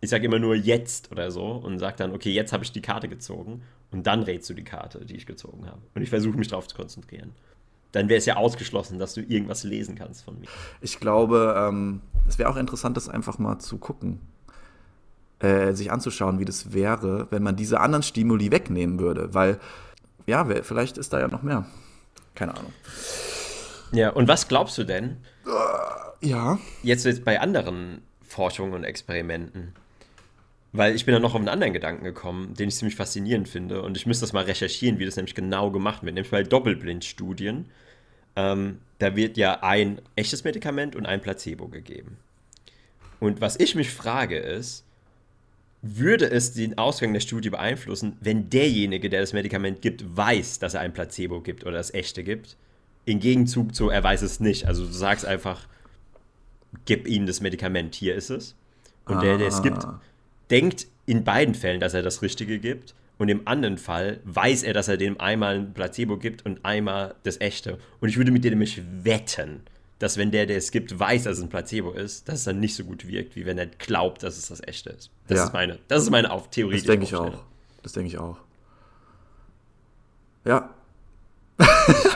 ich 0.00 0.10
sage 0.10 0.26
immer 0.26 0.38
nur 0.38 0.54
jetzt 0.54 1.10
oder 1.12 1.30
so 1.30 1.44
und 1.44 1.78
sage 1.78 1.96
dann, 1.96 2.12
okay, 2.12 2.32
jetzt 2.32 2.52
habe 2.52 2.64
ich 2.64 2.72
die 2.72 2.82
Karte 2.82 3.08
gezogen 3.08 3.62
und 3.90 4.06
dann 4.06 4.22
rätst 4.22 4.50
du 4.50 4.54
die 4.54 4.64
Karte, 4.64 5.04
die 5.04 5.16
ich 5.16 5.26
gezogen 5.26 5.66
habe. 5.66 5.80
Und 5.94 6.02
ich 6.02 6.10
versuche 6.10 6.36
mich 6.36 6.48
darauf 6.48 6.66
zu 6.68 6.76
konzentrieren 6.76 7.32
dann 7.94 8.08
wäre 8.08 8.18
es 8.18 8.26
ja 8.26 8.36
ausgeschlossen, 8.36 8.98
dass 8.98 9.14
du 9.14 9.20
irgendwas 9.20 9.62
lesen 9.62 9.94
kannst 9.94 10.24
von 10.24 10.40
mir. 10.40 10.48
Ich 10.80 10.98
glaube, 10.98 11.54
ähm, 11.56 12.00
es 12.26 12.38
wäre 12.38 12.50
auch 12.50 12.56
interessant, 12.56 12.96
das 12.96 13.08
einfach 13.08 13.38
mal 13.38 13.60
zu 13.60 13.78
gucken, 13.78 14.20
äh, 15.38 15.72
sich 15.74 15.92
anzuschauen, 15.92 16.40
wie 16.40 16.44
das 16.44 16.72
wäre, 16.72 17.28
wenn 17.30 17.42
man 17.42 17.54
diese 17.54 17.80
anderen 17.80 18.02
Stimuli 18.02 18.50
wegnehmen 18.50 18.98
würde, 18.98 19.32
weil, 19.32 19.60
ja, 20.26 20.44
vielleicht 20.62 20.98
ist 20.98 21.12
da 21.12 21.20
ja 21.20 21.28
noch 21.28 21.42
mehr. 21.42 21.66
Keine 22.34 22.56
Ahnung. 22.56 22.72
Ja, 23.92 24.10
und 24.10 24.28
was 24.28 24.48
glaubst 24.48 24.76
du 24.78 24.84
denn? 24.84 25.18
Uh, 25.46 25.50
ja. 26.20 26.58
Jetzt, 26.82 27.04
jetzt 27.04 27.24
bei 27.24 27.40
anderen 27.40 28.02
Forschungen 28.22 28.74
und 28.74 28.84
Experimenten. 28.84 29.74
Weil 30.72 30.96
ich 30.96 31.04
bin 31.04 31.12
dann 31.12 31.22
noch 31.22 31.34
auf 31.34 31.40
einen 31.40 31.48
anderen 31.48 31.72
Gedanken 31.72 32.04
gekommen, 32.04 32.54
den 32.54 32.68
ich 32.68 32.74
ziemlich 32.74 32.96
faszinierend 32.96 33.48
finde. 33.48 33.82
Und 33.82 33.96
ich 33.96 34.06
müsste 34.06 34.24
das 34.24 34.32
mal 34.32 34.44
recherchieren, 34.44 34.98
wie 34.98 35.04
das 35.04 35.14
nämlich 35.14 35.36
genau 35.36 35.70
gemacht 35.70 36.02
wird. 36.02 36.14
Nämlich 36.14 36.32
bei 36.32 36.42
Doppelblindstudien 36.42 37.66
ähm, 38.36 38.80
da 38.98 39.16
wird 39.16 39.36
ja 39.36 39.62
ein 39.62 40.00
echtes 40.16 40.44
Medikament 40.44 40.96
und 40.96 41.06
ein 41.06 41.20
Placebo 41.20 41.68
gegeben. 41.68 42.18
Und 43.20 43.40
was 43.40 43.58
ich 43.58 43.74
mich 43.74 43.90
frage 43.90 44.38
ist, 44.38 44.84
würde 45.86 46.30
es 46.30 46.54
den 46.54 46.78
Ausgang 46.78 47.12
der 47.12 47.20
Studie 47.20 47.50
beeinflussen, 47.50 48.16
wenn 48.20 48.48
derjenige, 48.48 49.10
der 49.10 49.20
das 49.20 49.34
Medikament 49.34 49.82
gibt, 49.82 50.16
weiß, 50.16 50.58
dass 50.58 50.74
er 50.74 50.80
ein 50.80 50.94
Placebo 50.94 51.42
gibt 51.42 51.64
oder 51.64 51.76
das 51.76 51.92
echte 51.92 52.24
gibt? 52.24 52.56
Im 53.04 53.20
Gegenzug 53.20 53.74
zu, 53.74 53.90
er 53.90 54.02
weiß 54.02 54.22
es 54.22 54.40
nicht. 54.40 54.66
Also 54.66 54.86
du 54.86 54.92
sagst 54.92 55.26
einfach, 55.26 55.68
gib 56.86 57.06
ihm 57.06 57.26
das 57.26 57.42
Medikament, 57.42 57.94
hier 57.94 58.14
ist 58.14 58.30
es. 58.30 58.56
Und 59.04 59.22
der, 59.22 59.36
der 59.36 59.48
es 59.48 59.62
gibt, 59.62 59.84
ah. 59.84 60.00
denkt 60.50 60.86
in 61.04 61.22
beiden 61.22 61.54
Fällen, 61.54 61.80
dass 61.80 61.92
er 61.92 62.02
das 62.02 62.22
Richtige 62.22 62.58
gibt. 62.58 62.94
Und 63.18 63.28
im 63.28 63.46
anderen 63.46 63.76
Fall 63.76 64.20
weiß 64.24 64.62
er, 64.62 64.72
dass 64.72 64.88
er 64.88 64.96
dem 64.96 65.20
einmal 65.20 65.56
ein 65.56 65.74
Placebo 65.74 66.16
gibt 66.16 66.46
und 66.46 66.64
einmal 66.64 67.14
das 67.24 67.40
echte. 67.40 67.78
Und 68.00 68.08
ich 68.08 68.16
würde 68.16 68.30
mit 68.32 68.42
dir 68.42 68.50
nämlich 68.50 68.82
wetten, 69.02 69.60
dass 70.04 70.18
wenn 70.18 70.30
der, 70.30 70.44
der 70.44 70.58
es 70.58 70.70
gibt, 70.70 71.00
weiß, 71.00 71.22
dass 71.22 71.38
es 71.38 71.42
ein 71.42 71.48
Placebo 71.48 71.92
ist, 71.92 72.28
dass 72.28 72.40
es 72.40 72.44
dann 72.44 72.60
nicht 72.60 72.74
so 72.74 72.84
gut 72.84 73.08
wirkt, 73.08 73.36
wie 73.36 73.46
wenn 73.46 73.56
er 73.56 73.64
glaubt, 73.64 74.22
dass 74.22 74.36
es 74.36 74.48
das 74.48 74.62
echte 74.62 74.90
ist. 74.90 75.10
Das 75.28 75.38
ja. 75.38 75.44
ist 75.44 75.54
meine, 75.54 75.78
das 75.88 76.02
ist 76.02 76.10
meine 76.10 76.30
Auf 76.30 76.50
Theorie. 76.50 76.74
Das 76.74 76.84
denke 76.84 77.06
ich 77.06 77.14
auch. 77.14 77.42
Das 77.82 77.92
denke 77.92 78.08
ich 78.08 78.18
auch. 78.18 78.36
Ja. 80.44 80.68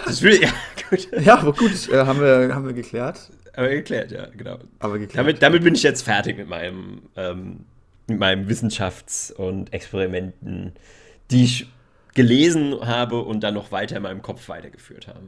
Das 0.05 0.21
will 0.23 0.39
ja, 0.41 0.51
gut. 0.91 1.09
Ja, 1.23 1.39
aber 1.39 1.55
gut, 1.55 1.89
äh, 1.89 2.05
haben, 2.05 2.21
wir, 2.21 2.55
haben 2.55 2.67
wir 2.67 2.75
geklärt. 2.75 3.31
Aber 3.55 3.69
geklärt, 3.69 4.11
ja, 4.11 4.27
genau. 4.27 4.59
Aber 4.81 4.99
geklärt. 4.99 5.19
Damit, 5.19 5.43
damit 5.43 5.65
bin 5.65 5.75
ich 5.75 5.83
jetzt 5.83 6.03
fertig 6.03 6.37
mit 6.37 6.49
meinem, 6.49 7.03
ähm, 7.17 7.65
mit 8.07 8.19
meinem 8.19 8.49
Wissenschafts- 8.49 9.33
und 9.33 9.73
Experimenten, 9.73 10.73
die 11.31 11.45
ich 11.45 11.69
gelesen 12.15 12.79
habe 12.83 13.23
und 13.23 13.41
dann 13.41 13.55
noch 13.55 13.73
weiter 13.73 13.97
in 13.97 14.03
meinem 14.03 14.21
Kopf 14.21 14.49
weitergeführt 14.49 15.09
habe. 15.09 15.21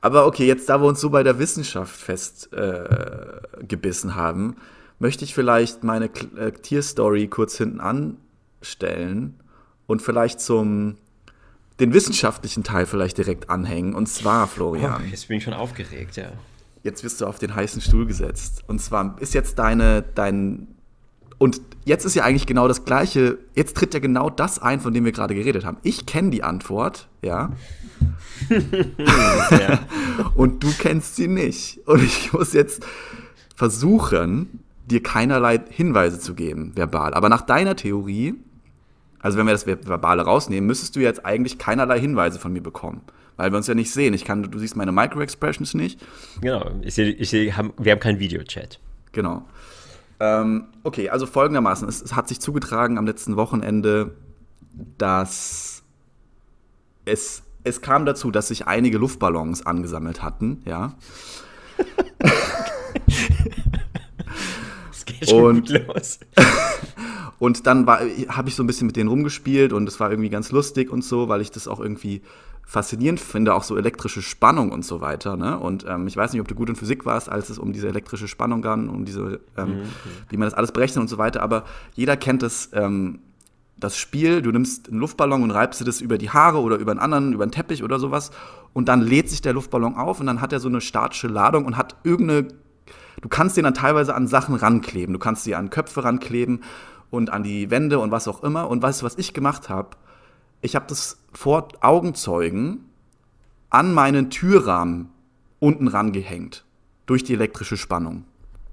Aber 0.00 0.26
okay, 0.26 0.46
jetzt 0.46 0.68
da 0.68 0.80
wir 0.80 0.86
uns 0.86 1.00
so 1.00 1.10
bei 1.10 1.22
der 1.22 1.38
Wissenschaft 1.38 1.96
festgebissen 1.96 4.10
äh, 4.10 4.14
haben, 4.14 4.56
möchte 4.98 5.24
ich 5.24 5.34
vielleicht 5.34 5.84
meine 5.84 6.06
äh, 6.36 6.52
Tierstory 6.52 7.28
kurz 7.28 7.58
hinten 7.58 7.80
anstellen 7.80 9.40
und 9.86 10.02
vielleicht 10.02 10.40
zum 10.40 10.96
den 11.80 11.92
wissenschaftlichen 11.92 12.64
Teil 12.64 12.86
vielleicht 12.86 13.18
direkt 13.18 13.50
anhängen. 13.50 13.94
Und 13.94 14.06
zwar, 14.06 14.48
Florian, 14.48 15.02
Oh, 15.04 15.08
jetzt 15.10 15.28
bin 15.28 15.36
ich 15.38 15.44
schon 15.44 15.52
aufgeregt, 15.52 16.16
ja. 16.16 16.30
jetzt 16.82 17.04
wirst 17.04 17.20
du 17.20 17.26
auf 17.26 17.38
den 17.38 17.54
heißen 17.54 17.82
Stuhl 17.82 18.06
gesetzt. 18.06 18.64
Und 18.66 18.80
zwar 18.80 19.16
ist 19.20 19.34
jetzt 19.34 19.58
deine, 19.58 20.02
dein, 20.14 20.68
und 21.38 21.60
jetzt 21.84 22.04
ist 22.04 22.14
ja 22.14 22.24
eigentlich 22.24 22.46
genau 22.46 22.66
das 22.68 22.84
Gleiche, 22.84 23.38
jetzt 23.54 23.76
tritt 23.76 23.94
ja 23.94 24.00
genau 24.00 24.30
das 24.30 24.58
ein, 24.58 24.80
von 24.80 24.94
dem 24.94 25.04
wir 25.04 25.12
gerade 25.12 25.34
geredet 25.34 25.64
haben. 25.64 25.76
Ich 25.82 26.06
kenne 26.06 26.30
die 26.30 26.42
Antwort, 26.42 27.08
ja, 27.22 27.52
ja. 29.50 29.80
und 30.34 30.62
du 30.62 30.68
kennst 30.78 31.16
sie 31.16 31.28
nicht. 31.28 31.80
Und 31.86 32.02
ich 32.02 32.32
muss 32.32 32.52
jetzt 32.52 32.86
versuchen, 33.54 34.60
dir 34.86 35.02
keinerlei 35.02 35.60
Hinweise 35.68 36.20
zu 36.20 36.34
geben, 36.34 36.72
verbal. 36.74 37.14
Aber 37.14 37.28
nach 37.28 37.42
deiner 37.42 37.76
Theorie, 37.76 38.34
also 39.20 39.38
wenn 39.38 39.46
wir 39.46 39.52
das 39.52 39.66
Verbale 39.66 40.22
rausnehmen, 40.22 40.66
müsstest 40.66 40.96
du 40.96 41.00
jetzt 41.00 41.24
eigentlich 41.24 41.58
keinerlei 41.58 41.98
Hinweise 41.98 42.38
von 42.38 42.52
mir 42.52 42.62
bekommen. 42.62 43.02
Weil 43.36 43.50
wir 43.50 43.58
uns 43.58 43.66
ja 43.66 43.74
nicht 43.74 43.90
sehen. 43.90 44.14
Ich 44.14 44.24
kann, 44.24 44.42
du 44.42 44.58
siehst 44.58 44.76
meine 44.76 44.92
Micro-Expressions 44.92 45.74
nicht. 45.74 46.00
Genau, 46.40 46.70
ich 46.80 46.94
seh, 46.94 47.10
ich 47.10 47.28
seh, 47.28 47.52
wir 47.76 47.92
haben 47.92 48.00
keinen 48.00 48.18
Videochat. 48.18 48.80
Genau. 49.12 49.44
Ähm, 50.20 50.68
okay, 50.82 51.10
also 51.10 51.26
folgendermaßen. 51.26 51.88
Es, 51.88 52.00
es 52.02 52.14
hat 52.14 52.28
sich 52.28 52.40
zugetragen 52.40 52.98
am 52.98 53.06
letzten 53.06 53.36
Wochenende, 53.36 54.14
dass 54.98 55.82
es, 57.04 57.42
es 57.64 57.80
kam 57.80 58.06
dazu, 58.06 58.30
dass 58.30 58.48
sich 58.48 58.66
einige 58.66 58.98
Luftballons 58.98 59.66
angesammelt 59.66 60.22
hatten, 60.22 60.62
ja. 60.64 60.94
Es 64.90 65.04
geht 65.04 65.28
schon 65.28 65.44
Und- 65.56 65.68
gut 65.68 65.86
los. 65.86 66.18
Und 67.38 67.66
dann 67.66 67.86
habe 67.86 68.48
ich 68.48 68.54
so 68.54 68.62
ein 68.62 68.66
bisschen 68.66 68.86
mit 68.86 68.96
denen 68.96 69.10
rumgespielt 69.10 69.74
und 69.74 69.86
es 69.86 70.00
war 70.00 70.08
irgendwie 70.10 70.30
ganz 70.30 70.52
lustig 70.52 70.88
und 70.90 71.04
so, 71.04 71.28
weil 71.28 71.42
ich 71.42 71.50
das 71.50 71.68
auch 71.68 71.80
irgendwie 71.80 72.22
faszinierend 72.68 73.20
finde, 73.20 73.54
auch 73.54 73.62
so 73.62 73.76
elektrische 73.76 74.20
Spannung 74.20 74.72
und 74.72 74.84
so 74.84 75.00
weiter. 75.00 75.36
Ne? 75.36 75.56
Und 75.56 75.86
ähm, 75.88 76.08
ich 76.08 76.16
weiß 76.16 76.32
nicht, 76.32 76.40
ob 76.40 76.48
du 76.48 76.56
gut 76.56 76.68
in 76.68 76.74
Physik 76.74 77.06
warst, 77.06 77.30
als 77.30 77.48
es 77.48 77.60
um 77.60 77.72
diese 77.72 77.88
elektrische 77.88 78.26
Spannung 78.26 78.60
ging, 78.60 78.88
um 78.88 79.04
diese, 79.04 79.40
ähm, 79.56 79.82
wie 80.28 80.36
man 80.36 80.46
das 80.46 80.54
alles 80.54 80.72
berechnet 80.72 81.00
und 81.00 81.08
so 81.08 81.16
weiter. 81.16 81.42
Aber 81.42 81.64
jeder 81.94 82.16
kennt 82.16 82.42
das, 82.42 82.70
ähm, 82.72 83.20
das 83.78 83.96
Spiel, 83.96 84.42
du 84.42 84.50
nimmst 84.50 84.88
einen 84.88 84.98
Luftballon 84.98 85.44
und 85.44 85.52
reibst 85.52 85.80
dir 85.80 85.84
das 85.84 86.00
über 86.00 86.18
die 86.18 86.30
Haare 86.30 86.60
oder 86.60 86.76
über 86.76 86.90
einen 86.90 87.00
anderen, 87.00 87.32
über 87.32 87.44
einen 87.44 87.52
Teppich 87.52 87.84
oder 87.84 88.00
sowas 88.00 88.32
und 88.72 88.88
dann 88.88 89.00
lädt 89.00 89.30
sich 89.30 89.42
der 89.42 89.52
Luftballon 89.52 89.94
auf 89.94 90.18
und 90.18 90.26
dann 90.26 90.40
hat 90.40 90.52
er 90.52 90.58
so 90.58 90.68
eine 90.68 90.80
statische 90.80 91.28
Ladung 91.28 91.66
und 91.66 91.76
hat 91.76 91.96
irgendeine 92.02 92.48
Du 93.22 93.28
kannst 93.30 93.56
den 93.56 93.64
dann 93.64 93.74
teilweise 93.74 94.14
an 94.14 94.26
Sachen 94.26 94.54
rankleben. 94.54 95.12
Du 95.12 95.18
kannst 95.18 95.44
sie 95.44 95.54
an 95.54 95.70
Köpfe 95.70 96.04
rankleben 96.04 96.62
und 97.10 97.30
an 97.30 97.42
die 97.42 97.70
Wände 97.70 97.98
und 97.98 98.10
was 98.10 98.28
auch 98.28 98.42
immer. 98.42 98.68
Und 98.68 98.82
weißt 98.82 99.00
du, 99.00 99.06
was 99.06 99.16
ich 99.16 99.32
gemacht 99.32 99.68
habe? 99.68 99.96
Ich 100.66 100.74
habe 100.74 100.86
das 100.88 101.18
vor 101.32 101.68
Augenzeugen 101.80 102.86
an 103.70 103.94
meinen 103.94 104.30
Türrahmen 104.30 105.10
unten 105.60 105.86
rangehängt. 105.86 106.64
Durch 107.06 107.22
die 107.22 107.34
elektrische 107.34 107.76
Spannung. 107.76 108.24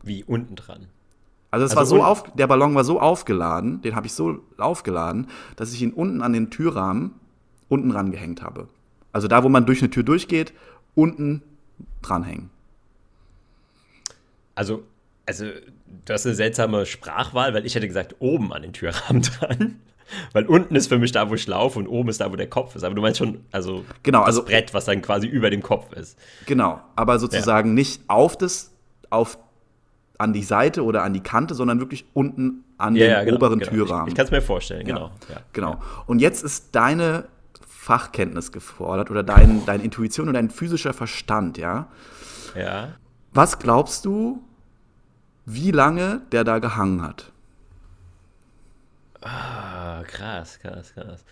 Wie 0.01 0.23
unten 0.23 0.55
dran. 0.55 0.87
Also, 1.51 1.67
es 1.67 1.77
Also 1.77 1.77
war 1.77 1.85
so 1.85 2.03
auf, 2.03 2.33
der 2.33 2.47
Ballon 2.47 2.73
war 2.73 2.83
so 2.83 2.99
aufgeladen, 2.99 3.83
den 3.83 3.95
habe 3.95 4.07
ich 4.07 4.13
so 4.13 4.39
aufgeladen, 4.57 5.27
dass 5.55 5.71
ich 5.71 5.83
ihn 5.83 5.93
unten 5.93 6.23
an 6.23 6.33
den 6.33 6.49
Türrahmen 6.49 7.11
unten 7.69 7.91
rangehängt 7.91 8.41
habe. 8.41 8.67
Also 9.11 9.27
da, 9.27 9.43
wo 9.43 9.49
man 9.49 9.67
durch 9.67 9.83
eine 9.83 9.91
Tür 9.91 10.01
durchgeht, 10.01 10.51
unten 10.95 11.43
dranhängen. 12.01 12.49
Also, 14.55 14.81
also, 15.27 15.45
du 15.45 16.11
hast 16.13 16.25
eine 16.25 16.33
seltsame 16.33 16.87
Sprachwahl, 16.87 17.53
weil 17.53 17.67
ich 17.67 17.75
hätte 17.75 17.87
gesagt, 17.87 18.15
oben 18.17 18.51
an 18.51 18.63
den 18.63 18.73
Türrahmen 18.73 19.21
dran. 19.39 19.79
Weil 20.33 20.45
unten 20.45 20.75
ist 20.75 20.87
für 20.87 20.97
mich 20.97 21.11
da, 21.11 21.29
wo 21.29 21.35
ich 21.35 21.47
laufe 21.47 21.79
und 21.79 21.87
oben 21.87 22.09
ist 22.09 22.21
da, 22.21 22.31
wo 22.31 22.35
der 22.35 22.49
Kopf 22.49 22.75
ist. 22.75 22.83
Aber 22.83 22.95
du 22.95 23.01
meinst 23.01 23.19
schon, 23.19 23.39
also, 23.51 23.85
Genau, 24.03 24.19
das 24.19 24.27
also- 24.27 24.45
Brett, 24.45 24.73
was 24.73 24.85
dann 24.85 25.01
quasi 25.01 25.27
über 25.27 25.49
dem 25.49 25.61
Kopf 25.61 25.93
ist. 25.93 26.17
Genau, 26.45 26.81
aber 26.95 27.19
sozusagen 27.19 27.73
nicht 27.73 28.01
auf 28.07 28.37
das, 28.37 28.71
auf 29.09 29.37
an 30.17 30.33
die 30.33 30.43
Seite 30.43 30.83
oder 30.83 31.03
an 31.03 31.13
die 31.13 31.21
Kante, 31.21 31.55
sondern 31.55 31.79
wirklich 31.79 32.05
unten 32.13 32.63
an 32.77 32.93
den 32.93 33.33
oberen 33.33 33.59
genau. 33.59 33.71
Türrahmen. 33.71 34.07
Ich, 34.07 34.13
ich 34.13 34.15
kann 34.15 34.25
es 34.25 34.31
mir 34.31 34.41
vorstellen, 34.41 34.85
genau. 34.85 35.11
Ja. 35.29 35.37
Genau. 35.51 35.79
Und 36.05 36.19
jetzt 36.19 36.43
ist 36.43 36.75
deine 36.75 37.25
Fachkenntnis 37.67 38.51
gefordert 38.51 39.11
oder 39.11 39.23
dein, 39.23 39.65
deine 39.65 39.83
Intuition 39.83 40.27
und 40.29 40.35
dein 40.35 40.49
physischer 40.49 40.93
Verstand, 40.93 41.57
ja. 41.57 41.87
ja. 42.55 42.89
Was 43.33 43.59
glaubst 43.59 44.05
du, 44.05 44.41
wie 45.45 45.71
lange 45.71 46.21
der 46.31 46.45
da 46.45 46.59
gehangen 46.59 47.01
hat? 47.01 47.32
Ah, 49.23 50.03
krass, 50.05 50.59
krass, 50.59 50.93
krass. 50.93 51.23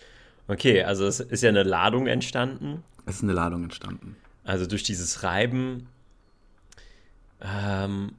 Okay, 0.48 0.82
also 0.82 1.06
es 1.06 1.20
ist 1.20 1.42
ja 1.42 1.50
eine 1.50 1.62
Ladung 1.62 2.06
entstanden. 2.06 2.82
Es 3.06 3.16
ist 3.16 3.22
eine 3.22 3.32
Ladung 3.32 3.64
entstanden. 3.64 4.16
Also 4.44 4.66
durch 4.66 4.82
dieses 4.82 5.22
Reiben, 5.22 5.88
ähm, 7.40 8.14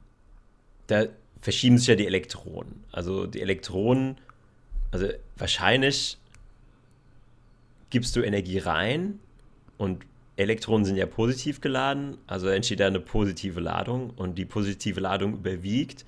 da 0.86 1.06
verschieben 1.40 1.78
sich 1.78 1.88
ja 1.88 1.96
die 1.96 2.06
Elektronen. 2.06 2.84
Also 2.92 3.26
die 3.26 3.42
Elektronen, 3.42 4.16
also 4.92 5.08
wahrscheinlich 5.36 6.18
gibst 7.90 8.16
du 8.16 8.22
Energie 8.22 8.58
rein 8.58 9.18
und 9.76 10.04
Elektronen 10.36 10.84
sind 10.84 10.96
ja 10.96 11.06
positiv 11.06 11.60
geladen, 11.60 12.18
also 12.26 12.48
entsteht 12.48 12.80
da 12.80 12.86
eine 12.86 13.00
positive 13.00 13.60
Ladung 13.60 14.10
und 14.10 14.36
die 14.36 14.44
positive 14.44 15.00
Ladung 15.00 15.34
überwiegt 15.34 16.04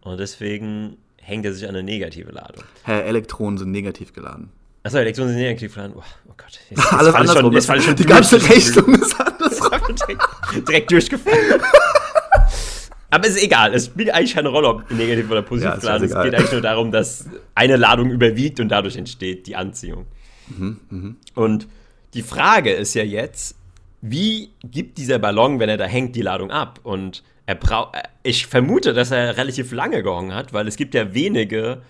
und 0.00 0.18
deswegen 0.18 0.96
hängt 1.24 1.44
er 1.46 1.52
sich 1.54 1.64
an 1.64 1.70
eine 1.74 1.82
negative 1.82 2.30
Ladung. 2.32 2.62
Hä, 2.84 3.00
Elektronen 3.02 3.58
sind 3.58 3.70
negativ 3.70 4.12
geladen. 4.12 4.50
Achso, 4.82 4.98
Elektronen 4.98 5.30
sind 5.32 5.40
negativ 5.42 5.74
geladen. 5.74 5.94
Oh, 5.96 6.02
oh 6.28 6.34
Gott. 6.36 6.60
Jetzt, 6.70 6.70
jetzt 6.78 6.92
Alles 6.92 7.14
andersrum. 7.14 7.42
Schon, 7.44 7.52
jetzt 7.52 7.66
fall 7.66 7.78
ich 7.78 7.84
schon 7.84 7.96
die 7.96 8.04
ganze 8.06 8.36
Rechnung 8.48 8.94
ist 8.94 9.18
andersrum. 9.20 9.70
direkt, 10.08 10.68
direkt 10.68 10.90
durchgefallen. 10.92 11.60
Aber 13.10 13.28
es 13.28 13.36
ist 13.36 13.44
egal, 13.44 13.72
es 13.74 13.86
spielt 13.86 14.10
eigentlich 14.10 14.34
keine 14.34 14.48
Rolle, 14.48 14.68
ob 14.68 14.90
negativ 14.90 15.30
oder 15.30 15.42
positiv 15.42 15.70
Ja, 15.70 15.76
geladen 15.78 16.04
ist. 16.04 16.14
Es 16.14 16.22
geht 16.24 16.34
eigentlich 16.34 16.50
nur 16.52 16.60
darum, 16.60 16.90
dass 16.90 17.26
eine 17.54 17.76
Ladung 17.76 18.10
überwiegt 18.10 18.58
und 18.58 18.68
dadurch 18.70 18.96
entsteht 18.96 19.46
die 19.46 19.54
Anziehung. 19.54 20.06
Mhm, 20.48 21.16
Und 21.34 21.68
die 22.14 22.22
Frage 22.22 22.72
ist 22.72 22.92
ja 22.94 23.04
jetzt, 23.04 23.54
wie 24.02 24.50
gibt 24.64 24.98
dieser 24.98 25.20
Ballon, 25.20 25.60
wenn 25.60 25.68
er 25.68 25.76
da 25.76 25.84
hängt, 25.84 26.16
die 26.16 26.22
Ladung 26.22 26.50
ab? 26.50 26.80
Und 26.82 27.22
er 27.46 27.54
braucht, 27.54 27.96
ich 28.22 28.46
vermute, 28.46 28.94
dass 28.94 29.10
er 29.10 29.36
relativ 29.36 29.72
lange 29.72 30.02
gehangen 30.02 30.34
hat, 30.34 30.52
weil 30.52 30.66
es 30.66 30.76
gibt 30.76 30.94
ja 30.94 31.14
wenige 31.14 31.82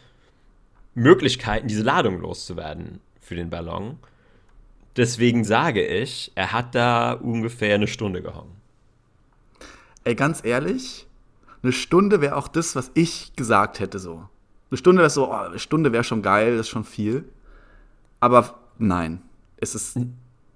Möglichkeiten, 0.95 1.69
diese 1.69 1.83
Ladung 1.83 2.21
loszuwerden 2.21 3.01
für 3.21 3.35
den 3.35 3.51
Ballon. 3.51 3.99
Deswegen 4.97 5.45
sage 5.45 5.85
ich, 5.85 6.33
er 6.35 6.53
hat 6.53 6.75
da 6.75 7.12
ungefähr 7.12 7.75
eine 7.75 7.88
Stunde 7.88 8.23
gehangen. 8.23 8.55
Ey, 10.05 10.14
ganz 10.14 10.45
ehrlich, 10.45 11.07
eine 11.62 11.73
Stunde 11.73 12.21
wäre 12.21 12.37
auch 12.37 12.49
das, 12.49 12.77
was 12.77 12.90
ich 12.95 13.35
gesagt 13.37 13.81
hätte 13.81 13.99
so. 13.99 14.29
Eine 14.71 14.79
Stunde 14.79 15.01
wäre 15.01 15.11
so, 15.11 15.31
oh, 15.31 15.33
eine 15.33 15.59
Stunde 15.59 15.93
wäre 15.93 16.05
schon 16.05 16.23
geil, 16.23 16.57
das 16.57 16.67
ist 16.67 16.71
schon 16.71 16.85
viel. 16.85 17.25
Aber 18.21 18.59
nein, 18.79 19.23
es 19.57 19.75
ist 19.75 19.98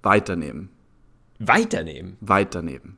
weit 0.02 0.28
daneben. 0.28 0.70
Weiternehmen. 2.20 2.96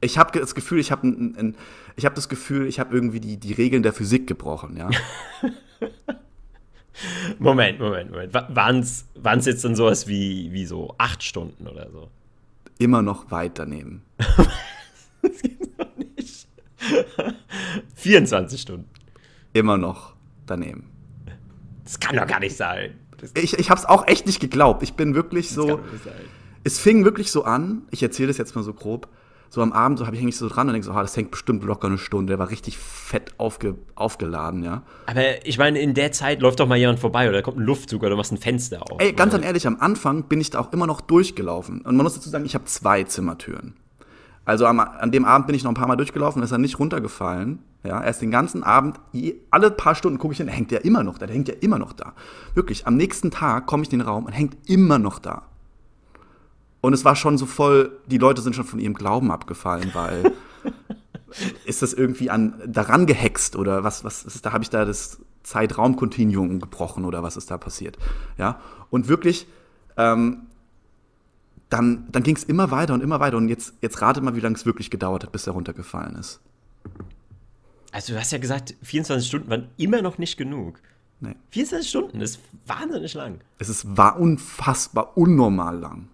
Ich 0.00 0.18
habe 0.18 0.38
das 0.38 0.54
Gefühl, 0.54 0.78
ich 0.78 0.90
habe 0.90 1.54
ich 1.96 2.04
habe 2.04 2.14
das 2.14 2.28
Gefühl, 2.28 2.66
ich 2.66 2.80
habe 2.80 2.94
irgendwie 2.94 3.20
die, 3.20 3.36
die 3.36 3.52
Regeln 3.52 3.82
der 3.82 3.92
Physik 3.92 4.26
gebrochen, 4.26 4.76
ja. 4.76 4.90
Moment, 7.38 7.78
Moment, 7.78 8.10
Moment. 8.10 8.34
Waren 8.34 8.80
es 8.80 9.46
jetzt 9.46 9.64
dann 9.64 9.74
sowas 9.74 10.06
wie, 10.06 10.52
wie 10.52 10.66
so 10.66 10.94
acht 10.98 11.22
Stunden 11.22 11.66
oder 11.66 11.90
so? 11.90 12.10
Immer 12.78 13.02
noch 13.02 13.30
weit 13.30 13.58
daneben. 13.58 14.02
Das 15.22 15.42
gibt's 15.42 15.68
doch 15.76 15.96
nicht. 15.98 16.46
24 17.94 18.58
Stunden. 18.58 18.88
Immer 19.52 19.76
noch 19.76 20.14
daneben. 20.46 20.84
Das 21.84 22.00
kann 22.00 22.16
doch 22.16 22.26
gar 22.26 22.40
nicht 22.40 22.56
sein. 22.56 22.94
Das, 23.18 23.32
Ich, 23.34 23.58
ich 23.58 23.68
habe 23.68 23.78
es 23.78 23.84
auch 23.84 24.06
echt 24.06 24.26
nicht 24.26 24.40
geglaubt. 24.40 24.82
Ich 24.82 24.94
bin 24.94 25.14
wirklich 25.14 25.50
so. 25.50 25.78
es 26.64 26.78
fing 26.78 27.04
wirklich 27.04 27.30
so 27.30 27.44
an, 27.44 27.82
ich 27.90 28.02
erzähle 28.02 28.28
das 28.28 28.38
jetzt 28.38 28.56
mal 28.56 28.62
so 28.62 28.72
grob, 28.72 29.08
so 29.52 29.62
am 29.62 29.72
Abend 29.72 29.98
so 29.98 30.06
habe 30.06 30.14
ich 30.14 30.22
eigentlich 30.22 30.36
so 30.36 30.48
dran 30.48 30.68
und 30.68 30.74
denke 30.74 30.86
so, 30.86 30.92
ah, 30.92 31.02
das 31.02 31.16
hängt 31.16 31.32
bestimmt 31.32 31.64
locker 31.64 31.88
eine 31.88 31.98
Stunde. 31.98 32.30
Der 32.30 32.38
war 32.38 32.50
richtig 32.50 32.78
fett 32.78 33.34
aufge, 33.36 33.74
aufgeladen, 33.96 34.62
ja. 34.62 34.82
Aber 35.06 35.44
ich 35.44 35.58
meine, 35.58 35.80
in 35.80 35.92
der 35.92 36.12
Zeit 36.12 36.40
läuft 36.40 36.60
doch 36.60 36.68
mal 36.68 36.78
jemand 36.78 37.00
vorbei 37.00 37.28
oder 37.28 37.42
kommt 37.42 37.58
ein 37.58 37.64
Luftzug 37.64 38.00
oder 38.00 38.10
du 38.10 38.16
machst 38.16 38.30
ein 38.30 38.38
Fenster 38.38 38.80
auf. 38.80 39.00
Ey, 39.00 39.12
ganz 39.12 39.34
oder? 39.34 39.42
ehrlich, 39.42 39.66
am 39.66 39.76
Anfang 39.80 40.22
bin 40.22 40.40
ich 40.40 40.50
da 40.50 40.60
auch 40.60 40.72
immer 40.72 40.86
noch 40.86 41.00
durchgelaufen. 41.00 41.80
Und 41.80 41.96
man 41.96 42.04
muss 42.04 42.14
dazu 42.14 42.30
sagen, 42.30 42.46
ich 42.46 42.54
habe 42.54 42.64
zwei 42.66 43.02
Zimmertüren. 43.02 43.74
Also 44.44 44.66
am, 44.66 44.78
an 44.78 45.10
dem 45.10 45.24
Abend 45.24 45.48
bin 45.48 45.56
ich 45.56 45.64
noch 45.64 45.72
ein 45.72 45.76
paar 45.76 45.88
Mal 45.88 45.96
durchgelaufen, 45.96 46.42
ist 46.44 46.52
er 46.52 46.58
nicht 46.58 46.78
runtergefallen. 46.78 47.58
Ja, 47.82 48.04
erst 48.04 48.22
den 48.22 48.30
ganzen 48.30 48.62
Abend, 48.62 49.00
alle 49.50 49.70
paar 49.70 49.94
Stunden 49.94 50.18
gucke 50.18 50.32
ich 50.32 50.38
hin, 50.38 50.48
hängt 50.48 50.70
der 50.70 50.84
immer 50.84 51.02
noch 51.02 51.18
da, 51.18 51.26
der 51.26 51.34
hängt 51.34 51.48
ja 51.48 51.54
immer 51.60 51.78
noch 51.78 51.92
da. 51.92 52.12
Wirklich, 52.54 52.86
am 52.86 52.96
nächsten 52.96 53.30
Tag 53.30 53.66
komme 53.66 53.82
ich 53.82 53.92
in 53.92 53.98
den 53.98 54.06
Raum 54.06 54.26
und 54.26 54.32
hängt 54.32 54.56
immer 54.68 54.98
noch 54.98 55.18
da. 55.18 55.42
Und 56.80 56.92
es 56.92 57.04
war 57.04 57.16
schon 57.16 57.36
so 57.38 57.46
voll, 57.46 57.98
die 58.06 58.18
Leute 58.18 58.40
sind 58.42 58.54
schon 58.56 58.64
von 58.64 58.78
ihrem 58.78 58.94
Glauben 58.94 59.30
abgefallen, 59.30 59.90
weil 59.92 60.32
ist 61.64 61.82
das 61.82 61.92
irgendwie 61.92 62.30
an 62.30 62.54
daran 62.66 63.06
gehext 63.06 63.56
oder 63.56 63.84
was, 63.84 64.04
was 64.04 64.24
ist 64.24 64.46
da, 64.46 64.52
habe 64.52 64.64
ich 64.64 64.70
da 64.70 64.84
das 64.84 65.20
Zeitraumkontinuum 65.42 66.60
gebrochen 66.60 67.04
oder 67.04 67.22
was 67.22 67.36
ist 67.36 67.50
da 67.50 67.58
passiert? 67.58 67.98
Ja, 68.38 68.60
und 68.90 69.08
wirklich, 69.08 69.46
ähm, 69.96 70.46
dann, 71.70 72.08
dann 72.10 72.22
ging 72.22 72.36
es 72.36 72.44
immer 72.44 72.70
weiter 72.70 72.94
und 72.94 73.02
immer 73.02 73.20
weiter. 73.20 73.36
Und 73.36 73.48
jetzt, 73.48 73.74
jetzt 73.80 74.02
rate 74.02 74.20
mal, 74.20 74.34
wie 74.34 74.40
lange 74.40 74.56
es 74.56 74.66
wirklich 74.66 74.90
gedauert 74.90 75.22
hat, 75.22 75.32
bis 75.32 75.46
er 75.46 75.52
runtergefallen 75.52 76.16
ist. 76.16 76.40
Also, 77.92 78.12
du 78.12 78.20
hast 78.20 78.32
ja 78.32 78.38
gesagt, 78.38 78.74
24 78.82 79.26
Stunden 79.26 79.50
waren 79.50 79.68
immer 79.76 80.02
noch 80.02 80.18
nicht 80.18 80.36
genug. 80.36 80.80
Nee. 81.20 81.34
24 81.50 81.88
Stunden 81.88 82.20
ist 82.20 82.40
wahnsinnig 82.66 83.14
lang. 83.14 83.40
Es 83.58 83.68
ist, 83.68 83.96
war 83.96 84.18
unfassbar 84.18 85.16
unnormal 85.16 85.78
lang. 85.78 86.08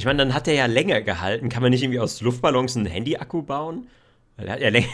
Ich 0.00 0.06
meine, 0.06 0.16
dann 0.24 0.32
hat 0.32 0.48
er 0.48 0.54
ja 0.54 0.64
länger 0.64 1.02
gehalten. 1.02 1.50
Kann 1.50 1.60
man 1.62 1.70
nicht 1.72 1.82
irgendwie 1.82 2.00
aus 2.00 2.22
Luftballons 2.22 2.74
einen 2.74 2.86
Handy-Akku 2.86 3.42
bauen? 3.42 3.86
Weil 4.38 4.46
er 4.46 4.52
hat 4.54 4.60
ja 4.60 4.70
länger. 4.70 4.88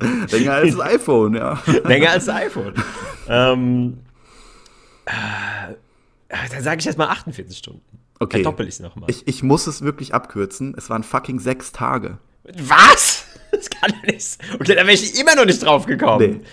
länger 0.30 0.52
als 0.52 0.76
das 0.76 0.80
iPhone, 0.86 1.34
ja. 1.34 1.58
länger 1.84 2.10
als 2.10 2.26
das 2.26 2.34
iPhone. 2.36 2.74
ähm, 3.26 3.98
äh, 5.06 5.10
dann 6.50 6.62
sage 6.62 6.80
ich 6.80 6.84
jetzt 6.84 6.98
mal 6.98 7.08
48 7.08 7.56
Stunden. 7.56 7.80
Okay. 8.20 8.42
Verdoppel 8.42 8.68
ich 8.68 8.74
es 8.74 8.80
nochmal. 8.80 9.08
Ich, 9.08 9.26
ich 9.26 9.42
muss 9.42 9.66
es 9.66 9.80
wirklich 9.80 10.12
abkürzen. 10.12 10.74
Es 10.76 10.90
waren 10.90 11.02
fucking 11.02 11.40
sechs 11.40 11.72
Tage. 11.72 12.18
Was? 12.58 13.24
Das 13.50 13.70
kann 13.70 13.94
ja 14.04 14.12
nicht. 14.12 14.22
sein. 14.26 14.46
Okay, 14.56 14.74
da 14.74 14.82
wäre 14.82 14.92
ich 14.92 15.18
immer 15.18 15.34
noch 15.36 15.46
nicht 15.46 15.62
drauf 15.64 15.86
gekommen. 15.86 16.40
Nee. 16.40 16.46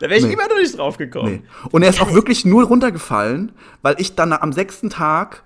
Da 0.00 0.08
wäre 0.08 0.18
ich 0.18 0.26
Nee. 0.26 0.32
immer 0.32 0.48
noch 0.48 0.56
nicht 0.58 0.76
drauf 0.76 0.98
gekommen. 0.98 1.44
Nee. 1.44 1.68
Und 1.70 1.82
er 1.84 1.90
ist 1.90 2.00
auch 2.00 2.12
wirklich 2.12 2.44
nur 2.44 2.64
runtergefallen, 2.64 3.52
weil 3.82 3.94
ich 3.98 4.16
dann 4.16 4.32
am 4.32 4.52
sechsten 4.52 4.90
Tag 4.90 5.44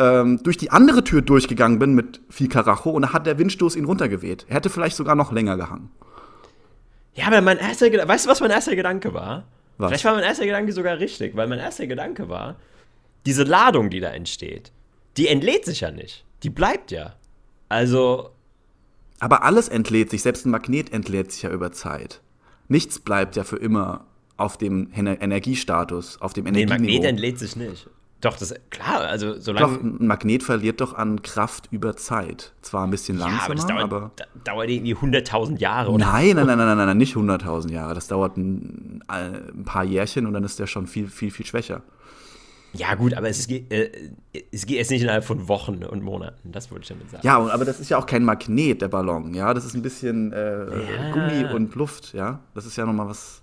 ähm, 0.00 0.42
durch 0.42 0.56
die 0.56 0.70
andere 0.70 1.04
Tür 1.04 1.20
durchgegangen 1.20 1.78
bin 1.78 1.94
mit 1.94 2.20
viel 2.30 2.48
Karacho 2.48 2.90
und 2.90 3.02
da 3.02 3.12
hat 3.12 3.26
der 3.26 3.38
Windstoß 3.38 3.76
ihn 3.76 3.84
runtergeweht. 3.84 4.46
Er 4.48 4.56
hätte 4.56 4.70
vielleicht 4.70 4.96
sogar 4.96 5.14
noch 5.14 5.30
länger 5.30 5.56
gehangen. 5.56 5.90
Ja, 7.14 7.26
aber 7.26 7.40
mein 7.42 7.58
erster 7.58 7.90
Gedanke, 7.90 8.10
weißt 8.12 8.24
du, 8.24 8.30
was 8.30 8.40
mein 8.40 8.50
erster 8.50 8.74
Gedanke 8.74 9.12
war? 9.12 9.44
Was? 9.76 9.88
Vielleicht 9.88 10.04
war 10.04 10.14
mein 10.14 10.24
erster 10.24 10.46
Gedanke 10.46 10.72
sogar 10.72 10.98
richtig, 10.98 11.36
weil 11.36 11.48
mein 11.48 11.58
erster 11.58 11.86
Gedanke 11.86 12.28
war, 12.28 12.56
diese 13.26 13.42
Ladung, 13.44 13.90
die 13.90 14.00
da 14.00 14.08
entsteht, 14.08 14.72
die 15.16 15.28
entlädt 15.28 15.64
sich 15.66 15.80
ja 15.80 15.90
nicht. 15.90 16.24
Die 16.42 16.50
bleibt 16.50 16.90
ja. 16.90 17.14
Also, 17.68 18.30
Aber 19.18 19.42
alles 19.44 19.68
entlädt 19.68 20.10
sich, 20.10 20.22
selbst 20.22 20.46
ein 20.46 20.50
Magnet 20.50 20.92
entlädt 20.92 21.32
sich 21.32 21.42
ja 21.42 21.50
über 21.50 21.72
Zeit. 21.72 22.22
Nichts 22.68 22.98
bleibt 22.98 23.36
ja 23.36 23.44
für 23.44 23.56
immer 23.56 24.06
auf 24.36 24.56
dem 24.56 24.90
Ener- 24.92 25.20
Energiestatus, 25.20 26.20
auf 26.22 26.32
dem 26.32 26.44
nee, 26.44 26.50
ein 26.50 26.54
Energieniveau. 26.56 26.92
Magnet 26.94 27.10
entlädt 27.10 27.38
sich 27.38 27.56
nicht. 27.56 27.88
Doch, 28.20 28.36
das, 28.36 28.54
klar, 28.68 29.00
also 29.00 29.34
doch, 29.34 29.40
solange. 29.40 29.78
ein 29.78 30.06
Magnet 30.06 30.42
verliert 30.42 30.80
doch 30.82 30.92
an 30.94 31.22
Kraft 31.22 31.68
über 31.70 31.96
Zeit. 31.96 32.52
Zwar 32.60 32.84
ein 32.86 32.90
bisschen 32.90 33.18
ja, 33.18 33.26
langsamer, 33.26 33.44
aber 33.44 33.54
das 33.54 33.66
dauert, 33.66 33.82
aber 33.82 34.10
da, 34.16 34.24
dauert 34.44 34.68
irgendwie 34.68 34.94
100.000 34.94 35.58
Jahre, 35.58 35.90
oder? 35.90 36.04
Nein, 36.04 36.36
nein, 36.36 36.46
nein, 36.46 36.58
nein, 36.58 36.76
nein, 36.76 36.86
nein, 36.86 36.96
nicht 36.98 37.14
100.000 37.16 37.70
Jahre. 37.72 37.94
Das 37.94 38.08
dauert 38.08 38.36
ein, 38.36 39.02
ein 39.08 39.64
paar 39.64 39.84
Jährchen 39.84 40.26
und 40.26 40.34
dann 40.34 40.44
ist 40.44 40.58
der 40.58 40.66
schon 40.66 40.86
viel, 40.86 41.08
viel, 41.08 41.30
viel 41.30 41.46
schwächer. 41.46 41.82
Ja, 42.72 42.94
gut, 42.94 43.14
aber 43.14 43.28
es 43.28 43.48
geht, 43.48 43.72
äh, 43.72 43.90
es 44.52 44.64
geht 44.64 44.76
jetzt 44.76 44.90
nicht 44.90 45.02
innerhalb 45.02 45.24
von 45.24 45.48
Wochen 45.48 45.82
und 45.82 46.04
Monaten. 46.04 46.52
Das 46.52 46.70
wollte 46.70 46.82
ich 46.82 46.88
damit 46.90 47.10
sagen. 47.10 47.26
Ja, 47.26 47.36
aber 47.38 47.64
das 47.64 47.80
ist 47.80 47.88
ja 47.88 47.98
auch 47.98 48.06
kein 48.06 48.22
Magnet, 48.24 48.80
der 48.82 48.88
Ballon. 48.88 49.34
Ja, 49.34 49.54
das 49.54 49.64
ist 49.64 49.74
ein 49.74 49.82
bisschen 49.82 50.32
äh, 50.32 50.66
Ja. 50.66 51.10
Gummi 51.10 51.52
und 51.52 51.74
Luft. 51.74 52.12
Ja, 52.12 52.40
das 52.54 52.66
ist 52.66 52.76
ja 52.76 52.86
nochmal 52.86 53.08
was. 53.08 53.42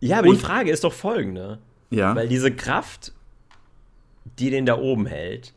Ja, 0.00 0.20
aber 0.20 0.28
Und- 0.28 0.36
die 0.36 0.44
Frage 0.44 0.70
ist 0.70 0.84
doch 0.84 0.92
folgende. 0.92 1.58
Ja, 1.90 2.16
Weil 2.16 2.26
diese 2.28 2.50
Kraft, 2.50 3.12
die 4.38 4.50
den 4.50 4.66
da 4.66 4.76
oben 4.78 5.06
hält, 5.06 5.52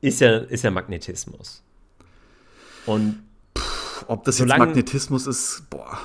ist 0.00 0.20
ja, 0.20 0.38
ist 0.38 0.64
ja 0.64 0.70
Magnetismus. 0.70 1.62
Und 2.86 3.22
ob 4.06 4.24
das 4.24 4.38
jetzt 4.38 4.48
solange- 4.48 4.66
Magnetismus 4.66 5.26
ist, 5.26 5.64
boah, 5.70 5.98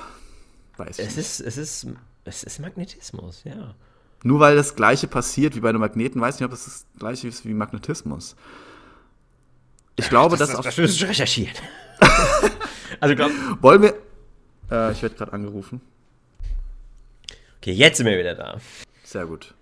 weiß 0.76 0.98
ich 0.98 1.06
es 1.06 1.16
nicht. 1.16 1.26
ist, 1.26 1.40
es 1.40 1.56
ist, 1.56 1.86
es 2.24 2.42
ist 2.42 2.58
Magnetismus, 2.58 3.42
ja. 3.44 3.74
Nur 4.22 4.40
weil 4.40 4.56
das 4.56 4.74
Gleiche 4.74 5.06
passiert 5.06 5.54
wie 5.54 5.60
bei 5.60 5.68
einem 5.68 5.80
Magneten, 5.80 6.20
weiß 6.20 6.36
ich 6.36 6.40
nicht, 6.40 6.46
ob 6.46 6.50
das 6.50 6.64
das 6.64 6.86
Gleiche 6.98 7.28
ist 7.28 7.44
wie 7.44 7.54
Magnetismus. 7.54 8.36
Ich 9.96 10.08
glaube, 10.08 10.36
dass 10.36 10.50
das, 10.50 10.60
das 10.60 10.76
müssen 10.76 11.00
wir 11.00 11.08
recherchieren. 11.08 11.54
also 13.00 13.14
glaub, 13.14 13.30
wollen 13.60 13.82
wir. 13.82 13.94
Äh, 14.70 14.92
ich 14.92 15.02
werde 15.02 15.14
gerade 15.14 15.32
angerufen. 15.32 15.80
okay, 17.58 17.72
jetzt 17.72 17.96
sind 17.98 18.06
wir 18.06 18.18
wieder 18.18 18.34
da. 18.34 18.58
Sehr 19.04 19.26
gut. 19.26 19.54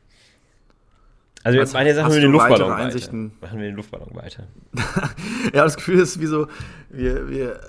Also 1.45 1.59
jetzt 1.59 1.77
eine 1.77 1.95
Sache 1.95 2.09
mit 2.09 2.17
weitere 2.17 2.27
Luftballon 2.27 2.71
weiter. 2.71 3.13
Machen 3.13 3.59
wir 3.61 3.67
den 3.67 3.77
Luftballon 3.77 4.15
weiter. 4.15 4.45
Ja, 5.55 5.63
das 5.63 5.77
Gefühl 5.77 6.01
ist 6.01 6.19
wie 6.19 6.27
so, 6.27 6.49
wir, 6.89 7.29
wir, 7.29 7.61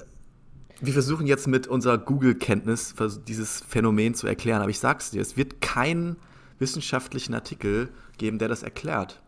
wir 0.80 0.93
versuchen 0.93 1.28
jetzt 1.28 1.47
mit 1.47 1.67
unserer 1.67 1.97
Google-Kenntnis 1.97 2.95
dieses 3.28 3.63
Phänomen 3.67 4.15
zu 4.15 4.28
erklären. 4.28 4.61
Aber 4.61 4.69
ich 4.69 4.80
sag's 4.80 5.11
dir, 5.11 5.21
es 5.21 5.36
wird 5.36 5.61
keinen 5.61 6.15
wissenschaftlichen 6.57 7.34
Artikel 7.34 7.89
geben, 8.17 8.39
der 8.39 8.47
das 8.47 8.63
erklärt. 8.63 9.21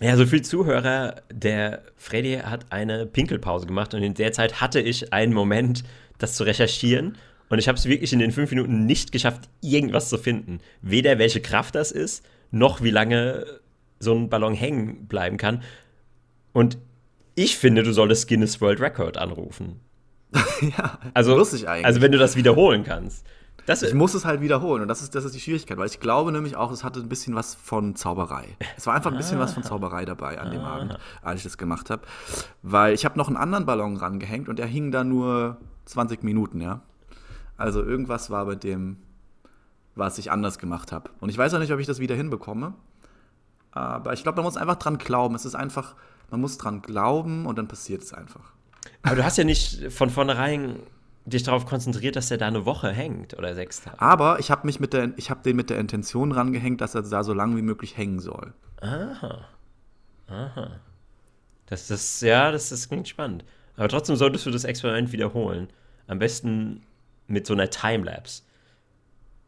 Ja, 0.00 0.16
so 0.16 0.24
viel 0.24 0.40
Zuhörer, 0.40 1.16
der 1.30 1.82
Freddy 1.98 2.38
hat 2.42 2.72
eine 2.72 3.04
Pinkelpause 3.04 3.66
gemacht 3.66 3.92
und 3.92 4.02
in 4.02 4.14
der 4.14 4.32
Zeit 4.32 4.62
hatte 4.62 4.80
ich 4.80 5.12
einen 5.12 5.34
Moment, 5.34 5.84
das 6.16 6.36
zu 6.36 6.44
recherchieren 6.44 7.18
und 7.50 7.58
ich 7.58 7.68
habe 7.68 7.76
es 7.76 7.84
wirklich 7.84 8.14
in 8.14 8.20
den 8.20 8.32
fünf 8.32 8.50
Minuten 8.50 8.86
nicht 8.86 9.12
geschafft, 9.12 9.50
irgendwas 9.60 10.08
zu 10.08 10.16
finden. 10.16 10.60
Weder 10.80 11.18
welche 11.18 11.42
Kraft 11.42 11.74
das 11.74 11.92
ist, 11.92 12.24
noch 12.50 12.82
wie 12.82 12.90
lange 12.90 13.44
so 14.00 14.14
ein 14.14 14.28
Ballon 14.28 14.54
hängen 14.54 15.06
bleiben 15.06 15.36
kann. 15.36 15.62
Und 16.52 16.78
ich 17.34 17.56
finde, 17.56 17.82
du 17.82 17.92
solltest 17.92 18.28
Guinness 18.28 18.60
World 18.60 18.80
Record 18.80 19.16
anrufen. 19.16 19.80
ja, 20.60 20.98
Also, 21.14 21.36
muss 21.36 21.52
ich 21.52 21.68
eigentlich. 21.68 21.86
also 21.86 22.00
wenn 22.00 22.12
du 22.12 22.18
das 22.18 22.36
wiederholen 22.36 22.82
kannst. 22.84 23.26
Das, 23.66 23.82
ich 23.82 23.94
muss 23.94 24.14
es 24.14 24.24
halt 24.24 24.40
wiederholen 24.40 24.82
und 24.82 24.88
das 24.88 25.02
ist, 25.02 25.14
das 25.14 25.24
ist 25.24 25.34
die 25.34 25.40
Schwierigkeit, 25.40 25.76
weil 25.76 25.86
ich 25.86 26.00
glaube 26.00 26.32
nämlich 26.32 26.56
auch, 26.56 26.72
es 26.72 26.82
hatte 26.82 26.98
ein 26.98 27.08
bisschen 27.08 27.34
was 27.34 27.54
von 27.54 27.94
Zauberei. 27.94 28.46
Es 28.76 28.86
war 28.86 28.94
einfach 28.94 29.12
ein 29.12 29.16
bisschen 29.18 29.38
was 29.38 29.52
von 29.52 29.62
Zauberei 29.62 30.04
dabei 30.06 30.40
an 30.40 30.50
dem 30.50 30.62
Abend, 30.62 30.98
als 31.22 31.40
ich 31.40 31.44
das 31.44 31.58
gemacht 31.58 31.90
habe. 31.90 32.02
Weil 32.62 32.94
ich 32.94 33.04
habe 33.04 33.18
noch 33.18 33.28
einen 33.28 33.36
anderen 33.36 33.66
Ballon 33.66 33.96
rangehängt 33.96 34.48
und 34.48 34.58
der 34.58 34.66
hing 34.66 34.90
da 34.90 35.04
nur 35.04 35.58
20 35.84 36.24
Minuten, 36.24 36.60
ja. 36.60 36.80
Also 37.58 37.82
irgendwas 37.84 38.30
war 38.30 38.46
bei 38.46 38.54
dem, 38.54 38.96
was 39.94 40.16
ich 40.18 40.32
anders 40.32 40.58
gemacht 40.58 40.90
habe. 40.90 41.10
Und 41.20 41.28
ich 41.28 41.36
weiß 41.36 41.52
auch 41.54 41.58
nicht, 41.58 41.72
ob 41.72 41.78
ich 41.78 41.86
das 41.86 42.00
wieder 42.00 42.14
hinbekomme. 42.16 42.72
Aber 43.72 44.12
ich 44.12 44.22
glaube, 44.22 44.36
man 44.36 44.44
muss 44.44 44.56
einfach 44.56 44.76
dran 44.76 44.98
glauben. 44.98 45.34
Es 45.34 45.44
ist 45.44 45.54
einfach, 45.54 45.94
man 46.30 46.40
muss 46.40 46.58
dran 46.58 46.82
glauben 46.82 47.46
und 47.46 47.58
dann 47.58 47.68
passiert 47.68 48.02
es 48.02 48.12
einfach. 48.12 48.52
aber 49.02 49.16
du 49.16 49.24
hast 49.24 49.38
ja 49.38 49.44
nicht 49.44 49.92
von 49.92 50.10
vornherein 50.10 50.76
dich 51.26 51.42
darauf 51.42 51.66
konzentriert, 51.66 52.16
dass 52.16 52.30
er 52.30 52.38
da 52.38 52.46
eine 52.46 52.64
Woche 52.64 52.90
hängt 52.90 53.38
oder 53.38 53.54
sechs 53.54 53.82
Tage. 53.82 54.00
Aber 54.00 54.40
ich 54.40 54.50
habe 54.50 54.66
mich 54.66 54.80
mit 54.80 54.92
der, 54.92 55.12
ich 55.16 55.30
habe 55.30 55.42
den 55.42 55.56
mit 55.56 55.70
der 55.70 55.78
Intention 55.78 56.32
rangehängt, 56.32 56.80
dass 56.80 56.94
er 56.94 57.02
da 57.02 57.22
so 57.22 57.34
lange 57.34 57.56
wie 57.56 57.62
möglich 57.62 57.96
hängen 57.96 58.20
soll. 58.20 58.54
Aha. 58.80 59.44
Aha. 60.28 60.70
Das, 61.66 61.86
das, 61.88 62.20
ja, 62.20 62.50
das, 62.50 62.70
das 62.70 62.88
klingt 62.88 63.08
spannend. 63.08 63.44
Aber 63.76 63.88
trotzdem 63.88 64.16
solltest 64.16 64.46
du 64.46 64.50
das 64.50 64.64
Experiment 64.64 65.12
wiederholen. 65.12 65.68
Am 66.06 66.18
besten 66.18 66.82
mit 67.28 67.46
so 67.46 67.52
einer 67.52 67.70
Timelapse. 67.70 68.42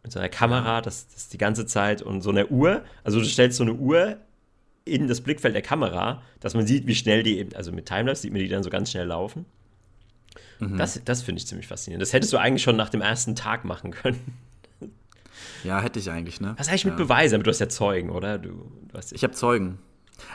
Mit 0.03 0.13
so 0.13 0.19
einer 0.19 0.29
Kamera, 0.29 0.81
das, 0.81 1.07
das 1.09 1.29
die 1.29 1.39
ganze 1.39 1.65
Zeit 1.67 2.03
und 2.03 2.23
so 2.23 2.31
einer 2.31 2.51
Uhr. 2.51 2.83
Also 3.05 3.19
du 3.21 3.25
stellst 3.25 3.57
so 3.59 3.63
eine 3.65 3.75
Uhr 3.75 4.17
in 4.85 5.07
das 5.07 5.21
Blickfeld 5.21 5.55
der 5.55 5.63
Kamera, 5.63 6.23
dass 6.41 6.55
man 6.55 6.67
sieht, 6.67 6.87
wie 6.89 6.95
schnell 6.97 7.23
die 7.23 7.39
eben, 7.39 7.55
also 7.55 7.71
mit 7.71 7.87
Timelapse 7.87 8.23
sieht 8.23 8.33
man 8.33 8.41
die 8.41 8.49
dann 8.49 8.65
so 8.65 8.71
ganz 8.71 8.91
schnell 8.91 9.07
laufen. 9.07 9.47
Das, 10.61 11.01
das 11.05 11.23
finde 11.23 11.41
ich 11.41 11.47
ziemlich 11.47 11.67
faszinierend. 11.67 12.03
Das 12.03 12.13
hättest 12.13 12.33
du 12.33 12.39
eigentlich 12.39 12.63
schon 12.63 12.77
nach 12.77 12.89
dem 12.89 13.01
ersten 13.01 13.35
Tag 13.35 13.65
machen 13.65 13.91
können. 13.91 14.21
Ja, 15.65 15.81
hätte 15.81 15.99
ich 15.99 16.09
eigentlich, 16.11 16.41
ne? 16.41 16.55
Was 16.57 16.69
eigentlich 16.69 16.85
mit 16.85 16.95
ja. 16.95 16.99
Beweisen? 16.99 17.35
Aber 17.37 17.45
du 17.45 17.51
hast 17.51 17.59
ja 17.59 17.69
Zeugen, 17.69 18.11
oder? 18.11 18.39
Du, 18.39 18.51
du 18.89 18.95
hast 18.97 19.13
Ich 19.13 19.25
habe 19.25 19.35
Zeugen. 19.35 19.79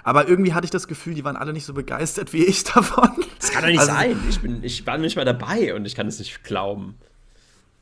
Aber 0.03 0.27
irgendwie 0.27 0.53
hatte 0.53 0.65
ich 0.65 0.71
das 0.71 0.87
Gefühl, 0.89 1.13
die 1.13 1.23
waren 1.23 1.37
alle 1.37 1.53
nicht 1.53 1.65
so 1.65 1.73
begeistert 1.73 2.33
wie 2.33 2.43
ich 2.45 2.63
davon. 2.73 3.09
Das 3.39 3.51
kann 3.51 3.61
doch 3.63 3.69
nicht 3.69 3.79
Also- 3.79 3.91
sein. 3.93 4.19
Ich, 4.29 4.39
bin, 4.41 4.63
ich 4.63 4.85
war 4.85 4.97
nicht 4.97 5.15
mal 5.15 5.23
dabei 5.25 5.73
und 5.73 5.85
ich 5.85 5.95
kann 5.95 6.07
es 6.07 6.19
nicht 6.19 6.43
glauben. 6.43 6.95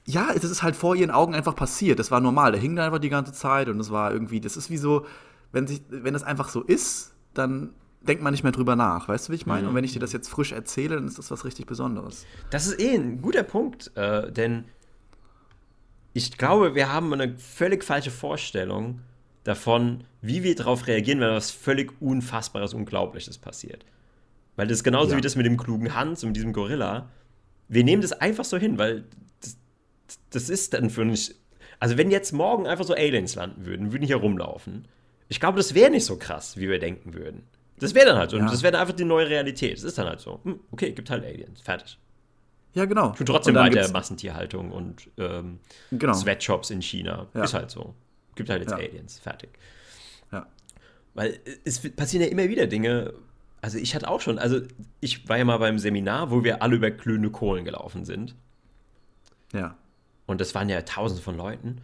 Ja, 0.06 0.30
es 0.36 0.44
ist 0.44 0.62
halt 0.64 0.76
vor 0.76 0.96
ihren 0.96 1.12
Augen 1.12 1.34
einfach 1.34 1.56
passiert. 1.56 2.00
Das 2.00 2.12
war 2.12 2.22
normal. 2.22 2.52
Der 2.52 2.62
hing 2.62 2.76
da 2.76 2.86
einfach 2.86 3.00
die 3.00 3.10
ganze 3.10 3.34
Zeit 3.34 3.70
und 3.70 3.80
es 3.80 3.90
war 3.92 4.12
irgendwie, 4.12 4.40
das 4.40 4.56
ist 4.56 4.70
wie 4.70 4.78
so, 4.78 5.06
wenn 5.52 5.66
sich, 5.68 5.82
wenn 5.90 6.14
das 6.14 6.24
einfach 6.24 6.50
so 6.50 6.62
ist, 6.62 7.14
dann, 7.34 7.74
denkt 8.08 8.24
man 8.24 8.32
nicht 8.34 8.44
mehr 8.44 8.52
drüber 8.52 8.76
nach. 8.76 9.08
Weißt 9.08 9.28
du, 9.28 9.32
wie 9.32 9.36
ich 9.36 9.46
meine? 9.46 9.64
Mhm. 9.64 9.70
Und 9.70 9.76
wenn 9.76 9.84
ich 9.84 9.94
dir 9.94 10.00
das 10.00 10.14
jetzt 10.14 10.30
frisch 10.30 10.52
erzähle, 10.52 10.96
dann 10.96 11.08
ist 11.08 11.18
das 11.18 11.32
was 11.32 11.44
richtig 11.46 11.66
Besonderes. 11.66 12.26
Das 12.52 12.68
ist 12.68 12.80
eh 12.80 12.94
ein 12.96 13.22
guter 13.22 13.44
Punkt, 13.44 13.92
äh, 13.96 14.32
denn 14.32 14.66
ich 16.14 16.38
glaube, 16.38 16.76
wir 16.76 16.92
haben 16.92 17.12
eine 17.14 17.38
völlig 17.38 17.84
falsche 17.84 18.12
Vorstellung 18.12 19.02
davon, 19.44 20.06
wie 20.22 20.44
wir 20.44 20.56
darauf 20.56 20.88
reagieren, 20.88 21.20
wenn 21.20 21.30
was 21.32 21.52
völlig 21.52 22.00
Unfassbares, 22.02 22.74
Unglaubliches 22.74 23.38
passiert. 23.38 23.86
Weil 24.56 24.68
das 24.68 24.78
ist 24.78 24.84
genauso 24.84 25.12
Ja. 25.12 25.18
wie 25.18 25.22
das 25.22 25.36
mit 25.36 25.46
dem 25.46 25.58
klugen 25.58 25.94
Hans 25.94 26.24
und 26.24 26.34
diesem 26.34 26.54
Gorilla. 26.54 27.10
Wir 27.68 27.84
nehmen 27.84 28.02
das 28.02 28.14
einfach 28.14 28.46
so 28.46 28.58
hin, 28.58 28.78
weil 28.78 29.06
das, 30.30 30.50
ist 30.50 30.74
dann 30.74 30.90
für 30.90 31.02
uns. 31.02 31.36
Also, 31.80 31.98
wenn 31.98 32.12
jetzt 32.12 32.32
morgen 32.32 32.68
einfach 32.68 32.86
so 32.86 32.94
Aliens 32.94 33.36
landen 33.36 33.66
würden, 33.66 33.92
würden 33.92 34.06
hier 34.06 34.18
rumlaufen, 34.18 34.88
ich 35.28 35.40
glaube, 35.40 35.58
das 35.58 35.74
wäre 35.74 35.90
nicht 35.92 36.06
so 36.06 36.18
krass, 36.18 36.58
wie 36.58 36.70
wir 36.70 36.80
denken 36.80 37.14
würden. 37.14 37.44
Das 37.80 37.94
wäre 37.94 38.06
dann 38.06 38.18
halt 38.18 38.30
so. 38.30 38.38
Ja. 38.38 38.44
Und 38.44 38.52
das 38.52 38.64
wäre 38.64 38.72
dann 38.74 38.82
einfach 38.82 38.96
die 38.96 39.04
neue 39.06 39.28
Realität. 39.30 39.74
Das 39.78 39.84
ist 39.84 39.98
dann 39.98 40.08
halt 40.08 40.20
so. 40.22 40.40
Hm, 40.44 40.60
okay, 40.72 40.92
gibt 40.92 41.10
halt 41.10 41.26
Aliens. 41.26 41.60
Fertig. 41.62 41.98
Ja, 42.74 42.86
genau. 42.86 43.14
Und 43.18 43.26
trotzdem 43.26 43.56
weiter 43.56 43.76
gibt's- 43.76 43.92
Massentierhaltung 43.94 44.72
und 44.72 45.10
ähm, 45.18 45.60
Genau. 45.92 46.14
Sweatshops 46.14 46.70
in 46.70 46.82
China. 46.82 47.28
Ja. 47.34 47.44
Ist 47.44 47.54
halt 47.54 47.72
so. 47.72 47.94
Gibt 48.36 48.50
halt 48.50 48.62
jetzt 48.62 48.72
Ja. 48.72 48.78
Aliens. 48.78 49.20
Fertig. 49.20 49.50
Ja. 50.32 50.46
Weil 51.14 51.40
es 51.64 51.80
passieren 51.96 52.24
ja 52.26 52.32
immer 52.32 52.48
wieder 52.50 52.68
Dinge. 52.68 53.14
Also 53.62 53.78
ich 53.78 53.96
hatte 53.96 54.08
auch 54.10 54.22
schon, 54.22 54.38
also 54.40 54.60
ich 55.02 55.28
war 55.28 55.38
ja 55.38 55.46
mal 55.46 55.58
beim 55.58 55.80
Seminar, 55.80 56.32
wo 56.32 56.44
wir 56.44 56.62
alle 56.62 56.76
über 56.76 56.92
glühende 56.92 57.30
Kohlen 57.32 57.66
gelaufen 57.66 58.06
sind. 58.06 58.36
Ja. 59.54 59.78
Und 60.26 60.42
das 60.42 60.56
waren 60.56 60.70
ja 60.70 60.82
tausende 60.82 61.22
von 61.22 61.38
Leuten. 61.38 61.82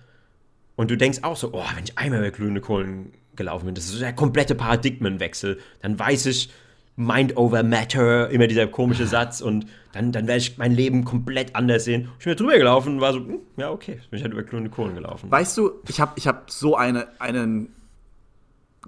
Und 0.75 0.89
du 0.89 0.97
denkst 0.97 1.19
auch 1.23 1.37
so, 1.37 1.51
oh, 1.53 1.63
wenn 1.75 1.83
ich 1.83 1.97
einmal 1.97 2.19
über 2.19 2.31
glühende 2.31 2.61
Kohlen 2.61 3.13
gelaufen 3.35 3.65
bin, 3.65 3.75
das 3.75 3.85
ist 3.85 3.91
so 3.91 3.99
der 3.99 4.13
komplette 4.13 4.55
Paradigmenwechsel. 4.55 5.59
Dann 5.81 5.97
weiß 5.97 6.25
ich, 6.27 6.51
Mind 6.95 7.37
over 7.37 7.63
Matter, 7.63 8.29
immer 8.29 8.47
dieser 8.47 8.67
komische 8.67 9.07
Satz. 9.07 9.41
Und 9.41 9.65
dann, 9.93 10.11
dann 10.11 10.27
werde 10.27 10.39
ich 10.39 10.57
mein 10.57 10.73
Leben 10.73 11.05
komplett 11.05 11.55
anders 11.55 11.85
sehen. 11.85 12.09
Ich 12.19 12.25
bin 12.25 12.33
da 12.33 12.37
drüber 12.37 12.57
gelaufen 12.57 12.95
und 12.95 13.01
war 13.01 13.13
so, 13.13 13.19
hm, 13.19 13.39
ja, 13.57 13.71
okay, 13.71 13.99
bin 14.09 14.17
ich 14.17 14.23
halt 14.23 14.33
über 14.33 14.43
glühende 14.43 14.69
Kohlen 14.69 14.95
gelaufen. 14.95 15.31
Weißt 15.31 15.57
du, 15.57 15.71
ich 15.87 15.99
habe 15.99 16.13
ich 16.15 16.27
hab 16.27 16.51
so 16.51 16.75
eine, 16.75 17.07
einen 17.19 17.69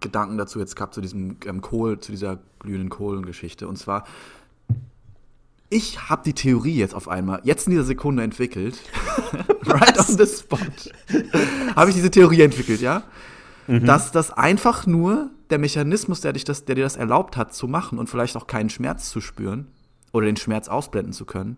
Gedanken 0.01 0.37
dazu 0.37 0.59
jetzt 0.59 0.75
gehabt, 0.75 0.93
zu 0.93 1.01
diesem 1.01 1.37
ähm, 1.45 1.61
Kohl, 1.61 1.99
zu 1.99 2.11
dieser 2.11 2.39
glühenden 2.59 2.89
Kohlengeschichte. 2.89 3.67
Und 3.67 3.77
zwar, 3.77 4.05
ich 5.73 6.09
habe 6.09 6.21
die 6.23 6.33
Theorie 6.33 6.75
jetzt 6.75 6.93
auf 6.93 7.07
einmal, 7.07 7.41
jetzt 7.43 7.67
in 7.67 7.71
dieser 7.71 7.83
Sekunde 7.83 8.21
entwickelt, 8.21 8.79
right 9.65 9.97
on 9.97 10.17
the 10.17 10.27
spot, 10.27 10.59
habe 11.75 11.89
ich 11.89 11.95
diese 11.95 12.11
Theorie 12.11 12.41
entwickelt, 12.41 12.79
ja? 12.79 13.03
Dass 13.65 14.11
das 14.11 14.29
einfach 14.31 14.85
nur 14.85 15.31
der 15.49 15.57
Mechanismus, 15.57 16.21
der, 16.21 16.33
dich 16.33 16.43
das, 16.43 16.65
der 16.65 16.75
dir 16.75 16.83
das 16.83 16.97
erlaubt 16.97 17.37
hat 17.37 17.53
zu 17.53 17.67
machen 17.67 17.97
und 17.97 18.09
vielleicht 18.09 18.35
auch 18.35 18.45
keinen 18.45 18.69
Schmerz 18.69 19.09
zu 19.09 19.21
spüren 19.21 19.67
oder 20.11 20.25
den 20.25 20.35
Schmerz 20.35 20.67
ausblenden 20.67 21.13
zu 21.13 21.25
können, 21.25 21.57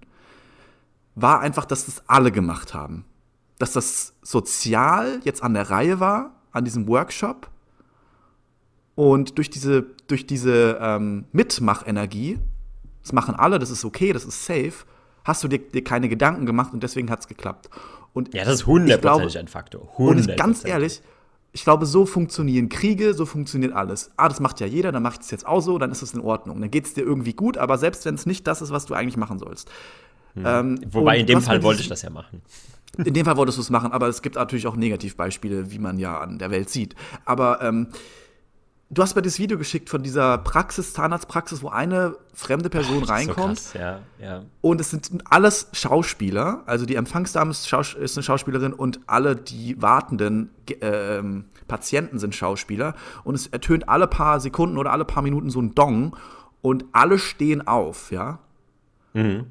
war 1.16 1.40
einfach, 1.42 1.66
dass 1.66 1.88
das 1.88 2.04
alle 2.08 2.32
gemacht 2.32 2.74
haben. 2.74 3.06
Dass 3.58 3.74
das 3.74 4.14
sozial 4.22 5.20
jetzt 5.24 5.42
an 5.42 5.54
der 5.56 5.70
Reihe 5.70 6.00
war, 6.00 6.36
an 6.52 6.64
diesem 6.64 6.88
Workshop. 6.88 7.50
Und 8.94 9.38
durch 9.38 9.50
diese, 9.50 9.88
durch 10.08 10.28
diese 10.28 10.78
ähm, 10.80 11.26
Mitmachenergie, 11.32 12.40
das 13.06 13.14
machen 13.14 13.36
alle, 13.36 13.60
das 13.60 13.70
ist 13.70 13.86
okay, 13.86 14.14
das 14.14 14.26
ist 14.26 14.46
safe, 14.46 14.74
hast 15.24 15.44
du 15.44 15.48
dir, 15.48 15.60
dir 15.60 15.84
keine 15.84 16.10
Gedanken 16.10 16.48
gemacht 16.48 16.74
und 16.74 16.82
deswegen 16.82 17.12
hat 17.12 17.20
es 17.20 17.28
geklappt. 17.28 17.70
Und 18.14 18.34
Ja, 18.34 18.44
das 18.46 18.56
ist 18.56 18.66
hundertprozentig 18.66 19.38
ein 19.38 19.48
Faktor. 19.48 19.88
und 20.00 20.28
ich, 20.28 20.36
ganz 20.36 20.64
100%. 20.64 20.68
ehrlich, 20.68 21.02
ich 21.52 21.64
glaube, 21.64 21.86
so 21.86 22.08
funktionieren 22.08 22.68
Kriege, 22.68 23.14
so 23.14 23.28
funktioniert 23.28 23.74
alles. 23.74 24.10
Ah, 24.18 24.28
das 24.28 24.40
macht 24.40 24.60
ja 24.60 24.66
jeder, 24.66 24.92
dann 24.92 25.04
macht 25.04 25.22
es 25.22 25.30
jetzt 25.30 25.46
auch 25.46 25.62
so, 25.62 25.78
dann 25.78 25.92
ist 25.92 26.02
es 26.02 26.16
in 26.16 26.20
Ordnung. 26.22 26.60
Dann 26.62 26.72
geht 26.72 26.86
es 26.88 26.96
dir 26.96 27.04
irgendwie 27.04 27.34
gut, 27.34 27.58
aber 27.60 27.78
selbst 27.78 28.06
wenn 28.06 28.16
es 28.16 28.26
nicht 28.26 28.48
das 28.48 28.64
ist, 28.64 28.72
was 28.72 28.86
du 28.88 28.96
eigentlich 28.96 29.18
machen 29.18 29.38
sollst. 29.38 29.70
Ähm, 30.36 30.80
Wobei 30.90 31.20
in 31.20 31.28
dem 31.28 31.42
Fall 31.42 31.62
wollte 31.64 31.82
ich 31.82 31.88
das 31.90 32.02
ja 32.02 32.10
machen. 32.10 32.42
in 32.98 33.14
dem 33.14 33.24
Fall 33.26 33.38
wolltest 33.38 33.58
du 33.58 33.62
es 33.62 33.70
machen, 33.70 33.92
aber 33.92 34.08
es 34.08 34.22
gibt 34.22 34.36
natürlich 34.36 34.68
auch 34.68 34.76
Negativbeispiele, 34.76 35.72
wie 35.72 35.80
man 35.80 35.98
ja 36.00 36.20
an 36.20 36.40
der 36.40 36.50
Welt 36.52 36.70
sieht. 36.70 36.96
Aber 37.24 37.62
ähm, 37.62 37.88
du 38.96 39.02
hast 39.02 39.16
mir 39.16 39.22
das 39.22 39.38
Video 39.38 39.58
geschickt 39.58 39.90
von 39.90 40.02
dieser 40.02 40.38
Praxis, 40.40 40.94
Zahnarztpraxis, 40.94 41.62
wo 41.62 41.70
eine 41.70 42.16
fremde 42.34 42.70
Person 42.70 43.04
ist 43.04 43.10
reinkommt. 43.10 43.60
So 43.60 43.74
krass, 43.78 44.00
ja, 44.20 44.26
ja. 44.26 44.44
Und 44.62 44.82
es 44.82 44.90
sind 44.90 45.10
alles 45.30 45.68
Schauspieler, 45.74 46.64
also 46.66 46.86
die 46.86 46.96
Empfangsdame 46.96 47.52
ist, 47.52 47.74
eine 47.74 48.24
Schauspielerin 48.24 48.74
und 48.74 49.02
alle 49.06 49.36
die 49.36 49.80
wartenden 49.82 50.50
ähm, 50.82 51.46
Patienten 51.68 52.20
sind 52.20 52.34
Schauspieler. 52.34 52.96
Und 53.24 53.36
es 53.36 53.48
ertönt 53.48 53.88
alle 53.90 54.08
paar 54.08 54.40
Sekunden 54.40 54.78
oder 54.78 54.92
alle 54.92 55.06
paar 55.06 55.22
Minuten 55.22 55.50
so 55.50 55.62
ein 55.62 55.76
Dong 55.76 56.16
und 56.62 56.86
alle 56.94 57.20
stehen 57.20 57.68
auf, 57.68 58.12
ja. 58.12 58.40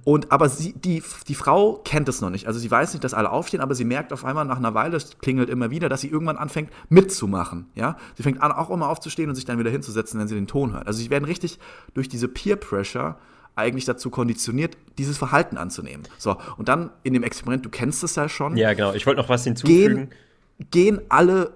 Und 0.05 0.31
aber 0.31 0.49
sie, 0.49 0.75
die, 0.75 1.03
die 1.27 1.35
Frau 1.35 1.81
kennt 1.85 2.09
es 2.09 2.21
noch 2.21 2.31
nicht. 2.31 2.47
Also 2.47 2.59
sie 2.61 2.71
weiß 2.71 2.93
nicht, 2.93 3.03
dass 3.03 3.15
alle 3.15 3.31
aufstehen, 3.31 3.61
aber 3.61 3.75
sie 3.75 3.85
merkt 3.85 4.13
auf 4.13 4.25
einmal 4.25 4.45
nach 4.45 4.59
einer 4.59 4.75
Weile, 4.75 4.97
es 4.97 5.19
klingelt 5.19 5.49
immer 5.49 5.71
wieder, 5.71 5.89
dass 5.89 6.03
sie 6.03 6.09
irgendwann 6.09 6.37
anfängt 6.37 6.71
mitzumachen. 6.91 7.67
Ja? 7.75 7.97
Sie 8.15 8.23
fängt 8.23 8.43
an, 8.43 8.53
auch 8.53 8.71
immer 8.71 8.89
aufzustehen 8.89 9.29
und 9.31 9.37
sich 9.37 9.47
dann 9.47 9.59
wieder 9.59 9.71
hinzusetzen, 9.71 10.21
wenn 10.21 10.29
sie 10.29 10.35
den 10.35 10.47
Ton 10.47 10.73
hört. 10.73 10.87
Also 10.87 11.01
sie 11.01 11.09
werden 11.11 11.25
richtig 11.25 11.59
durch 11.95 12.09
diese 12.09 12.29
Peer 12.29 12.57
Pressure 12.57 13.17
eigentlich 13.57 13.85
dazu 13.85 14.11
konditioniert, 14.11 14.77
dieses 14.99 15.17
Verhalten 15.17 15.57
anzunehmen. 15.57 16.03
So, 16.19 16.37
und 16.57 16.69
dann 16.69 16.91
in 17.03 17.15
dem 17.15 17.23
Experiment, 17.23 17.65
du 17.65 17.71
kennst 17.71 18.03
es 18.05 18.17
ja 18.17 18.29
schon, 18.29 18.57
Ja, 18.57 18.75
genau. 18.75 18.93
Ich 18.95 19.07
wollte 19.07 19.21
noch 19.21 19.29
was 19.29 19.45
hinzufügen. 19.45 20.11
gehen, 20.59 20.71
gehen 20.71 21.01
alle 21.09 21.53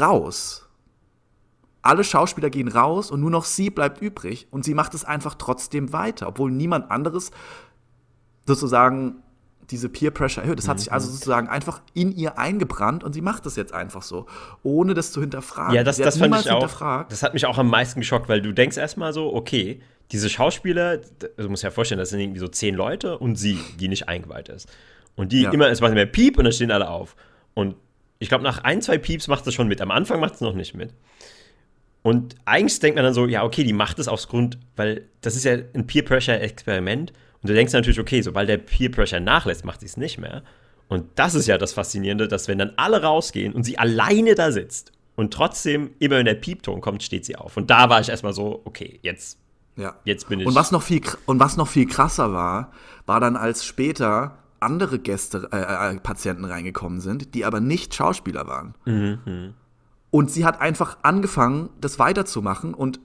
raus. 0.00 0.68
Alle 1.82 2.04
Schauspieler 2.04 2.48
gehen 2.48 2.68
raus 2.68 3.10
und 3.10 3.20
nur 3.20 3.30
noch 3.30 3.44
sie 3.44 3.68
bleibt 3.70 4.00
übrig 4.00 4.46
und 4.50 4.64
sie 4.64 4.72
macht 4.74 4.94
es 4.94 5.04
einfach 5.04 5.34
trotzdem 5.34 5.92
weiter, 5.92 6.28
obwohl 6.28 6.50
niemand 6.52 6.90
anderes 6.90 7.30
sozusagen 8.46 9.16
diese 9.70 9.88
Peer 9.88 10.10
Pressure 10.10 10.42
erhöht. 10.42 10.58
Das 10.58 10.68
hat 10.68 10.80
sich 10.80 10.92
also 10.92 11.08
Mhm. 11.08 11.12
sozusagen 11.12 11.48
einfach 11.48 11.80
in 11.94 12.12
ihr 12.12 12.38
eingebrannt 12.38 13.04
und 13.04 13.12
sie 13.14 13.20
macht 13.22 13.46
das 13.46 13.56
jetzt 13.56 13.72
einfach 13.72 14.02
so, 14.02 14.26
ohne 14.62 14.92
das 14.94 15.12
zu 15.12 15.20
hinterfragen. 15.20 15.74
Ja, 15.74 15.82
das, 15.84 15.96
das 15.96 16.20
hat 16.20 16.30
fand 16.30 16.44
ich 16.44 16.50
auch. 16.50 17.06
Das 17.08 17.22
hat 17.22 17.32
mich 17.32 17.46
auch 17.46 17.58
am 17.58 17.68
meisten 17.70 18.00
geschockt, 18.00 18.28
weil 18.28 18.42
du 18.42 18.52
denkst 18.52 18.76
erstmal 18.76 19.12
so, 19.12 19.32
okay, 19.34 19.80
diese 20.10 20.28
Schauspieler, 20.28 20.98
d- 20.98 21.28
du 21.36 21.48
musst 21.48 21.62
dir 21.62 21.68
ja 21.68 21.70
vorstellen, 21.70 21.98
das 22.00 22.10
sind 22.10 22.20
irgendwie 22.20 22.40
so 22.40 22.48
zehn 22.48 22.74
Leute 22.74 23.18
und 23.18 23.36
sie, 23.36 23.58
die 23.80 23.88
nicht 23.88 24.08
eingeweiht 24.08 24.48
ist. 24.50 24.68
Und 25.16 25.32
die 25.32 25.42
Ja. 25.42 25.50
immer, 25.52 25.68
es 25.70 25.80
macht 25.80 25.92
immer 25.92 26.04
Piep 26.06 26.36
und 26.38 26.44
dann 26.44 26.52
stehen 26.52 26.70
alle 26.70 26.90
auf. 26.90 27.16
Und 27.54 27.76
ich 28.18 28.28
glaube, 28.28 28.44
nach 28.44 28.64
ein, 28.64 28.82
zwei 28.82 28.98
Pieps 28.98 29.26
macht 29.28 29.46
es 29.46 29.54
schon 29.54 29.68
mit. 29.68 29.80
Am 29.80 29.90
Anfang 29.90 30.20
macht 30.20 30.34
es 30.34 30.40
noch 30.42 30.54
nicht 30.54 30.74
mit. 30.74 30.92
Und 32.02 32.34
eigentlich 32.44 32.80
denkt 32.80 32.96
man 32.96 33.04
dann 33.04 33.14
so, 33.14 33.26
ja, 33.26 33.44
okay, 33.44 33.62
die 33.64 33.72
macht 33.72 33.98
es 33.98 34.08
aus 34.08 34.28
Grund, 34.28 34.58
weil 34.76 35.08
das 35.20 35.36
ist 35.36 35.44
ja 35.44 35.52
ein 35.74 35.86
Peer 35.86 36.04
Pressure 36.04 36.40
Experiment. 36.40 37.12
Und 37.42 37.48
du 37.48 37.54
denkst 37.54 37.72
natürlich, 37.72 38.00
okay, 38.00 38.22
sobald 38.22 38.48
der 38.48 38.58
Peer 38.58 38.90
Pressure 38.90 39.20
nachlässt, 39.20 39.64
macht 39.64 39.80
sie 39.80 39.86
es 39.86 39.96
nicht 39.96 40.18
mehr. 40.18 40.42
Und 40.88 41.04
das 41.14 41.34
ist 41.34 41.46
ja 41.46 41.58
das 41.58 41.72
Faszinierende, 41.72 42.28
dass 42.28 42.48
wenn 42.48 42.58
dann 42.58 42.72
alle 42.76 43.02
rausgehen 43.02 43.52
und 43.54 43.62
sie 43.64 43.78
alleine 43.78 44.34
da 44.34 44.52
sitzt 44.52 44.92
und 45.16 45.32
trotzdem 45.32 45.90
immer 46.00 46.16
wenn 46.16 46.26
der 46.26 46.34
Piepton 46.34 46.80
kommt, 46.80 47.02
steht 47.02 47.24
sie 47.24 47.36
auf. 47.36 47.56
Und 47.56 47.70
da 47.70 47.88
war 47.88 48.00
ich 48.00 48.08
erstmal 48.08 48.32
so, 48.32 48.60
okay, 48.64 48.98
jetzt, 49.02 49.38
Ja. 49.76 49.94
jetzt 50.04 50.28
bin 50.28 50.40
ich. 50.40 50.46
Und 50.46 50.54
was 50.54 50.70
noch 50.72 50.82
viel 50.82 51.00
und 51.26 51.40
was 51.40 51.56
noch 51.56 51.68
viel 51.68 51.86
krasser 51.86 52.32
war, 52.32 52.72
war 53.06 53.20
dann 53.20 53.36
als 53.36 53.64
später 53.64 54.38
andere 54.60 54.98
Gäste, 54.98 55.48
äh, 55.52 55.94
äh, 55.94 55.98
Patienten 55.98 56.44
reingekommen 56.44 57.00
sind, 57.00 57.34
die 57.34 57.44
aber 57.44 57.60
nicht 57.60 57.94
Schauspieler 57.94 58.46
waren. 58.46 59.54
Und 60.12 60.30
sie 60.30 60.44
hat 60.44 60.60
einfach 60.60 60.98
angefangen, 61.02 61.70
das 61.80 61.98
weiterzumachen 61.98 62.74
und, 62.74 63.00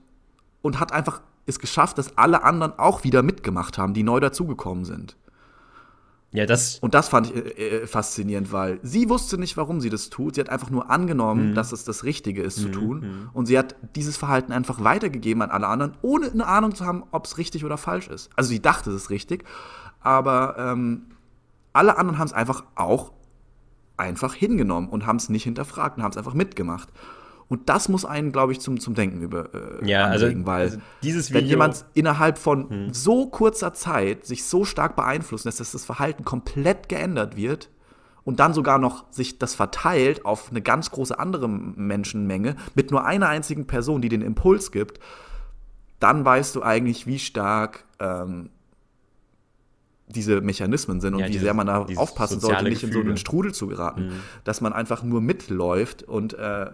und 0.60 0.78
hat 0.78 0.92
einfach 0.92 1.22
es 1.46 1.58
geschafft, 1.58 1.96
dass 1.96 2.18
alle 2.18 2.44
anderen 2.44 2.78
auch 2.78 3.02
wieder 3.02 3.22
mitgemacht 3.22 3.78
haben, 3.78 3.94
die 3.94 4.02
neu 4.02 4.20
dazugekommen 4.20 4.84
sind. 4.84 5.16
ja, 6.32 6.44
das, 6.44 6.78
Und 6.80 6.92
das 6.92 7.08
fand 7.08 7.30
ich 7.30 7.34
äh, 7.34 7.68
äh, 7.78 7.86
faszinierend, 7.86 8.52
weil 8.52 8.78
sie 8.82 9.08
wusste 9.08 9.38
nicht, 9.38 9.56
warum 9.56 9.80
sie 9.80 9.88
das 9.88 10.10
tut. 10.10 10.34
Sie 10.34 10.42
hat 10.42 10.50
einfach 10.50 10.68
nur 10.68 10.90
angenommen, 10.90 11.54
dass 11.54 11.72
es 11.72 11.84
das 11.84 12.04
Richtige 12.04 12.42
ist 12.42 12.58
zu 12.58 12.68
tun. 12.68 13.30
Und 13.32 13.46
sie 13.46 13.58
hat 13.58 13.74
dieses 13.96 14.18
Verhalten 14.18 14.52
einfach 14.52 14.84
weitergegeben 14.84 15.40
an 15.40 15.50
alle 15.50 15.68
anderen, 15.68 15.96
ohne 16.02 16.30
eine 16.30 16.46
Ahnung 16.46 16.74
zu 16.74 16.84
haben, 16.84 17.04
ob 17.10 17.24
es 17.24 17.38
richtig 17.38 17.64
oder 17.64 17.78
falsch 17.78 18.08
ist. 18.08 18.28
Also 18.36 18.50
sie 18.50 18.60
dachte, 18.60 18.90
es 18.90 19.04
ist 19.04 19.10
richtig, 19.10 19.44
aber 20.00 20.56
ähm, 20.58 21.06
alle 21.72 21.96
anderen 21.96 22.18
haben 22.18 22.26
es 22.26 22.34
einfach 22.34 22.64
auch 22.74 23.12
einfach 23.98 24.34
hingenommen 24.34 24.88
und 24.88 25.06
haben 25.06 25.16
es 25.16 25.28
nicht 25.28 25.44
hinterfragt 25.44 25.96
und 25.98 26.02
haben 26.02 26.12
es 26.12 26.16
einfach 26.16 26.34
mitgemacht. 26.34 26.88
Und 27.48 27.70
das 27.70 27.88
muss 27.88 28.04
einen, 28.04 28.30
glaube 28.30 28.52
ich, 28.52 28.60
zum, 28.60 28.78
zum 28.78 28.94
Denken 28.94 29.22
über 29.22 29.54
äh, 29.82 29.88
Ja, 29.88 30.04
also- 30.04 30.26
anregen, 30.26 30.44
weil 30.46 30.60
also 30.62 30.78
dieses 31.02 31.32
wenn 31.32 31.38
Video- 31.44 31.50
jemand 31.50 31.84
innerhalb 31.94 32.36
von 32.38 32.90
so 32.92 33.26
kurzer 33.28 33.72
Zeit 33.72 34.26
sich 34.26 34.44
so 34.44 34.64
stark 34.64 34.96
beeinflussen 34.96 35.48
lässt, 35.48 35.58
dass 35.60 35.72
das 35.72 35.84
Verhalten 35.84 36.24
komplett 36.24 36.90
geändert 36.90 37.36
wird 37.36 37.70
und 38.24 38.38
dann 38.38 38.52
sogar 38.52 38.78
noch 38.78 39.10
sich 39.10 39.38
das 39.38 39.54
verteilt 39.54 40.26
auf 40.26 40.50
eine 40.50 40.60
ganz 40.60 40.90
große 40.90 41.18
andere 41.18 41.48
Menschenmenge 41.48 42.56
mit 42.74 42.90
nur 42.90 43.06
einer 43.06 43.28
einzigen 43.30 43.66
Person, 43.66 44.02
die 44.02 44.10
den 44.10 44.20
Impuls 44.20 44.70
gibt, 44.70 45.00
dann 46.00 46.24
weißt 46.26 46.54
du 46.54 46.62
eigentlich, 46.62 47.06
wie 47.06 47.18
stark 47.18 47.84
ähm, 47.98 48.50
diese 50.08 50.40
Mechanismen 50.40 51.00
sind 51.00 51.14
und 51.14 51.20
Ja, 51.20 51.28
wie 51.28 51.38
sehr 51.38 51.54
man 51.54 51.66
da 51.66 51.86
aufpassen 51.96 52.40
sollte, 52.40 52.64
nicht 52.64 52.82
in 52.82 52.92
so 52.92 53.00
einen 53.00 53.16
Strudel 53.18 53.52
zu 53.52 53.66
geraten, 53.66 54.06
Mhm. 54.06 54.12
dass 54.44 54.60
man 54.60 54.72
einfach 54.72 55.02
nur 55.02 55.20
mitläuft 55.20 56.02
und 56.02 56.34
äh, 56.34 56.70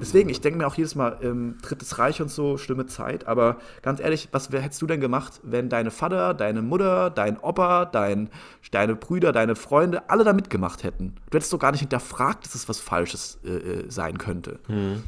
deswegen, 0.00 0.28
ich 0.28 0.40
denke 0.40 0.58
mir 0.58 0.66
auch 0.66 0.74
jedes 0.74 0.94
Mal, 0.94 1.18
ähm, 1.22 1.56
Drittes 1.62 1.98
Reich 1.98 2.20
und 2.20 2.30
so, 2.30 2.56
schlimme 2.58 2.86
Zeit, 2.86 3.26
aber 3.28 3.58
ganz 3.82 4.00
ehrlich, 4.00 4.28
was 4.32 4.50
wär- 4.50 4.60
hättest 4.60 4.82
du 4.82 4.86
denn 4.86 5.00
gemacht, 5.00 5.40
wenn 5.44 5.68
deine 5.68 5.90
Vater, 5.90 6.34
deine 6.34 6.62
Mutter, 6.62 7.10
dein 7.10 7.38
Opa, 7.38 7.84
dein, 7.84 8.28
deine 8.72 8.96
Brüder, 8.96 9.30
deine 9.32 9.54
Freunde 9.54 10.08
alle 10.10 10.24
da 10.24 10.32
mitgemacht 10.32 10.82
hätten? 10.84 11.14
Du 11.30 11.36
hättest 11.36 11.52
doch 11.52 11.58
gar 11.60 11.70
nicht 11.70 11.80
hinterfragt, 11.80 12.44
dass 12.44 12.54
es 12.54 12.68
was 12.68 12.80
Falsches 12.80 13.38
äh, 13.44 13.50
äh, 13.50 13.84
sein 13.90 14.18
könnte. 14.18 14.58
Mhm. 14.68 15.02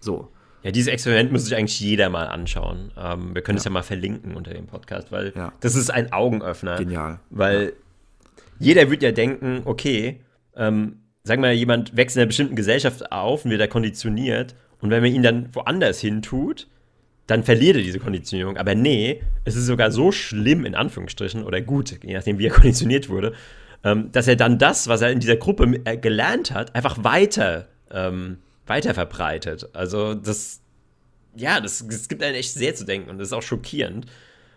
So. 0.00 0.28
Ja, 0.62 0.70
dieses 0.72 0.88
Experiment 0.92 1.30
muss 1.32 1.44
sich 1.44 1.56
eigentlich 1.56 1.78
jeder 1.80 2.08
mal 2.10 2.26
anschauen. 2.26 2.90
Ähm, 2.98 3.34
wir 3.34 3.42
können 3.42 3.58
es 3.58 3.64
ja 3.64 3.70
mal 3.70 3.82
verlinken 3.82 4.34
unter 4.34 4.52
dem 4.52 4.66
Podcast, 4.66 5.12
weil 5.12 5.32
Ja. 5.36 5.52
das 5.60 5.74
ist 5.76 5.90
ein 5.90 6.12
Augenöffner. 6.12 6.76
Genial. 6.78 7.20
Weil 7.30 7.74
jeder 8.58 8.90
wird 8.90 9.02
ja 9.02 9.12
denken, 9.12 9.62
okay, 9.64 10.20
ähm, 10.56 10.98
sagen 11.22 11.42
wir, 11.42 11.52
jemand 11.52 11.96
wächst 11.96 12.16
in 12.16 12.20
einer 12.22 12.26
bestimmten 12.26 12.56
Gesellschaft 12.56 13.12
auf 13.12 13.44
und 13.44 13.50
wird 13.52 13.60
da 13.60 13.66
konditioniert. 13.68 14.56
Und 14.80 14.90
wenn 14.90 15.02
man 15.02 15.12
ihn 15.12 15.22
dann 15.22 15.48
woanders 15.54 16.00
hin 16.00 16.22
tut, 16.22 16.66
dann 17.28 17.44
verliert 17.44 17.76
er 17.76 17.82
diese 17.82 17.98
Konditionierung. 18.00 18.56
Aber 18.56 18.74
nee, 18.74 19.20
es 19.44 19.54
ist 19.54 19.66
sogar 19.66 19.90
so 19.92 20.10
schlimm, 20.12 20.64
in 20.64 20.74
Anführungsstrichen, 20.74 21.44
oder 21.44 21.60
gut, 21.60 22.02
je 22.02 22.14
nachdem, 22.14 22.38
wie 22.38 22.46
er 22.46 22.52
konditioniert 22.54 23.08
wurde, 23.08 23.32
ähm, 23.84 24.10
dass 24.10 24.26
er 24.26 24.34
dann 24.36 24.58
das, 24.58 24.88
was 24.88 25.02
er 25.02 25.12
in 25.12 25.20
dieser 25.20 25.36
Gruppe 25.36 25.80
äh, 25.84 25.96
gelernt 25.98 26.52
hat, 26.52 26.74
einfach 26.74 27.04
weiter, 27.04 27.68
ähm, 27.92 28.38
weiter 28.68 28.94
verbreitet. 28.94 29.68
Also 29.72 30.14
das, 30.14 30.60
ja, 31.34 31.60
das, 31.60 31.86
das 31.88 32.08
gibt 32.08 32.22
einen 32.22 32.34
echt 32.34 32.52
sehr 32.54 32.74
zu 32.74 32.84
denken 32.84 33.10
und 33.10 33.18
das 33.18 33.28
ist 33.28 33.32
auch 33.32 33.42
schockierend, 33.42 34.06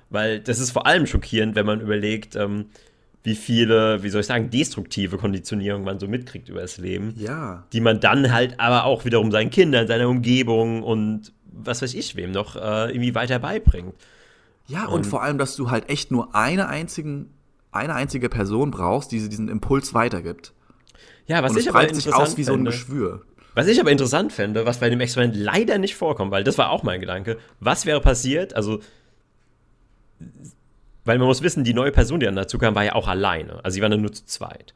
weil 0.10 0.40
das 0.40 0.60
ist 0.60 0.72
vor 0.72 0.86
allem 0.86 1.08
schockierend, 1.08 1.56
wenn 1.56 1.66
man 1.66 1.82
überlegt, 1.82 2.36
ähm, 2.36 2.66
wie 3.24 3.36
viele, 3.36 4.02
wie 4.02 4.10
soll 4.10 4.22
ich 4.22 4.28
sagen, 4.28 4.50
destruktive 4.50 5.18
Konditionierung 5.18 5.84
man 5.84 6.00
so 6.00 6.08
mitkriegt 6.08 6.50
über 6.50 6.62
das 6.62 6.78
Leben 6.78 7.14
Ja. 7.18 7.66
die 7.72 7.82
man 7.82 8.00
dann 8.00 8.32
halt 8.32 8.60
aber 8.60 8.86
auch 8.86 9.06
wiederum 9.06 9.32
seinen 9.32 9.52
Kindern, 9.52 9.88
seiner 9.88 10.10
Umgebung 10.10 10.82
und 10.82 11.32
was 11.52 11.82
weiß 11.82 11.94
ich 11.94 12.16
wem 12.16 12.32
noch 12.32 12.56
äh, 12.56 12.90
irgendwie 12.90 13.14
weiter 13.14 13.38
beibringt. 13.40 13.94
Ja, 14.68 14.88
und, 14.88 15.06
vor 15.06 15.22
allem, 15.22 15.38
dass 15.38 15.56
du 15.56 15.70
halt 15.70 15.90
echt 15.90 16.12
nur 16.12 16.34
eine, 16.34 16.68
einzigen, 16.68 17.30
eine 17.72 17.94
einzige 17.94 18.30
Person 18.30 18.72
brauchst, 18.72 19.12
die 19.12 19.28
diesen 19.28 19.50
Impuls 19.50 19.94
weitergibt. 19.94 20.54
Ja, 21.28 21.44
was 21.44 21.52
Und 21.52 21.60
ich 21.60 21.70
aber 21.70 21.80
breitet 21.80 21.98
sich 21.98 22.06
interessant 22.06 22.32
aus 22.32 22.38
wie 22.38 22.44
so 22.44 22.54
ein 22.54 22.66
Geschwür. 22.66 23.26
Was 23.56 23.68
ich 23.68 23.80
aber 23.80 23.92
interessant 23.92 24.32
fände, 24.34 24.66
was 24.66 24.80
bei 24.80 24.90
dem 24.90 25.00
Experiment 25.02 25.36
leider 25.36 25.78
nicht 25.78 25.96
vorkommt, 25.96 26.32
weil 26.32 26.44
das 26.44 26.58
war 26.58 26.70
auch 26.70 26.84
mein 26.84 27.00
Gedanke, 27.02 27.38
was 27.60 27.86
wäre 27.86 28.02
passiert, 28.02 28.56
also 28.56 28.80
weil 31.04 31.18
man 31.18 31.28
muss 31.28 31.42
wissen, 31.42 31.64
die 31.64 31.74
neue 31.74 31.92
Person, 31.92 32.20
die 32.20 32.26
dann 32.28 32.36
dazu 32.36 32.58
kam, 32.60 32.76
war 32.76 32.84
ja 32.84 32.94
auch 32.94 33.08
alleine. 33.08 33.64
Also 33.64 33.76
sie 33.76 33.82
waren 33.82 33.92
dann 33.92 34.02
nur 34.02 34.14
zu 34.14 34.26
zweit. 34.26 34.74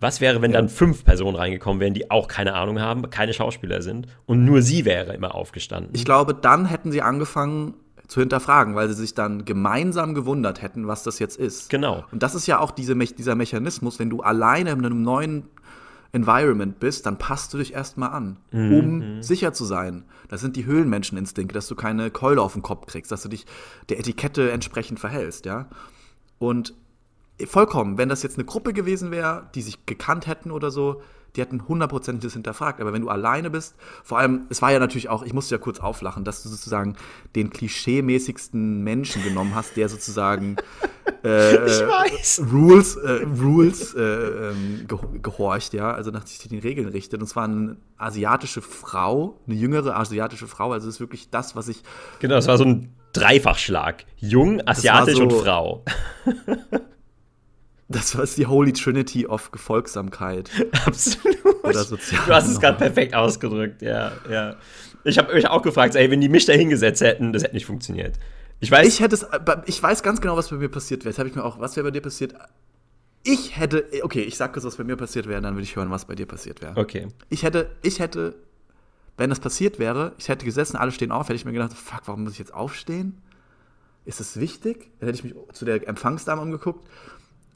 Was 0.00 0.20
wäre, 0.20 0.40
wenn 0.42 0.52
Ja. 0.52 0.60
dann 0.60 0.68
fünf 0.68 1.04
Personen 1.04 1.36
reingekommen 1.36 1.80
wären, 1.80 1.94
die 1.94 2.10
auch 2.10 2.28
keine 2.28 2.54
Ahnung 2.54 2.80
haben, 2.80 3.08
keine 3.10 3.32
Schauspieler 3.32 3.82
sind 3.82 4.06
und 4.26 4.44
nur 4.44 4.62
sie 4.62 4.84
wäre 4.84 5.14
immer 5.14 5.34
aufgestanden? 5.34 5.92
Ich 5.94 6.04
glaube, 6.04 6.34
dann 6.34 6.66
hätten 6.66 6.92
sie 6.92 7.02
angefangen 7.02 7.74
zu 8.06 8.20
hinterfragen, 8.20 8.74
weil 8.74 8.88
sie 8.88 8.94
sich 8.94 9.14
dann 9.14 9.44
gemeinsam 9.46 10.14
gewundert 10.14 10.60
hätten, 10.62 10.86
was 10.86 11.02
das 11.04 11.18
jetzt 11.18 11.38
ist. 11.38 11.70
Genau. 11.70 12.04
Und 12.12 12.22
das 12.22 12.34
ist 12.34 12.46
ja 12.46 12.58
auch 12.60 12.70
diese, 12.70 12.94
dieser 12.96 13.34
Mechanismus, 13.34 13.98
wenn 13.98 14.10
du 14.10 14.20
alleine 14.20 14.70
in 14.70 14.84
einem 14.84 15.02
neuen 15.02 15.44
Environment 16.14 16.78
bist, 16.78 17.06
dann 17.06 17.18
passt 17.18 17.52
du 17.52 17.58
dich 17.58 17.74
erstmal 17.74 18.10
an, 18.10 18.38
um 18.52 19.22
sicher 19.22 19.52
zu 19.52 19.64
sein. 19.64 20.04
Das 20.28 20.40
sind 20.40 20.56
die 20.56 20.64
Höhlenmenscheninstinkte, 20.64 21.52
dass 21.52 21.66
du 21.66 21.74
keine 21.74 22.10
Keule 22.10 22.40
auf 22.40 22.52
den 22.52 22.62
Kopf 22.62 22.86
kriegst, 22.86 23.10
dass 23.12 23.22
du 23.22 23.28
dich 23.28 23.46
der 23.88 23.98
Etikette 23.98 24.50
entsprechend 24.50 25.00
verhältst, 25.00 25.44
ja. 25.44 25.68
Und 26.38 26.74
vollkommen, 27.46 27.98
wenn 27.98 28.08
das 28.08 28.22
jetzt 28.22 28.38
eine 28.38 28.44
Gruppe 28.44 28.72
gewesen 28.72 29.10
wäre, 29.10 29.50
die 29.54 29.62
sich 29.62 29.86
gekannt 29.86 30.26
hätten 30.28 30.50
oder 30.50 30.70
so, 30.70 31.02
die 31.36 31.40
hätten 31.40 31.66
hundertprozentig 31.66 32.22
das 32.24 32.32
hinterfragt. 32.34 32.80
Aber 32.80 32.92
wenn 32.92 33.02
du 33.02 33.08
alleine 33.08 33.50
bist, 33.50 33.74
vor 34.02 34.18
allem, 34.18 34.42
es 34.50 34.62
war 34.62 34.72
ja 34.72 34.78
natürlich 34.78 35.08
auch, 35.08 35.22
ich 35.24 35.32
musste 35.32 35.54
ja 35.54 35.58
kurz 35.58 35.80
auflachen, 35.80 36.24
dass 36.24 36.42
du 36.42 36.48
sozusagen 36.48 36.96
den 37.34 37.50
klischeemäßigsten 37.50 38.82
Menschen 38.82 39.22
genommen 39.22 39.54
hast, 39.54 39.76
der 39.76 39.88
sozusagen 39.88 40.56
äh, 41.24 41.54
Ich 41.66 41.80
weiß. 41.80 42.42
Rules, 42.52 42.96
äh, 42.96 43.26
Rules 43.40 43.94
äh, 43.94 44.00
ähm, 44.00 44.86
ge- 44.86 44.98
gehorcht, 45.22 45.74
ja, 45.74 45.92
also 45.92 46.10
nach 46.10 46.26
sich 46.26 46.38
den 46.48 46.60
Regeln 46.60 46.88
richtet. 46.88 47.20
Und 47.20 47.26
zwar 47.26 47.44
eine 47.44 47.76
asiatische 47.98 48.62
Frau, 48.62 49.40
eine 49.46 49.56
jüngere 49.56 49.96
asiatische 49.96 50.46
Frau. 50.46 50.72
Also 50.72 50.86
das 50.86 50.96
ist 50.96 51.00
wirklich 51.00 51.30
das, 51.30 51.56
was 51.56 51.68
ich 51.68 51.82
Genau, 52.20 52.34
das 52.36 52.46
war 52.48 52.58
so 52.58 52.64
ein 52.64 52.94
Dreifachschlag. 53.12 54.04
Jung, 54.18 54.60
asiatisch 54.66 55.16
so- 55.16 55.22
und 55.24 55.32
Frau. 55.32 55.84
Das 57.94 58.16
war 58.18 58.26
die 58.26 58.46
Holy 58.46 58.72
Trinity 58.72 59.26
of 59.26 59.50
Gefolgsamkeit. 59.52 60.50
Absolut. 60.86 61.36
Oder 61.64 61.84
sozial- 61.84 62.22
du 62.26 62.34
hast 62.34 62.48
es 62.48 62.60
gerade 62.60 62.76
perfekt 62.78 63.14
ausgedrückt, 63.14 63.82
ja, 63.82 64.12
ja. 64.30 64.56
Ich 65.04 65.18
habe 65.18 65.34
mich 65.34 65.46
auch 65.48 65.62
gefragt, 65.62 65.94
ey, 65.96 66.10
wenn 66.10 66.20
die 66.20 66.28
mich 66.28 66.44
da 66.46 66.52
hingesetzt 66.54 67.00
hätten, 67.02 67.32
das 67.32 67.42
hätte 67.42 67.54
nicht 67.54 67.66
funktioniert. 67.66 68.18
Ich 68.60 68.70
weiß, 68.70 68.86
Ich 68.86 69.00
hätte 69.00 69.14
es, 69.14 69.26
ich 69.66 69.82
weiß 69.82 70.02
ganz 70.02 70.20
genau, 70.20 70.36
was 70.36 70.48
bei 70.48 70.56
mir 70.56 70.68
passiert 70.70 71.04
wäre. 71.04 71.10
Jetzt 71.10 71.18
habe 71.18 71.28
ich 71.28 71.34
mir 71.34 71.44
auch, 71.44 71.60
was 71.60 71.76
wäre 71.76 71.84
bei 71.84 71.90
dir 71.90 72.00
passiert? 72.00 72.34
Ich 73.22 73.56
hätte, 73.58 73.84
okay, 74.02 74.22
ich 74.22 74.36
sag 74.36 74.52
kurz, 74.52 74.64
was 74.64 74.76
bei 74.76 74.84
mir 74.84 74.96
passiert 74.96 75.26
wäre, 75.26 75.40
dann 75.40 75.54
würde 75.54 75.64
ich 75.64 75.76
hören, 75.76 75.90
was 75.90 76.04
bei 76.06 76.14
dir 76.14 76.26
passiert 76.26 76.60
wäre. 76.62 76.76
okay. 76.76 77.08
Ich 77.30 77.42
hätte, 77.42 77.70
ich 77.82 77.98
hätte, 77.98 78.34
wenn 79.16 79.30
das 79.30 79.40
passiert 79.40 79.78
wäre, 79.78 80.12
ich 80.18 80.28
hätte 80.28 80.44
gesessen, 80.44 80.76
alle 80.76 80.90
stehen 80.92 81.10
auf, 81.12 81.24
hätte 81.28 81.36
ich 81.36 81.44
mir 81.44 81.52
gedacht, 81.52 81.72
fuck, 81.74 82.02
warum 82.06 82.24
muss 82.24 82.32
ich 82.34 82.38
jetzt 82.38 82.52
aufstehen? 82.54 83.18
Ist 84.04 84.20
das 84.20 84.38
wichtig? 84.38 84.90
Dann 85.00 85.08
hätte 85.08 85.18
ich 85.18 85.24
mich 85.24 85.34
zu 85.54 85.64
der 85.64 85.86
Empfangsdame 85.88 86.42
umgeguckt 86.42 86.86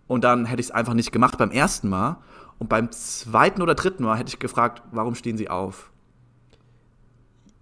und 0.08 0.24
dann 0.24 0.46
hätte 0.46 0.60
ich 0.60 0.66
es 0.66 0.70
einfach 0.72 0.94
nicht 0.94 1.12
gemacht 1.12 1.38
beim 1.38 1.52
ersten 1.52 1.88
Mal. 1.88 2.16
Und 2.58 2.68
beim 2.68 2.90
zweiten 2.90 3.62
oder 3.62 3.76
dritten 3.76 4.02
Mal 4.02 4.18
hätte 4.18 4.30
ich 4.30 4.40
gefragt, 4.40 4.82
warum 4.90 5.14
stehen 5.14 5.36
sie 5.38 5.48
auf? 5.48 5.92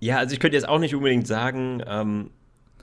Ja, 0.01 0.17
also 0.19 0.33
ich 0.33 0.41
könnte 0.41 0.57
jetzt 0.57 0.69
auch 0.69 0.79
nicht 0.79 0.95
unbedingt 0.95 1.27
sagen, 1.27 1.83
ähm, 1.87 2.31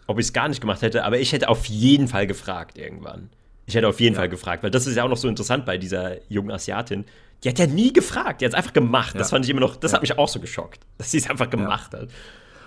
ob 0.08 0.20
ich 0.20 0.28
es 0.28 0.34
gar 0.34 0.48
nicht 0.48 0.62
gemacht 0.62 0.82
hätte, 0.82 1.06
aber 1.06 1.20
ich 1.20 1.32
hätte 1.32 1.50
auf 1.50 1.66
jeden 1.66 2.08
Fall 2.08 2.28
gefragt 2.28 2.78
irgendwann. 2.78 3.30
Ich 3.66 3.76
hätte 3.76 3.88
auf 3.88 4.00
jeden 4.00 4.14
Ja. 4.16 4.20
Fall 4.22 4.30
gefragt, 4.30 4.62
weil 4.64 4.72
das 4.72 4.86
ist 4.88 4.96
ja 4.96 5.04
auch 5.04 5.10
noch 5.10 5.18
so 5.18 5.28
interessant 5.28 5.66
bei 5.66 5.78
dieser 5.78 6.18
jungen 6.30 6.52
Asiatin. 6.52 7.06
Die 7.44 7.50
hat 7.50 7.60
ja 7.60 7.68
nie 7.68 7.94
gefragt, 7.94 8.42
die 8.42 8.46
hat 8.46 8.52
es 8.54 8.58
einfach 8.58 8.74
gemacht. 8.74 9.16
Das 9.16 9.30
Ja. 9.32 9.36
fand 9.36 9.46
ich 9.46 9.52
immer 9.52 9.62
noch, 9.62 9.76
das 9.76 9.92
Ja. 9.92 9.96
hat 9.96 10.02
mich 10.02 10.18
auch 10.18 10.28
so 10.28 10.40
geschockt, 10.40 10.82
dass 10.98 11.12
sie 11.12 11.18
es 11.18 11.30
einfach 11.30 11.50
gemacht 11.50 11.94
hat. 11.94 12.10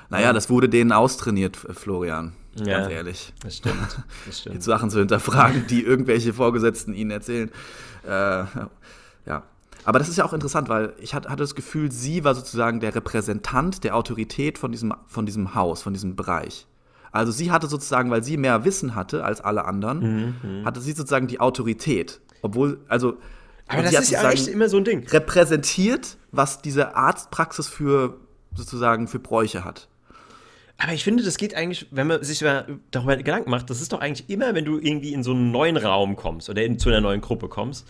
Naja, 0.09 0.32
das 0.32 0.49
wurde 0.49 0.68
denen 0.68 0.92
austrainiert, 0.92 1.57
Florian. 1.57 2.32
Ja. 2.61 2.80
Ganz 2.80 2.92
ehrlich. 2.92 3.32
Das 3.42 3.57
stimmt. 3.57 4.04
Das 4.26 4.40
stimmt. 4.40 4.54
Jetzt 4.57 4.64
Sachen 4.64 4.90
zu 4.90 4.98
hinterfragen, 4.98 5.66
die 5.66 5.82
irgendwelche 5.82 6.32
Vorgesetzten 6.32 6.94
ihnen 6.94 7.11
erzählen. 7.11 7.50
Äh, 8.04 8.44
ja. 9.26 9.42
Aber 9.84 9.98
das 9.98 10.09
ist 10.09 10.16
ja 10.16 10.24
auch 10.24 10.32
interessant, 10.32 10.68
weil 10.68 10.94
ich 10.98 11.14
hatte, 11.14 11.34
das 11.36 11.54
Gefühl, 11.54 11.92
sie 11.92 12.24
war 12.24 12.34
sozusagen 12.34 12.80
der 12.80 12.94
Repräsentant 12.94 13.84
der 13.84 13.94
Autorität 13.94 14.59
von 14.59 14.72
diesem, 14.72 14.94
von 15.07 15.26
diesem 15.26 15.54
Haus, 15.54 15.82
von 15.82 15.92
diesem 15.92 16.16
Bereich. 16.16 16.66
Also 17.12 17.32
sie 17.32 17.50
hatte 17.50 17.66
sozusagen, 17.66 18.11
weil 18.11 18.22
sie 18.22 18.36
mehr 18.36 18.64
Wissen 18.64 18.94
hatte 18.94 19.24
als 19.24 19.40
alle 19.40 19.64
anderen, 19.64 20.34
Mhm, 20.42 20.64
hatte 20.64 20.80
sie 20.80 20.92
sozusagen 20.92 21.28
die 21.28 21.40
Autorität. 21.40 22.20
Obwohl, 22.42 22.78
also. 22.88 23.16
Aber 23.68 23.82
das 23.82 23.92
ist 23.92 24.11
ja 24.11 24.28
echt 24.30 24.48
immer 24.48 24.68
so 24.68 24.76
ein 24.76 24.84
Ding. 24.84 25.07
repräsentiert, 25.09 26.18
was 26.30 26.62
diese 26.62 26.94
Arztpraxis 26.94 27.68
für 27.68 28.18
sozusagen 28.54 29.09
für 29.09 29.18
Bräuche 29.18 29.64
hat. 29.64 29.88
Aber 30.78 30.92
ich 30.92 31.04
finde, 31.04 31.22
das 31.22 31.38
geht 31.38 31.54
eigentlich, 31.54 31.86
wenn 31.90 32.06
man 32.06 32.22
sich 32.22 32.40
darüber 32.90 33.16
Gedanken 33.16 33.50
macht, 33.50 33.70
das 33.70 33.80
ist 33.80 33.92
doch 33.92 34.00
eigentlich 34.00 34.28
immer, 34.28 34.54
wenn 34.54 34.64
du 34.66 34.78
irgendwie 34.78 35.12
in 35.14 35.22
so 35.22 35.32
einen 35.32 35.50
neuen 35.50 35.76
Raum 35.76 36.16
kommst 36.16 36.50
oder 36.50 36.62
in, 36.64 36.78
zu 36.78 36.90
einer 36.90 37.00
neuen 37.00 37.22
Gruppe 37.22 37.48
kommst, 37.48 37.88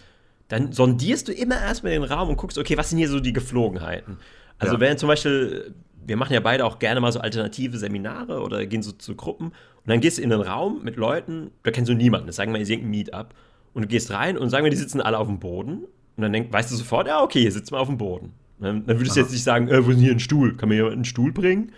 dann 0.49 0.71
sondierst 0.73 1.27
du 1.27 1.33
immer 1.33 1.61
erstmal 1.61 1.93
den 1.93 2.05
Raum 2.05 2.29
und 2.29 2.37
guckst, 2.37 2.57
okay, 2.59 2.77
was 2.77 2.91
sind 2.91 2.99
hier 2.99 3.09
so 3.09 3.19
die 3.19 3.33
Geflogenheiten? 3.33 4.19
Also, 4.59 4.75
Ja. 4.75 4.81
wenn 4.81 4.99
zum 4.99 5.09
Beispiel, 5.09 5.75
wir 6.07 6.17
machen 6.17 6.33
ja 6.33 6.39
beide 6.41 6.65
auch 6.65 6.79
gerne 6.79 7.01
mal 7.01 7.11
so 7.11 7.19
alternative 7.19 7.77
Seminare 7.79 8.41
oder 8.41 8.65
gehen 8.67 8.83
so 8.83 8.93
zu 8.93 9.17
Gruppen 9.17 9.47
und 9.47 9.55
dann 9.87 10.01
gehst 10.01 10.19
du 10.19 10.23
in 10.23 10.33
einen 10.33 10.43
Raum 10.43 10.85
mit 10.85 10.95
Leuten, 10.95 11.51
da 11.65 11.73
kennst 11.73 11.91
du 11.91 11.95
niemanden, 11.95 12.29
das 12.29 12.37
sagen 12.37 12.53
wir, 12.53 12.61
ihr 12.61 12.67
singt 12.67 12.85
ein 12.85 12.91
Meetup 12.91 13.35
und 13.75 13.83
du 13.83 13.89
gehst 13.89 14.13
rein 14.13 14.39
und 14.39 14.49
sagen 14.51 14.63
wir, 14.65 14.71
die 14.71 14.77
sitzen 14.77 15.01
alle 15.01 15.19
auf 15.19 15.27
dem 15.27 15.41
Boden 15.41 15.79
und 16.17 16.23
dann 16.23 16.33
denk, 16.33 16.53
weißt 16.53 16.71
du 16.71 16.77
sofort, 16.77 17.09
ja, 17.09 17.21
okay, 17.21 17.41
hier 17.41 17.53
sitzen 17.53 17.73
wir 17.75 17.81
auf 17.81 17.89
dem 17.89 17.99
Boden. 17.99 18.33
Dann, 18.61 18.87
dann 18.87 18.99
würdest 18.99 19.17
du 19.17 19.21
Aha. 19.21 19.27
jetzt 19.27 19.33
nicht 19.33 19.43
sagen, 19.43 19.67
äh, 19.69 19.85
wo 19.85 19.91
ist 19.91 19.97
denn 19.97 20.05
hier 20.05 20.13
ein 20.13 20.21
Stuhl? 20.21 20.57
Kann 20.57 20.69
mir 20.69 20.77
jemand 20.77 20.95
einen 20.95 21.05
Stuhl 21.05 21.33
bringen? 21.33 21.73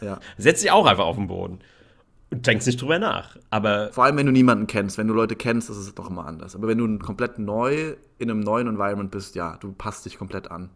Ja. 0.00 0.20
Setz 0.38 0.60
dich 0.60 0.70
auch 0.70 0.86
einfach 0.86 1.04
auf 1.04 1.16
den 1.16 1.26
Boden. 1.26 1.60
Und 2.30 2.46
denkst 2.46 2.66
nicht 2.66 2.80
drüber 2.80 2.98
nach. 2.98 3.36
Aber 3.50 3.90
Vor 3.92 4.04
allem, 4.04 4.16
wenn 4.16 4.26
du 4.26 4.32
niemanden 4.32 4.66
kennst. 4.66 4.98
Wenn 4.98 5.08
du 5.08 5.14
Leute 5.14 5.34
kennst, 5.34 5.70
ist 5.70 5.78
es 5.78 5.94
doch 5.94 6.10
immer 6.10 6.26
anders. 6.26 6.54
Aber 6.54 6.68
wenn 6.68 6.78
du 6.78 6.98
komplett 6.98 7.38
neu 7.38 7.94
in 8.18 8.30
einem 8.30 8.40
neuen 8.40 8.66
Environment 8.68 9.10
bist, 9.10 9.34
ja, 9.34 9.56
du 9.56 9.72
passt 9.72 10.04
dich 10.04 10.18
komplett 10.18 10.50
an. 10.50 10.70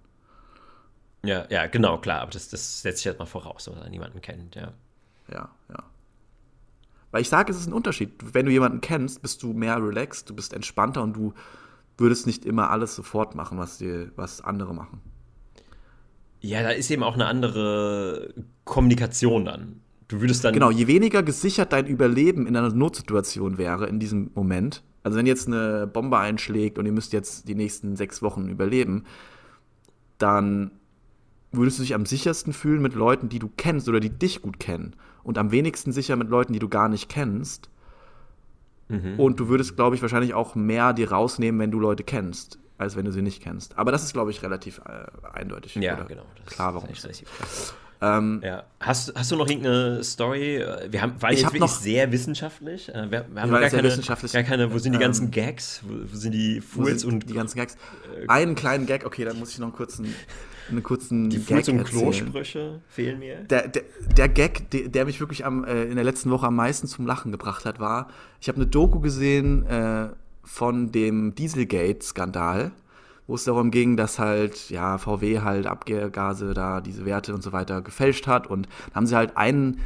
ja, 1.22 1.45
ja, 1.51 1.66
genau, 1.66 1.99
klar. 1.99 2.22
Aber 2.22 2.30
das, 2.30 2.49
das 2.49 2.80
setzt 2.82 2.99
sich 2.99 3.07
halt 3.07 3.18
mal 3.18 3.26
voraus, 3.26 3.66
dass 3.66 3.76
er 3.76 3.90
niemanden 3.90 4.20
kennt, 4.22 4.55
ja. 4.55 4.72
Ja, 5.30 5.51
ja. 5.68 5.82
Weil 7.11 7.20
ich 7.20 7.28
sage, 7.28 7.53
es 7.53 7.59
ist 7.59 7.66
ein 7.66 7.74
Unterschied. 7.74 8.12
Wenn 8.34 8.47
du 8.47 8.53
jemanden 8.53 8.80
kennst, 8.80 9.20
bist 9.20 9.43
du 9.43 9.53
mehr 9.53 9.76
relaxed, 9.76 10.30
du 10.30 10.34
bist 10.34 10.55
entspannter 10.55 11.03
und 11.03 11.14
du 11.14 11.34
würdest 11.99 12.26
nicht 12.26 12.45
immer 12.47 12.70
alles 12.70 12.97
sofort 12.97 13.34
machen, 13.34 13.59
was, 13.59 13.78
dir, 13.78 14.11
was 14.16 14.40
andere 14.40 14.74
machen. 14.74 15.03
Ja, 16.43 16.62
da 16.62 16.70
ist 16.70 16.90
eben 16.90 17.03
auch 17.03 17.14
eine 17.14 17.26
andere 17.26 18.34
Kommunikation 18.64 19.45
dann. 19.45 19.80
Du 20.09 20.20
würdest 20.20 20.45
dann. 20.45 20.53
Genau, 20.53 20.70
je 20.70 20.88
weniger 20.88 21.22
gesichert 21.22 21.72
dein 21.72 21.86
Überleben 21.86 22.47
in 22.47 22.57
einer 22.57 22.68
Notsituation 22.68 23.57
wäre 23.57 23.86
in 23.86 23.99
diesem 23.99 24.30
Moment, 24.34 24.82
Also 25.05 25.18
wenn 25.18 25.26
jetzt 25.26 25.47
eine 25.47 25.86
Bombe 25.86 26.18
einschlägt 26.18 26.78
und 26.78 26.86
ihr 26.86 26.93
müsst 26.93 27.12
jetzt 27.12 27.49
die 27.49 27.55
nächsten 27.55 27.97
sechs 27.97 28.22
Wochen 28.22 28.49
überleben, 28.49 29.05
dann 30.18 30.72
würdest 31.51 31.78
du 31.78 31.82
dich 31.82 31.95
am 31.95 32.07
sichersten 32.07 32.53
fühlen 32.53 32.82
mit 32.82 32.95
Leuten, 32.95 33.28
die 33.28 33.38
du 33.38 33.51
kennst 33.57 33.88
oder 33.88 34.01
die 34.01 34.11
dich 34.11 34.43
gut 34.43 34.59
kennen. 34.59 34.95
Und 35.22 35.38
am 35.38 35.51
wenigsten 35.51 35.93
sicher 35.93 36.16
mit 36.16 36.28
Leuten, 36.28 36.53
die 36.53 36.59
du 36.59 36.68
gar 36.68 36.88
nicht 36.88 37.09
kennst. 37.09 37.68
Mhm. 38.88 39.18
Und 39.18 39.40
du 39.40 39.49
würdest, 39.49 39.76
glaube 39.76 39.97
ich, 39.97 40.03
wahrscheinlich 40.03 40.34
auch 40.34 40.55
mehr 40.55 40.93
dir 40.93 41.11
rausnehmen, 41.11 41.61
wenn 41.61 41.70
du 41.70 41.80
Leute 41.80 42.05
kennst, 42.05 42.59
als 42.83 42.97
wenn 42.97 43.05
du 43.05 43.12
sie 43.12 43.22
nicht 43.22 43.43
kennst. 43.43 43.78
Aber 43.78 43.93
das 43.93 44.03
ist, 44.03 44.12
glaube 44.12 44.30
ich, 44.30 44.43
relativ 44.43 44.80
äh, 44.87 45.07
eindeutig. 45.33 45.74
Ja, 45.76 45.95
genau. 46.03 46.24
klar, 46.47 46.74
warum 46.74 46.91
ist. 46.91 47.24
Ähm, 48.05 48.41
ja. 48.43 48.64
hast, 48.80 49.14
hast 49.14 49.30
du 49.30 49.37
noch 49.37 49.49
irgendeine 49.49 50.03
Story? 50.03 50.64
Wir 50.89 51.03
haben, 51.03 51.22
waren 51.22 51.33
ich 51.33 51.39
jetzt 51.39 51.47
wirklich 51.47 51.61
noch, 51.61 51.68
sehr 51.68 52.11
wissenschaftlich. 52.11 52.89
Äh, 52.89 53.11
wir, 53.12 53.26
wir 53.33 53.43
haben 53.43 53.51
gar 53.53 53.61
keine, 53.70 53.97
gar 53.97 54.43
keine, 54.43 54.72
wo 54.72 54.78
sind 54.78 54.93
die 54.93 54.99
ganzen 54.99 55.26
ähm, 55.26 55.30
Gags? 55.30 55.83
Wo, 55.85 56.12
wo, 56.12 56.16
sind 56.16 56.33
die 56.33 56.61
Fools 56.61 57.05
und. 57.05 57.28
Die 57.28 57.35
ganzen 57.35 57.59
Gags. 57.59 57.76
Äh, 58.20 58.28
einen 58.28 58.57
kleinen 58.57 58.87
Gag, 58.87 59.07
okay, 59.07 59.24
dann 59.24 59.39
muss 59.39 59.53
ich 59.53 59.59
noch 59.61 59.68
einen 59.68 59.76
kurzen 59.76 60.12
einen 60.68 60.83
kurzen 60.83 61.30
Die 61.30 61.39
Fools 61.39 61.68
und 61.68 61.85
Klosprüche 61.85 62.80
fehlen 62.89 63.18
mir. 63.18 63.37
Der, 63.45 63.68
der, 63.68 63.83
der 64.16 64.28
Gag, 64.28 64.70
der, 64.70 64.89
der, 64.89 65.05
mich 65.05 65.20
wirklich 65.20 65.45
am, 65.45 65.64
äh, 65.64 65.85
in 65.85 65.95
der 65.95 66.05
letzten 66.05 66.30
Woche 66.30 66.47
am 66.47 66.57
meisten 66.57 66.87
zum 66.87 67.07
Lachen 67.07 67.33
gebracht 67.33 67.64
hat, 67.64 67.80
war, 67.80 68.09
ich 68.41 68.49
habe 68.49 68.57
eine 68.57 68.66
Doku 68.66 69.01
gesehen 69.01 69.66
äh, 69.66 70.09
von 70.43 70.93
dem 70.93 71.34
Dieselgate-Skandal 71.34 72.72
wo 73.26 73.34
es 73.36 73.45
darum 73.45 73.70
ging, 73.70 73.97
dass 73.97 74.18
halt, 74.18 74.70
ja, 74.70 74.99
VW 74.99 75.40
halt 75.40 75.66
Abgase 75.66 76.55
da 76.55 76.80
diese 76.80 77.05
Werte 77.05 77.34
und 77.34 77.43
so 77.43 77.53
weiter 77.53 77.80
gefälscht 77.80 78.26
hat. 78.26 78.47
Und 78.47 78.68
da 78.90 78.97
haben 78.97 79.07
sie 79.07 79.16
halt 79.16 79.36
einen 79.36 79.80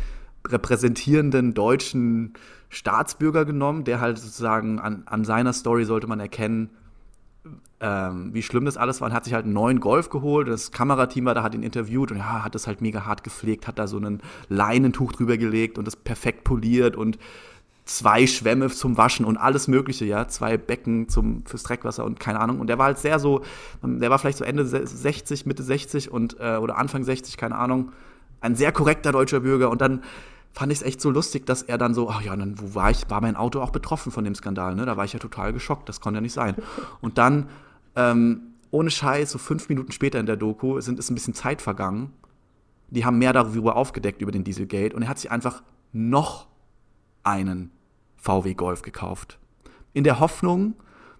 repräsentierenden 0.47 1.55
deutschen 1.55 2.35
Staatsbürger 2.71 3.45
genommen, 3.45 3.85
der 3.85 4.01
halt 4.01 4.19
sozusagen 4.19 4.79
an, 4.81 5.03
an 5.07 5.25
seiner 5.25 5.53
Story 5.53 5.85
sollte 5.85 6.07
man 6.07 6.19
erkennen, 6.19 6.71
ähm, 7.79 8.33
wie 8.33 8.43
schlimm 8.43 8.65
das 8.65 8.77
alles 8.77 9.01
war. 9.01 9.09
Und 9.09 9.15
hat 9.15 9.25
sich 9.25 9.35
halt 9.35 9.45
einen 9.45 9.55
neuen 9.55 9.81
Golf 9.81 10.09
geholt. 10.09 10.49
Das 10.49 10.73
Kamerateam 10.73 11.27
war 11.27 11.35
da, 11.35 11.43
hat 11.43 11.55
ihn 11.55 11.63
interviewt 11.63 12.11
und 12.11 12.19
ja, 12.19 12.43
hat 12.43 12.55
das 12.55 12.67
halt 12.67 12.81
mega 12.81 13.05
hart 13.05 13.23
gepflegt, 13.23 13.69
hat 13.69 13.79
da 13.79 13.87
so 13.87 13.99
ein 13.99 14.23
Leinentuch 14.49 15.13
drüber 15.13 15.37
gelegt 15.37 15.79
und 15.79 15.87
das 15.87 15.95
perfekt 15.95 16.43
poliert 16.45 16.97
und 16.97 17.19
zwei 17.87 18.27
Schwämme 18.27 18.69
zum 18.69 18.97
Waschen 18.97 19.25
und 19.25 19.37
alles 19.37 19.69
Mögliche, 19.69 20.05
ja, 20.05 20.27
zwei 20.27 20.57
Becken 20.57 21.09
zum, 21.09 21.47
fürs 21.47 21.63
Dreckwasser 21.63 22.05
und 22.05 22.19
keine 22.19 22.41
Ahnung. 22.41 22.61
Und 22.61 22.67
der 22.67 22.79
war 22.79 22.87
halt 22.87 22.99
sehr 22.99 23.21
so, 23.21 23.43
der 23.83 24.11
war 24.11 24.19
vielleicht 24.19 24.39
so 24.39 24.45
Ende 24.45 24.67
60, 24.67 25.47
Mitte 25.47 25.63
60 25.63 26.11
und, 26.11 26.37
äh, 26.41 26.57
oder 26.57 26.77
Anfang 26.79 27.05
60, 27.05 27.37
keine 27.37 27.57
Ahnung. 27.57 27.93
Ein 28.41 28.57
sehr 28.57 28.73
korrekter 28.73 29.13
deutscher 29.13 29.41
Bürger. 29.41 29.71
Und 29.71 29.81
dann 29.81 30.03
fand 30.53 30.73
ich 30.73 30.81
es 30.81 30.85
echt 30.85 31.01
so 31.01 31.11
lustig, 31.11 31.47
dass 31.47 31.63
er 31.63 31.79
dann 31.79 31.95
so, 31.95 32.11
ach 32.11 32.23
ja, 32.23 32.35
dann 32.35 32.59
wo 32.61 32.75
war 32.75 32.91
ich, 32.91 33.09
war 33.09 33.21
mein 33.21 33.37
Auto 33.37 33.61
auch 33.61 33.71
betroffen 33.71 34.11
von 34.11 34.25
dem 34.25 34.35
Skandal, 34.35 34.75
ne? 34.75 34.85
Da 34.85 34.97
war 34.97 35.05
ich 35.05 35.13
ja 35.13 35.21
total 35.21 35.53
geschockt, 35.53 35.89
das 35.89 36.01
konnte 36.01 36.17
ja 36.17 36.23
nicht 36.23 36.33
sein. 36.33 36.57
Und 37.01 37.19
dann, 37.19 37.49
ähm, 37.95 38.41
ohne 38.73 38.91
Scheiß, 38.91 39.31
so 39.31 39.39
fünf 39.39 39.69
Minuten 39.69 39.93
später 39.93 40.19
in 40.19 40.27
der 40.27 40.37
Doku 40.37 40.81
sind, 40.81 40.99
ist 40.99 41.09
ein 41.09 41.15
bisschen 41.15 41.35
Zeit 41.35 41.63
vergangen. 41.63 42.13
Die 42.91 43.05
haben 43.05 43.19
mehr 43.19 43.33
darüber 43.33 43.77
aufgedeckt, 43.77 44.21
über 44.23 44.33
den 44.33 44.43
Dieselgate. 44.43 44.97
Und 44.97 45.03
er 45.03 45.09
hat 45.09 45.19
sich 45.19 45.31
einfach 45.31 45.63
noch 45.93 46.49
einen 47.23 47.71
VW 48.27 48.55
Golf 48.55 48.83
gekauft. 48.83 49.39
In 49.93 50.05
der 50.05 50.21
Hoffnung, 50.21 50.75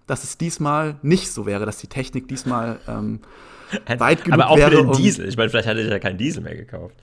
dass 0.05 0.23
es 0.23 0.37
diesmal 0.37 0.97
nicht 1.01 1.31
so 1.31 1.45
wäre, 1.45 1.65
dass 1.65 1.77
die 1.77 1.87
Technik 1.87 2.27
diesmal 2.27 2.79
ähm, 2.87 3.19
weit 3.97 4.23
genug 4.23 4.39
wäre. 4.39 4.47
Aber 4.47 4.49
auch 4.49 4.57
wäre, 4.57 4.71
für 4.71 4.83
den 4.83 4.91
Diesel. 4.93 5.27
Ich 5.27 5.37
meine, 5.37 5.49
vielleicht 5.49 5.67
hat 5.67 5.77
er 5.77 5.87
ja 5.87 5.99
keinen 5.99 6.17
Diesel 6.17 6.43
mehr 6.43 6.55
gekauft. 6.55 6.95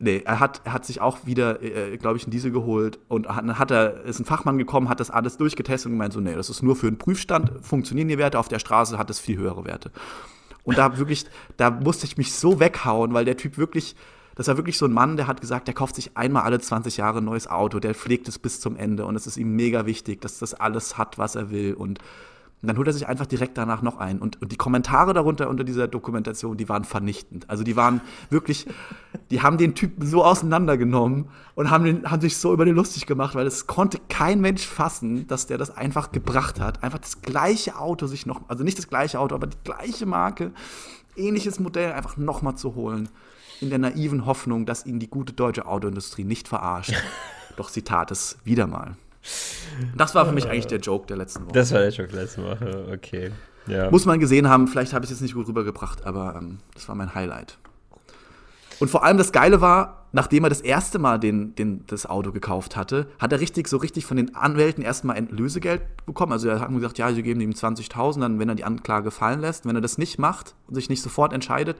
Nee, 0.00 0.22
er 0.24 0.40
hat, 0.40 0.60
er 0.64 0.72
hat 0.72 0.84
sich 0.84 1.00
auch 1.00 1.18
wieder, 1.24 1.62
äh, 1.62 1.96
glaube 1.96 2.16
ich, 2.16 2.24
einen 2.24 2.32
Diesel 2.32 2.50
geholt 2.50 2.98
und 3.08 3.26
dann 3.26 3.58
hat 3.58 3.70
er, 3.70 4.02
ist 4.04 4.18
ein 4.18 4.24
Fachmann 4.24 4.58
gekommen, 4.58 4.88
hat 4.88 4.98
das 5.00 5.10
alles 5.10 5.36
durchgetestet 5.36 5.86
und 5.86 5.92
gemeint, 5.92 6.12
so, 6.12 6.20
nee, 6.20 6.34
das 6.34 6.50
ist 6.50 6.62
nur 6.62 6.74
für 6.74 6.88
einen 6.88 6.98
Prüfstand, 6.98 7.52
funktionieren 7.62 8.08
die 8.08 8.18
Werte, 8.18 8.38
auf 8.38 8.48
der 8.48 8.58
Straße 8.58 8.98
hat 8.98 9.08
es 9.08 9.20
viel 9.20 9.38
höhere 9.38 9.64
Werte. 9.64 9.92
Und 10.64 10.78
da 10.78 10.98
wirklich, 10.98 11.26
da 11.56 11.70
musste 11.70 12.06
ich 12.06 12.16
mich 12.16 12.32
so 12.32 12.58
weghauen, 12.58 13.14
weil 13.14 13.24
der 13.24 13.36
Typ 13.36 13.56
wirklich, 13.56 13.94
das 14.34 14.48
war 14.48 14.56
wirklich 14.56 14.78
so 14.78 14.86
ein 14.86 14.92
Mann, 14.92 15.16
der 15.16 15.26
hat 15.26 15.40
gesagt, 15.40 15.68
der 15.68 15.74
kauft 15.74 15.94
sich 15.94 16.16
einmal 16.16 16.42
alle 16.42 16.60
20 16.60 16.96
Jahre 16.96 17.18
ein 17.18 17.24
neues 17.24 17.46
Auto, 17.46 17.78
der 17.80 17.94
pflegt 17.94 18.28
es 18.28 18.38
bis 18.38 18.60
zum 18.60 18.76
Ende 18.76 19.06
und 19.06 19.16
es 19.16 19.26
ist 19.26 19.36
ihm 19.36 19.54
mega 19.54 19.86
wichtig, 19.86 20.20
dass 20.20 20.38
das 20.38 20.54
alles 20.54 20.98
hat, 20.98 21.18
was 21.18 21.34
er 21.34 21.50
will 21.50 21.74
und 21.74 22.00
dann 22.66 22.78
holt 22.78 22.86
er 22.86 22.92
sich 22.92 23.06
einfach 23.06 23.26
direkt 23.26 23.58
danach 23.58 23.82
noch 23.82 23.98
ein. 23.98 24.18
Und, 24.18 24.40
und 24.40 24.52
die 24.52 24.56
Kommentare 24.56 25.12
darunter 25.12 25.48
unter 25.48 25.64
dieser 25.64 25.88
Dokumentation, 25.88 26.56
die 26.56 26.68
waren 26.68 26.84
vernichtend. 26.84 27.48
Also 27.50 27.64
die 27.64 27.76
waren 27.76 28.00
wirklich, 28.30 28.66
die 29.30 29.42
haben 29.42 29.58
den 29.58 29.74
Typen 29.74 30.06
so 30.06 30.24
auseinandergenommen 30.24 31.28
und 31.54 31.70
haben, 31.70 31.84
den, 31.84 32.10
haben 32.10 32.20
sich 32.20 32.36
so 32.36 32.52
über 32.52 32.64
den 32.64 32.74
lustig 32.74 33.06
gemacht, 33.06 33.34
weil 33.34 33.46
es 33.46 33.66
konnte 33.66 33.98
kein 34.08 34.40
Mensch 34.40 34.66
fassen, 34.66 35.26
dass 35.26 35.46
der 35.46 35.58
das 35.58 35.76
einfach 35.76 36.12
gebracht 36.12 36.60
hat. 36.60 36.82
Einfach 36.82 36.98
das 36.98 37.22
gleiche 37.22 37.78
Auto 37.78 38.06
sich 38.06 38.26
noch, 38.26 38.48
also 38.48 38.64
nicht 38.64 38.78
das 38.78 38.88
gleiche 38.88 39.20
Auto, 39.20 39.34
aber 39.34 39.46
die 39.46 39.58
gleiche 39.64 40.06
Marke, 40.06 40.52
ähnliches 41.16 41.60
Modell 41.60 41.92
einfach 41.92 42.16
nochmal 42.16 42.56
zu 42.56 42.74
holen 42.74 43.08
in 43.60 43.70
der 43.70 43.78
naiven 43.78 44.26
Hoffnung, 44.26 44.66
dass 44.66 44.86
ihn 44.86 44.98
die 44.98 45.08
gute 45.08 45.32
deutsche 45.32 45.66
Autoindustrie 45.66 46.24
nicht 46.24 46.48
verarscht. 46.48 46.94
Doch 47.56 47.68
sie 47.68 47.82
tat 47.82 48.10
es 48.10 48.38
wieder 48.44 48.66
mal. 48.66 48.96
Das 49.96 50.14
war 50.14 50.26
für 50.26 50.32
mich 50.32 50.48
eigentlich 50.48 50.66
der 50.66 50.80
Joke 50.80 51.06
der 51.06 51.16
letzten 51.16 51.44
Woche. 51.44 51.52
Das 51.52 51.72
war 51.72 51.80
der 51.80 51.90
Joke 51.90 52.10
der 52.10 52.22
letzten 52.22 52.44
Woche, 52.44 52.88
okay. 52.92 53.30
Ja. 53.66 53.90
Muss 53.90 54.04
man 54.04 54.20
gesehen 54.20 54.48
haben, 54.48 54.68
vielleicht 54.68 54.92
habe 54.92 55.04
ich 55.04 55.10
es 55.10 55.16
jetzt 55.16 55.22
nicht 55.22 55.34
gut 55.34 55.48
rübergebracht, 55.48 56.04
aber 56.04 56.36
ähm, 56.36 56.58
das 56.74 56.88
war 56.88 56.94
mein 56.94 57.14
Highlight. 57.14 57.56
Und 58.80 58.90
vor 58.90 59.04
allem 59.04 59.16
das 59.16 59.32
Geile 59.32 59.60
war, 59.60 60.06
nachdem 60.12 60.44
er 60.44 60.48
das 60.48 60.60
erste 60.60 60.98
Mal 60.98 61.18
den, 61.18 61.54
den, 61.54 61.84
das 61.86 62.06
Auto 62.06 62.32
gekauft 62.32 62.76
hatte, 62.76 63.06
hat 63.18 63.32
er 63.32 63.40
richtig, 63.40 63.68
so 63.68 63.76
richtig 63.76 64.04
von 64.04 64.16
den 64.16 64.34
Anwälten 64.34 64.82
erstmal 64.82 65.16
ein 65.16 65.28
Lösegeld 65.28 65.82
bekommen. 66.06 66.32
Also 66.32 66.48
er 66.48 66.60
hat 66.60 66.70
gesagt, 66.70 66.98
ja, 66.98 67.12
sie 67.12 67.22
geben 67.22 67.40
ihm 67.40 67.50
20.000, 67.50 68.20
dann, 68.20 68.38
wenn 68.38 68.48
er 68.48 68.54
die 68.54 68.64
Anklage 68.64 69.10
fallen 69.10 69.40
lässt. 69.40 69.66
Wenn 69.66 69.76
er 69.76 69.80
das 69.80 69.98
nicht 69.98 70.18
macht 70.18 70.54
und 70.66 70.74
sich 70.74 70.88
nicht 70.88 71.02
sofort 71.02 71.32
entscheidet, 71.32 71.76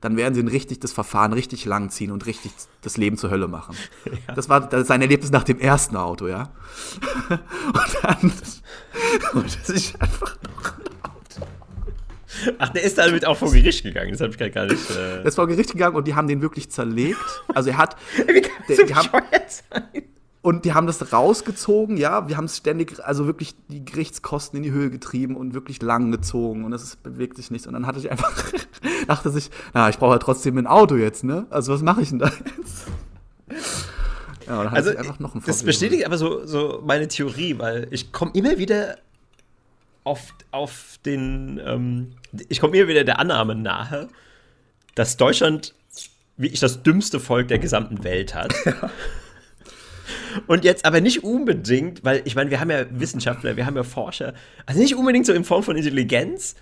dann 0.00 0.16
werden 0.16 0.34
sie 0.34 0.40
richtig 0.40 0.80
das 0.80 0.92
Verfahren 0.92 1.32
richtig 1.32 1.64
lang 1.64 1.90
ziehen 1.90 2.10
und 2.10 2.26
richtig 2.26 2.52
das 2.82 2.96
Leben 2.96 3.16
zur 3.16 3.30
Hölle 3.30 3.48
machen. 3.48 3.76
Ja. 4.26 4.34
Das 4.34 4.48
war 4.48 4.60
das 4.60 4.88
sein 4.88 5.00
Erlebnis 5.02 5.30
nach 5.30 5.44
dem 5.44 5.58
ersten 5.60 5.96
Auto, 5.96 6.28
ja. 6.28 6.50
und 7.30 7.98
dann 8.02 8.32
und 9.34 9.58
das 9.60 9.70
ist 9.70 10.00
einfach 10.00 10.36
noch 10.42 10.78
Ach, 12.58 12.68
der 12.68 12.82
ist 12.82 12.98
damit 12.98 13.26
auch 13.26 13.36
vor 13.36 13.50
Gericht 13.50 13.82
gegangen. 13.82 14.12
Das 14.12 14.20
habe 14.20 14.30
ich 14.32 14.54
gar 14.54 14.66
nicht. 14.66 14.90
Äh 14.90 14.94
der 14.94 15.26
ist 15.26 15.34
vor 15.34 15.46
Gericht 15.46 15.72
gegangen 15.72 15.96
und 15.96 16.06
die 16.06 16.14
haben 16.14 16.28
den 16.28 16.40
wirklich 16.40 16.70
zerlegt. 16.70 17.18
Also 17.54 17.70
er 17.70 17.78
hat. 17.78 17.96
Wie 18.16 18.40
kann 18.40 18.52
das 18.68 18.76
so 18.76 18.84
die 18.84 18.94
haben, 18.94 19.08
sein? 19.10 20.04
Und 20.40 20.64
die 20.64 20.72
haben 20.72 20.86
das 20.86 21.12
rausgezogen, 21.12 21.96
ja. 21.96 22.28
Wir 22.28 22.36
haben 22.36 22.44
es 22.44 22.56
ständig, 22.56 23.04
also 23.04 23.26
wirklich 23.26 23.54
die 23.68 23.84
Gerichtskosten 23.84 24.58
in 24.58 24.62
die 24.62 24.70
Höhe 24.70 24.88
getrieben 24.88 25.36
und 25.36 25.52
wirklich 25.52 25.82
lang 25.82 26.12
gezogen 26.12 26.64
und 26.64 26.72
es 26.72 26.96
bewegt 26.96 27.36
sich 27.36 27.50
nichts. 27.50 27.66
Und 27.66 27.72
dann 27.72 27.86
hatte 27.86 27.98
ich 27.98 28.10
einfach, 28.10 28.32
dachte 29.08 29.30
sich, 29.30 29.50
na, 29.74 29.88
ich 29.88 29.98
brauche 29.98 30.12
ja 30.12 30.18
trotzdem 30.18 30.56
ein 30.56 30.66
Auto 30.66 30.94
jetzt, 30.94 31.24
ne? 31.24 31.46
Also 31.50 31.72
was 31.72 31.82
mache 31.82 32.02
ich 32.02 32.10
denn 32.10 32.20
da 32.20 32.30
jetzt? 32.56 32.86
Ja, 34.46 34.64
dann 34.64 34.72
also, 34.72 34.96
einfach 34.96 35.18
noch 35.18 35.34
ein 35.34 35.42
Das 35.44 35.62
bestätigt 35.62 36.06
aber 36.06 36.16
so, 36.16 36.46
so 36.46 36.82
meine 36.86 37.08
Theorie, 37.08 37.58
weil 37.58 37.88
ich 37.90 38.12
komme 38.12 38.30
immer 38.34 38.58
wieder 38.58 38.96
auf, 40.04 40.32
auf 40.52 40.98
den, 41.04 41.60
ähm, 41.64 42.12
ich 42.48 42.60
komme 42.60 42.72
mir 42.72 42.88
wieder 42.88 43.04
der 43.04 43.18
Annahme 43.18 43.54
nahe, 43.54 44.08
dass 44.94 45.16
Deutschland 45.16 45.74
wirklich 46.36 46.60
das 46.60 46.82
dümmste 46.82 47.20
Volk 47.20 47.48
der 47.48 47.58
gesamten 47.58 48.04
Welt 48.04 48.34
hat. 48.34 48.54
Ja. 48.64 48.90
Und 50.46 50.64
jetzt 50.64 50.84
aber 50.84 51.00
nicht 51.00 51.24
unbedingt, 51.24 52.04
weil 52.04 52.22
ich 52.24 52.34
meine, 52.34 52.50
wir 52.50 52.60
haben 52.60 52.70
ja 52.70 52.86
Wissenschaftler, 52.90 53.56
wir 53.56 53.66
haben 53.66 53.76
ja 53.76 53.82
Forscher, 53.82 54.34
also 54.66 54.80
nicht 54.80 54.94
unbedingt 54.94 55.26
so 55.26 55.32
in 55.32 55.44
Form 55.44 55.62
von 55.62 55.76
Intelligenz, 55.76 56.54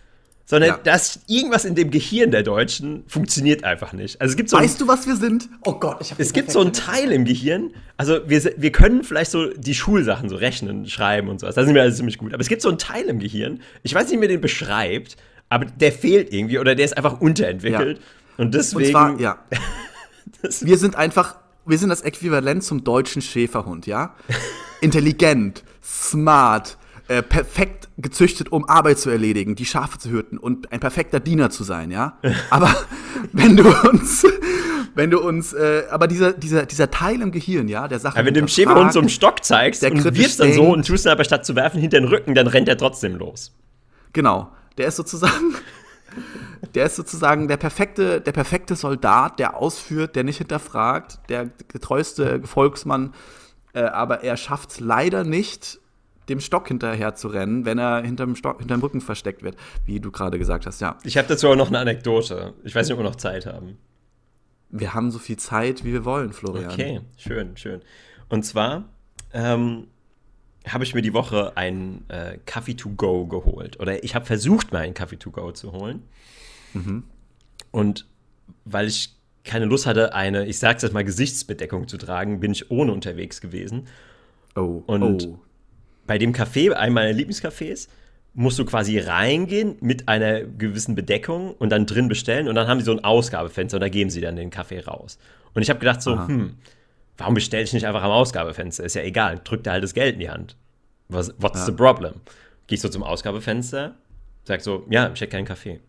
sondern 0.45 0.71
ja. 0.71 0.81
dass 0.83 1.21
irgendwas 1.27 1.65
in 1.65 1.75
dem 1.75 1.91
Gehirn 1.91 2.31
der 2.31 2.45
Deutschen 2.45 3.03
funktioniert 3.09 3.65
einfach 3.65 3.93
nicht. 3.93 4.21
Also 4.21 4.31
es 4.33 4.37
gibt 4.37 4.49
so 4.49 4.57
weißt 4.57 4.77
ein, 4.77 4.87
du, 4.87 4.89
was 4.89 5.07
wir 5.07 5.17
sind? 5.17 5.49
Oh 5.65 5.75
Gott, 5.75 5.99
ich 6.01 6.13
habe 6.13 6.23
Es 6.23 6.33
gibt 6.33 6.53
so 6.53 6.61
einen 6.61 6.73
Teil 6.73 7.11
im 7.11 7.25
Gehirn, 7.25 7.73
also 7.97 8.21
wir, 8.29 8.43
wir 8.57 8.71
können 8.71 9.03
vielleicht 9.03 9.33
so 9.33 9.53
die 9.53 9.75
Schulsachen 9.75 10.29
so 10.29 10.37
rechnen, 10.37 10.87
schreiben 10.89 11.29
und 11.29 11.41
sowas, 11.41 11.57
da 11.57 11.65
sind 11.65 11.75
wir 11.75 11.83
also 11.83 11.97
ziemlich 11.97 12.19
gut. 12.19 12.33
Aber 12.33 12.41
es 12.41 12.49
gibt 12.49 12.63
so 12.63 12.69
einen 12.69 12.79
Teil 12.79 13.07
im 13.07 13.19
Gehirn, 13.19 13.61
ich 13.83 13.93
weiß 13.93 14.05
nicht, 14.05 14.13
wie 14.13 14.19
man 14.19 14.29
den 14.29 14.41
beschreibt, 14.41 15.17
aber 15.49 15.67
der 15.67 15.93
fehlt 15.93 16.33
irgendwie 16.33 16.61
oder 16.61 16.77
der 16.77 16.85
ist 16.85 16.97
einfach 16.97 17.21
unterentwickelt. 17.21 17.99
Ja. 17.99 18.05
Und 18.39 18.55
deswegen. 18.55 18.85
Und 18.85 18.91
zwar, 18.91 19.21
ja. 19.21 19.39
wir 20.61 20.79
sind 20.79 20.97
einfach, 20.97 21.37
wir 21.67 21.79
sind 21.79 21.89
das 21.89 22.03
Äquivalent 22.03 22.63
zum 22.63 22.85
deutschen 22.85 23.23
Schäferhund, 23.23 23.87
ja? 23.87 24.15
Intelligent, 24.81 25.65
smart, 25.83 26.79
äh, 27.09 27.23
perfekt 27.23 27.89
gezüchtet, 27.99 28.51
um 28.53 28.69
Arbeit 28.69 28.99
zu 28.99 29.11
erledigen, 29.11 29.55
die 29.55 29.65
Schafe 29.65 29.99
zu 29.99 30.11
hüten 30.11 30.39
und 30.39 30.73
ein 30.73 30.81
perfekter 30.81 31.21
Diener 31.21 31.51
zu 31.51 31.65
sein, 31.65 31.91
ja. 31.91 32.19
Aber 32.51 32.75
wenn 33.33 33.57
du 33.57 33.69
uns, 33.89 34.25
wenn 34.95 35.11
du 35.11 35.21
uns, 35.21 35.53
äh, 35.53 35.85
aber 35.91 36.07
dieser, 36.07 36.33
dieser, 36.33 36.67
dieser 36.67 36.91
Teil 36.91 37.21
im 37.21 37.31
Gehirn, 37.31 37.69
ja, 37.69 37.87
der 37.87 37.99
Sache. 37.99 38.19
Ja, 38.19 38.25
wenn 38.25 38.35
du 38.35 38.41
dem 38.41 38.49
Schäferhund 38.49 38.93
so 38.93 38.99
einen 38.99 39.09
Stock 39.09 39.45
zeigst 39.45 39.83
der 39.83 39.93
und 39.93 40.03
wirfst 40.05 40.41
dann 40.41 40.53
so 40.53 40.73
und 40.73 40.87
tust 40.87 41.05
dann 41.05 41.13
aber 41.13 41.25
statt 41.25 41.45
zu 41.45 41.55
werfen 41.55 41.81
hinter 41.81 42.01
den 42.01 42.09
Rücken, 42.09 42.35
dann 42.35 42.47
rennt 42.47 42.69
er 42.69 42.79
trotzdem 42.79 43.17
los. 43.17 43.55
Genau. 44.13 44.53
Der 44.79 44.89
ist 44.89 44.97
sozusagen. 44.97 45.55
Der 46.75 46.87
ist 46.87 46.97
sozusagen 46.97 47.49
der 47.49 47.57
perfekte, 47.57 48.21
der 48.21 48.33
perfekte 48.33 48.77
Soldat, 48.77 49.39
der 49.39 49.57
ausführt, 49.57 50.17
der 50.17 50.25
nicht 50.25 50.39
hinterfragt, 50.39 51.21
der 51.29 51.51
getreueste 51.69 52.43
Volksmann, 52.45 53.15
äh, 53.73 53.83
aber 53.83 54.23
er 54.23 54.37
schafft 54.37 54.71
es 54.71 54.81
leider 54.81 55.25
nicht, 55.25 55.79
dem 56.29 56.41
Stock 56.41 56.69
hinterher 56.69 57.15
zu 57.15 57.29
rennen, 57.29 57.65
wenn 57.65 57.79
er 57.79 58.03
hinterm, 58.03 58.35
Stock, 58.35 58.59
hinterm 58.59 58.81
Rücken 58.81 59.01
versteckt 59.01 59.43
wird, 59.43 59.57
wie 59.85 60.01
du 60.01 60.11
gerade 60.11 60.39
gesagt 60.39 60.67
hast, 60.67 60.81
ja. 60.81 60.99
Ich 61.05 61.17
habe 61.17 61.29
dazu 61.29 61.49
auch 61.49 61.57
noch 61.57 61.69
eine 61.69 61.79
Anekdote. 61.79 62.55
Ich 62.65 62.75
weiß 62.75 62.87
nicht, 62.87 62.95
ob 62.95 63.01
wir 63.01 63.09
noch 63.09 63.17
Zeit 63.17 63.47
haben. 63.47 63.79
Wir 64.71 64.95
haben 64.95 65.11
so 65.11 65.19
viel 65.19 65.37
Zeit, 65.37 65.85
wie 65.85 65.93
wir 65.93 66.05
wollen, 66.05 66.33
Florian. 66.33 66.73
Okay, 66.73 67.01
schön, 67.17 67.57
schön. 67.57 67.81
Und 68.29 68.45
zwar 68.45 68.85
ähm, 69.33 69.87
habe 70.67 70.85
ich 70.85 70.95
mir 70.95 71.03
die 71.03 71.13
Woche 71.13 71.57
einen 71.57 72.05
äh, 72.09 72.39
Kaffee 72.45 72.75
to 72.75 72.91
go 72.91 73.27
geholt. 73.27 73.79
Oder 73.79 74.03
ich 74.03 74.15
habe 74.15 74.25
versucht, 74.25 74.73
mal 74.73 74.81
einen 74.81 74.95
Kaffee 74.95 75.17
to 75.17 75.31
go 75.31 75.53
zu 75.53 75.73
holen. 75.73 76.03
Mhm. 76.77 77.05
Und 77.71 78.07
weil 78.65 78.87
ich 78.87 79.15
keine 79.45 79.65
Lust 79.65 79.87
hatte, 79.87 80.15
eine, 80.15 80.47
ich 80.47 80.59
sag's 80.59 80.83
jetzt 80.83 80.93
mal, 80.93 81.05
Gesichtsbedeckung 81.05 81.89
zu 81.89 81.97
tragen, 81.97 82.41
bin 82.41 82.53
ich 82.53 82.71
ohne 82.71 82.93
unterwegs 82.93 83.41
gewesen. 83.41 83.87
Oh. 84.55 84.83
Und 84.87 85.27
oh. 85.27 85.39
bei 86.07 86.19
dem 86.19 86.33
Café, 86.33 86.73
einem 86.73 86.95
meiner 86.95 87.13
Lieblingscafés, 87.13 87.89
musst 88.35 88.59
du 88.59 88.67
quasi 88.67 88.99
reingehen 88.99 89.77
mit 89.81 90.09
einer 90.09 90.43
gewissen 90.43 90.95
Bedeckung 90.95 91.55
und 91.55 91.71
dann 91.71 91.87
drin 91.87 92.09
bestellen 92.09 92.49
und 92.49 92.55
dann 92.55 92.69
haben 92.69 92.81
sie 92.81 92.85
so 92.85 92.93
ein 92.93 93.03
Ausgabefenster 93.03 93.79
und 93.79 93.81
da 93.81 93.89
geben 93.89 94.11
sie 94.11 94.21
dann 94.21 94.37
den 94.37 94.51
Kaffee 94.51 94.81
raus. 94.81 95.19
Und 95.55 95.63
ich 95.63 95.71
habe 95.71 95.81
gedacht 95.81 96.03
so, 96.03 96.15
Aha. 96.15 96.29
hm, 96.29 96.55
warum 97.17 97.35
bestelle 97.35 97.63
ich 97.63 97.73
nicht 97.73 97.87
einfach 97.87 98.03
am 98.03 98.11
Ausgabefenster? 98.11 98.85
Ist 98.85 98.95
ja 98.95 99.03
egal, 99.03 99.41
drück 99.43 99.65
da 99.65 99.73
halt 99.73 99.85
das 99.85 99.95
Geld 99.95 100.15
in 100.15 100.21
die 100.21 100.29
Hand. 100.29 100.55
Was, 101.09 101.33
what's 101.39 101.61
ja. 101.61 101.67
the 101.67 101.73
problem? 101.73 102.15
Gehst 102.67 102.85
du 102.85 102.91
zum 102.91 103.03
Ausgabefenster, 103.03 103.95
sag 104.45 104.61
so, 104.61 104.85
ja, 104.91 105.11
ich 105.15 105.21
hätte 105.21 105.31
keinen 105.31 105.47
Kaffee. 105.47 105.81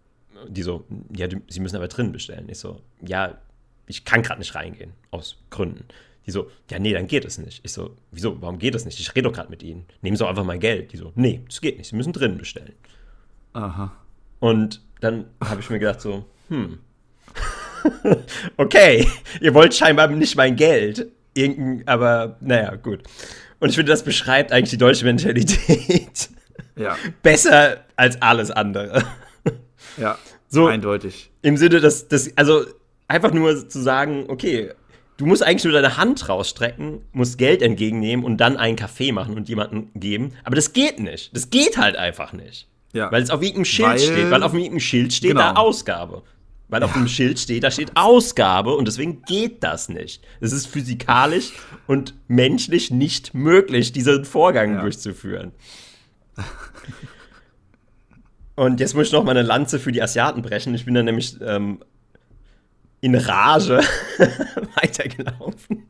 Die 0.47 0.63
so, 0.63 0.85
ja, 1.15 1.27
die, 1.27 1.41
sie 1.47 1.59
müssen 1.59 1.75
aber 1.75 1.87
drin 1.87 2.11
bestellen. 2.11 2.47
Ich 2.49 2.59
so, 2.59 2.81
ja, 3.01 3.37
ich 3.85 4.05
kann 4.05 4.21
gerade 4.21 4.39
nicht 4.39 4.55
reingehen, 4.55 4.93
aus 5.11 5.37
Gründen. 5.49 5.85
Die 6.25 6.31
so, 6.31 6.49
ja, 6.69 6.79
nee, 6.79 6.93
dann 6.93 7.07
geht 7.07 7.23
es 7.23 7.37
nicht. 7.37 7.61
Ich 7.63 7.71
so, 7.71 7.95
wieso, 8.11 8.41
warum 8.41 8.59
geht 8.59 8.75
es 8.75 8.85
nicht? 8.85 8.99
Ich 8.99 9.15
rede 9.15 9.29
doch 9.29 9.33
gerade 9.33 9.49
mit 9.49 9.63
ihnen. 9.63 9.85
Nehmen 10.01 10.17
Sie 10.17 10.27
einfach 10.27 10.43
mein 10.43 10.59
Geld. 10.59 10.91
Die 10.91 10.97
so, 10.97 11.13
nee, 11.15 11.41
das 11.47 11.61
geht 11.61 11.77
nicht. 11.77 11.89
Sie 11.89 11.95
müssen 11.95 12.11
drinnen 12.11 12.37
bestellen. 12.37 12.73
Aha. 13.53 13.95
Und 14.39 14.81
dann 14.99 15.25
habe 15.43 15.61
ich 15.61 15.69
mir 15.69 15.79
gedacht 15.79 16.01
so, 16.01 16.25
hm, 16.49 16.79
okay, 18.57 19.07
ihr 19.41 19.53
wollt 19.53 19.73
scheinbar 19.73 20.07
nicht 20.07 20.35
mein 20.35 20.55
Geld. 20.55 21.07
Irgendein, 21.33 21.87
aber 21.87 22.37
naja, 22.41 22.75
gut. 22.75 23.03
Und 23.59 23.69
ich 23.69 23.75
finde, 23.75 23.91
das 23.91 24.03
beschreibt 24.03 24.51
eigentlich 24.51 24.71
die 24.71 24.77
deutsche 24.77 25.05
Mentalität. 25.05 26.29
Ja. 26.75 26.95
Besser 27.23 27.85
als 27.95 28.21
alles 28.21 28.51
andere. 28.51 29.03
Ja, 29.97 30.17
so, 30.49 30.67
eindeutig. 30.67 31.31
Im 31.41 31.57
Sinne, 31.57 31.79
dass, 31.79 32.07
dass, 32.07 32.35
also 32.37 32.65
einfach 33.07 33.31
nur 33.31 33.67
zu 33.67 33.81
sagen, 33.81 34.25
okay, 34.27 34.71
Du 35.17 35.25
musst 35.25 35.41
eigentlich 35.41 35.63
nur 35.63 35.73
deine 35.73 35.97
Hand 35.97 36.29
rausstrecken, 36.29 37.01
musst 37.11 37.39
Geld 37.39 37.63
entgegennehmen 37.63 38.23
und 38.23 38.37
dann 38.37 38.55
einen 38.55 38.75
Kaffee 38.75 39.11
machen 39.11 39.35
und 39.35 39.49
jemanden 39.49 39.89
geben. 39.99 40.33
Aber 40.43 40.55
das 40.55 40.73
geht 40.73 40.99
nicht. 40.99 41.35
Das 41.35 41.49
geht 41.49 41.77
halt 41.77 41.95
einfach 41.95 42.33
nicht. 42.33 42.67
Ja. 42.93 43.11
Weil 43.11 43.23
es 43.23 43.31
auf 43.31 43.41
irgendeinem 43.41 43.65
Schild 43.65 43.89
weil, 43.89 43.99
steht. 43.99 44.31
Weil 44.31 44.43
auf 44.43 44.53
irgendeinem 44.53 44.79
Schild 44.79 45.13
steht 45.13 45.31
genau. 45.31 45.41
da 45.41 45.53
Ausgabe. 45.55 46.21
Weil 46.69 46.81
ja. 46.81 46.85
auf 46.85 46.93
dem 46.93 47.07
Schild 47.07 47.39
steht, 47.39 47.63
da 47.63 47.71
steht 47.71 47.91
Ausgabe 47.95 48.75
und 48.75 48.87
deswegen 48.87 49.23
geht 49.23 49.63
das 49.63 49.89
nicht. 49.89 50.23
Es 50.39 50.51
ist 50.51 50.67
physikalisch 50.67 51.53
und 51.87 52.13
menschlich 52.27 52.91
nicht 52.91 53.33
möglich, 53.33 53.93
diesen 53.93 54.23
Vorgang 54.23 54.75
ja. 54.75 54.81
durchzuführen. 54.81 55.51
und 58.57 58.79
jetzt 58.79 58.95
muss 58.95 59.07
ich 59.07 59.13
noch 59.13 59.23
mal 59.23 59.37
eine 59.37 59.43
Lanze 59.43 59.77
für 59.77 59.91
die 59.91 60.01
Asiaten 60.01 60.41
brechen. 60.41 60.73
Ich 60.73 60.85
bin 60.85 60.95
dann 60.95 61.05
nämlich 61.05 61.37
ähm, 61.41 61.79
in 63.01 63.13
Rage 63.13 63.79
weitergelaufen. 64.81 65.85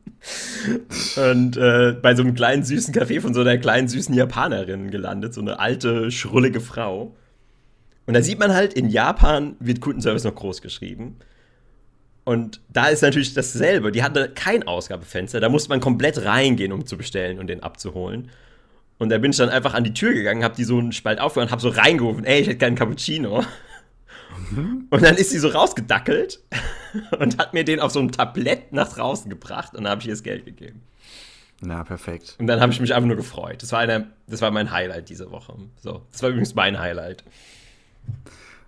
Und 1.16 1.56
äh, 1.56 1.96
bei 2.02 2.14
so 2.14 2.22
einem 2.22 2.34
kleinen 2.34 2.64
süßen 2.64 2.92
Café 2.92 3.22
von 3.22 3.32
so 3.32 3.40
einer 3.40 3.56
kleinen 3.56 3.88
süßen 3.88 4.14
Japanerin 4.14 4.90
gelandet, 4.90 5.32
so 5.32 5.40
eine 5.40 5.58
alte, 5.58 6.10
schrullige 6.10 6.60
Frau. 6.60 7.16
Und 8.04 8.12
da 8.14 8.20
sieht 8.20 8.38
man 8.38 8.52
halt, 8.52 8.74
in 8.74 8.90
Japan 8.90 9.56
wird 9.60 9.80
Kundenservice 9.80 10.24
noch 10.24 10.34
groß 10.34 10.60
geschrieben. 10.60 11.16
Und 12.24 12.60
da 12.68 12.88
ist 12.88 13.00
natürlich 13.00 13.32
dasselbe. 13.32 13.92
Die 13.92 14.02
hatte 14.02 14.28
kein 14.28 14.66
Ausgabefenster. 14.66 15.40
Da 15.40 15.48
musste 15.48 15.70
man 15.70 15.80
komplett 15.80 16.22
reingehen, 16.22 16.72
um 16.72 16.84
zu 16.84 16.98
bestellen 16.98 17.38
und 17.38 17.46
den 17.46 17.62
abzuholen. 17.62 18.28
Und 18.98 19.10
da 19.10 19.18
bin 19.18 19.30
ich 19.30 19.36
dann 19.36 19.48
einfach 19.48 19.74
an 19.74 19.84
die 19.84 19.94
Tür 19.94 20.12
gegangen, 20.12 20.42
hab 20.42 20.56
die 20.56 20.64
so 20.64 20.78
einen 20.78 20.92
Spalt 20.92 21.20
aufgehört 21.20 21.48
und 21.48 21.52
hab 21.52 21.60
so 21.60 21.68
reingerufen, 21.68 22.24
ey, 22.24 22.40
ich 22.40 22.48
hätte 22.48 22.58
keinen 22.58 22.76
Cappuccino. 22.76 23.44
Mhm. 24.50 24.86
Und 24.90 25.02
dann 25.02 25.16
ist 25.16 25.30
sie 25.30 25.38
so 25.38 25.48
rausgedackelt 25.48 26.40
und 27.18 27.38
hat 27.38 27.54
mir 27.54 27.64
den 27.64 27.80
auf 27.80 27.92
so 27.92 28.00
einem 28.00 28.12
Tablett 28.12 28.72
nach 28.72 28.92
draußen 28.92 29.30
gebracht 29.30 29.74
und 29.74 29.84
dann 29.84 29.90
habe 29.90 30.00
ich 30.00 30.08
ihr 30.08 30.14
das 30.14 30.22
Geld 30.22 30.44
gegeben. 30.44 30.82
Na, 31.60 31.82
perfekt. 31.82 32.36
Und 32.38 32.46
dann 32.46 32.60
habe 32.60 32.72
ich 32.72 32.80
mich 32.80 32.94
einfach 32.94 33.08
nur 33.08 33.16
gefreut. 33.16 33.62
Das 33.62 33.72
war, 33.72 33.80
eine, 33.80 34.08
das 34.28 34.40
war 34.40 34.50
mein 34.50 34.70
Highlight 34.70 35.08
diese 35.08 35.30
Woche. 35.30 35.54
So, 35.76 36.02
das 36.12 36.22
war 36.22 36.30
übrigens 36.30 36.54
mein 36.54 36.78
Highlight. 36.78 37.24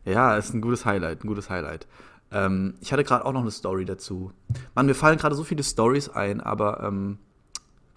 Ja, 0.04 0.36
ist 0.36 0.54
ein 0.54 0.60
gutes 0.60 0.84
Highlight, 0.86 1.24
ein 1.24 1.28
gutes 1.28 1.50
Highlight. 1.50 1.86
Ähm, 2.32 2.74
ich 2.80 2.92
hatte 2.92 3.04
gerade 3.04 3.24
auch 3.24 3.32
noch 3.32 3.42
eine 3.42 3.50
Story 3.50 3.84
dazu. 3.84 4.32
Mann, 4.74 4.86
mir 4.86 4.94
fallen 4.94 5.18
gerade 5.18 5.34
so 5.34 5.44
viele 5.44 5.62
Stories 5.62 6.08
ein, 6.08 6.40
aber 6.40 6.82
ähm, 6.82 7.18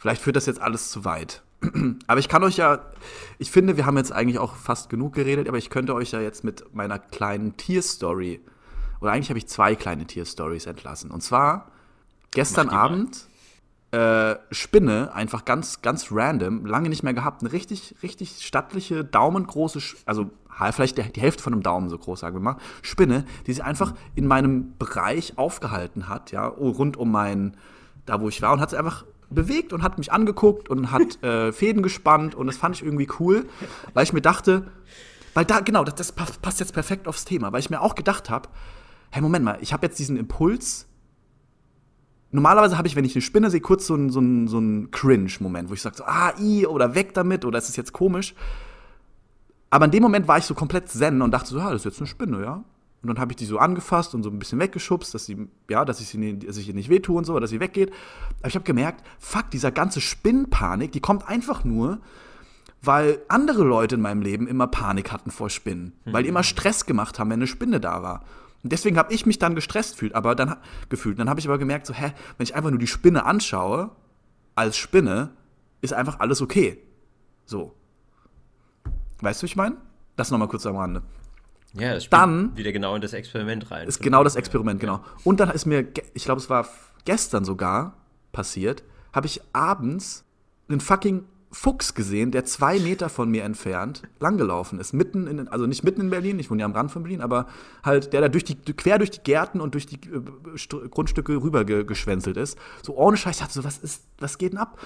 vielleicht 0.04 0.22
führt 0.22 0.36
das 0.36 0.48
jetzt 0.48 0.62
alles 0.62 0.92
zu 0.92 1.06
weit. 1.06 1.44
Aber 2.08 2.20
ich 2.20 2.28
kann 2.28 2.44
euch 2.44 2.58
ja, 2.58 2.80
ich 3.40 3.50
finde, 3.50 3.78
wir 3.78 3.86
haben 3.86 3.96
jetzt 3.96 4.12
eigentlich 4.12 4.38
auch 4.38 4.58
fast 4.58 4.90
genug 4.90 5.14
geredet, 5.14 5.48
aber 5.48 5.58
ich 5.58 5.70
könnte 5.70 5.96
euch 5.96 6.12
ja 6.12 6.20
jetzt 6.20 6.44
mit 6.44 6.76
meiner 6.76 7.00
kleinen 7.00 7.56
Tierstory, 7.56 8.42
oder 9.00 9.14
eigentlich 9.14 9.30
habe 9.30 9.38
ich 9.38 9.48
zwei 9.48 9.76
kleine 9.76 10.06
Tierstories 10.06 10.66
entlassen. 10.66 11.10
Und 11.10 11.22
zwar 11.22 11.72
gestern 12.32 12.68
Abend 12.68 13.28
äh, 13.92 14.36
Spinne, 14.52 15.14
einfach 15.14 15.46
ganz, 15.46 15.82
ganz 15.82 16.08
random, 16.12 16.66
lange 16.66 16.90
nicht 16.90 17.04
mehr 17.04 17.14
gehabt, 17.14 17.42
eine 17.42 17.54
richtig, 17.54 17.96
richtig 18.04 18.46
stattliche, 18.46 19.06
daumengroße, 19.06 19.80
also 20.06 20.32
vielleicht 20.74 20.98
die 20.98 21.22
Hälfte 21.22 21.42
von 21.42 21.54
einem 21.54 21.64
Daumen 21.64 21.88
so 21.88 21.98
groß, 21.98 22.20
sagen 22.20 22.36
wir 22.36 22.42
mal, 22.42 22.58
Spinne, 22.82 23.24
die 23.48 23.54
sich 23.54 23.64
einfach 23.64 23.94
in 24.16 24.28
meinem 24.28 24.78
Bereich 24.78 25.38
aufgehalten 25.38 26.10
hat, 26.10 26.34
ja, 26.34 26.46
rund 26.46 26.98
um 26.98 27.10
mein, 27.10 27.56
da 28.06 28.20
wo 28.20 28.28
ich 28.28 28.42
war 28.42 28.52
und 28.52 28.60
hat 28.60 28.72
sie 28.72 28.78
einfach 28.78 29.06
bewegt 29.34 29.74
und 29.74 29.84
hat 29.84 29.98
mich 29.98 30.12
angeguckt 30.12 30.70
und 30.70 30.92
hat 30.92 31.22
äh, 31.24 31.52
Fäden 31.52 31.84
gespannt 31.84 32.36
und 32.36 32.48
das 32.48 32.58
fand 32.58 32.76
ich 32.76 32.84
irgendwie 32.84 33.08
cool, 33.20 33.46
weil 33.94 34.04
ich 34.04 34.14
mir 34.14 34.22
dachte, 34.22 34.68
weil 35.34 35.46
da, 35.46 35.60
genau, 35.60 35.84
das, 35.84 35.96
das 35.96 36.12
passt 36.12 36.60
jetzt 36.60 36.74
perfekt 36.74 37.08
aufs 37.08 37.26
Thema, 37.26 37.52
weil 37.52 37.60
ich 37.60 37.70
mir 37.70 37.82
auch 37.82 37.96
gedacht 37.96 38.30
habe, 38.30 38.50
hey, 39.12 39.22
Moment 39.22 39.46
mal, 39.46 39.58
ich 39.62 39.74
habe 39.74 39.86
jetzt 39.86 40.00
diesen 40.00 40.18
Impuls. 40.18 40.88
Normalerweise 42.32 42.78
habe 42.78 42.88
ich, 42.88 42.96
wenn 42.96 43.06
ich 43.06 43.16
eine 43.16 43.22
Spinne 43.22 43.52
sehe, 43.52 43.62
kurz 43.62 43.86
so 43.86 43.94
einen 43.94 44.10
so 44.10 44.20
so 44.48 44.60
ein 44.60 44.90
Cringe-Moment, 44.90 45.70
wo 45.70 45.74
ich 45.74 45.82
sage 45.82 45.98
so, 45.98 46.04
ah, 46.06 46.34
i, 46.40 46.66
oder 46.66 46.96
weg 46.96 47.14
damit, 47.14 47.46
oder 47.46 47.60
ist 47.60 47.70
es 47.70 47.76
jetzt 47.76 47.94
komisch. 47.94 48.34
Aber 49.70 49.86
in 49.86 49.92
dem 49.92 50.04
Moment 50.04 50.28
war 50.28 50.38
ich 50.38 50.46
so 50.46 50.56
komplett 50.56 50.90
zen 50.90 51.22
und 51.22 51.32
dachte 51.32 51.50
so, 51.50 51.58
ja, 51.60 51.72
das 51.72 51.82
ist 51.82 51.86
jetzt 51.86 52.00
eine 52.00 52.08
Spinne, 52.08 52.42
ja. 52.42 52.64
Und 53.04 53.10
dann 53.10 53.20
habe 53.20 53.34
ich 53.34 53.36
die 53.36 53.46
so 53.46 53.58
angefasst 53.58 54.16
und 54.16 54.24
so 54.24 54.30
ein 54.30 54.40
bisschen 54.40 54.60
weggeschubst, 54.60 55.14
dass 55.14 55.26
sie, 55.26 55.50
ja, 55.70 55.84
dass 55.84 56.00
ich 56.00 56.08
sie 56.08 56.40
dass 56.40 56.56
ich 56.56 56.70
ihr 56.70 56.74
nicht 56.74 56.88
wehtue 56.88 57.18
und 57.18 57.26
so, 57.26 57.38
dass 57.38 57.50
sie 57.50 57.60
weggeht. 57.60 57.92
Aber 58.40 58.48
ich 58.48 58.56
habe 58.56 58.64
gemerkt, 58.64 59.06
fuck, 59.20 59.52
dieser 59.52 59.72
ganze 59.72 60.00
Spinnpanik, 60.00 60.94
die 60.94 61.02
kommt 61.02 61.28
einfach 61.28 61.66
nur, 61.66 62.00
weil 62.82 63.22
andere 63.28 63.64
Leute 63.64 63.96
in 63.96 64.02
meinem 64.02 64.22
Leben 64.22 64.48
immer 64.48 64.68
Panik 64.68 65.12
hatten 65.12 65.32
vor 65.32 65.50
Spinnen, 65.50 65.94
mhm. 66.06 66.14
weil 66.14 66.24
die 66.24 66.30
immer 66.30 66.44
Stress 66.44 66.86
gemacht 66.86 67.20
haben, 67.20 67.30
wenn 67.30 67.40
eine 67.40 67.48
Spinne 67.48 67.82
da 67.82 68.02
war. 68.04 68.24
Und 68.64 68.72
deswegen 68.72 68.98
habe 68.98 69.14
ich 69.14 69.26
mich 69.26 69.38
dann 69.38 69.54
gestresst 69.54 69.98
fühlt, 69.98 70.16
aber 70.16 70.34
dann 70.34 70.56
gefühlt. 70.88 71.20
Dann 71.20 71.30
habe 71.30 71.42
ich 71.42 71.48
aber 71.48 71.58
gemerkt, 71.58 71.86
so, 71.86 71.94
hä, 71.94 72.14
wenn 72.38 72.44
ich 72.46 72.56
einfach 72.56 72.70
nur 72.70 72.80
die 72.80 72.88
Spinne 72.88 73.26
anschaue, 73.26 73.92
als 74.56 74.78
Spinne, 74.78 75.32
ist 75.82 75.94
einfach 75.94 76.22
alles 76.22 76.42
okay. 76.42 76.82
So. 77.46 77.76
Weißt 79.20 79.42
du, 79.42 79.44
wie 79.44 79.48
ich 79.48 79.56
meine? 79.58 79.76
Das 80.16 80.32
nochmal 80.32 80.48
kurz 80.48 80.66
am 80.66 80.78
Rande. 80.78 81.04
Ja, 81.74 81.94
das 81.94 82.10
dann 82.10 82.56
wieder 82.56 82.72
genau 82.72 82.96
in 82.96 83.02
das 83.02 83.14
Experiment 83.14 83.72
rein. 83.72 83.88
Ist 83.88 84.02
genau 84.02 84.24
das 84.24 84.36
Experiment, 84.36 84.80
genau. 84.80 85.04
Und 85.24 85.40
dann 85.40 85.50
ist 85.50 85.66
mir, 85.66 85.88
ich 86.14 86.26
glaube, 86.26 86.40
es 86.40 86.50
war 86.50 86.68
gestern 87.06 87.46
sogar 87.46 87.98
passiert, 88.32 88.84
habe 89.12 89.26
ich 89.28 89.42
abends 89.54 90.24
einen 90.70 90.80
fucking 90.80 91.26
Fuchs 91.54 91.94
gesehen, 91.94 92.32
der 92.32 92.46
zwei 92.46 92.80
Meter 92.80 93.10
von 93.10 93.30
mir 93.30 93.44
entfernt 93.44 94.02
langgelaufen 94.20 94.80
ist. 94.80 94.92
Mitten 94.92 95.28
in, 95.28 95.48
also 95.48 95.68
nicht 95.68 95.84
mitten 95.84 96.02
in 96.02 96.10
Berlin, 96.10 96.40
ich 96.40 96.50
wohne 96.50 96.62
ja 96.62 96.66
am 96.66 96.72
Rand 96.72 96.92
von 96.92 97.04
Berlin, 97.04 97.22
aber 97.22 97.46
halt, 97.84 98.12
der 98.12 98.22
da 98.22 98.28
durch 98.28 98.44
die, 98.44 98.56
quer 98.56 98.98
durch 98.98 99.12
die 99.12 99.22
Gärten 99.22 99.62
und 99.62 99.76
durch 99.76 99.86
die 99.86 99.98
äh, 99.98 100.88
Grundstücke 100.90 101.36
rüber 101.36 101.64
geschwänzelt 101.64 102.38
ist. 102.38 102.58
So 102.82 102.96
ohne 102.96 103.18
Scheiß, 103.18 103.36
ich 103.36 103.42
dachte 103.42 103.54
so, 103.54 103.64
was 103.64 103.78
ist, 103.78 104.04
was 104.18 104.40
geht 104.40 104.54
denn 104.54 104.60
ab? 104.60 104.80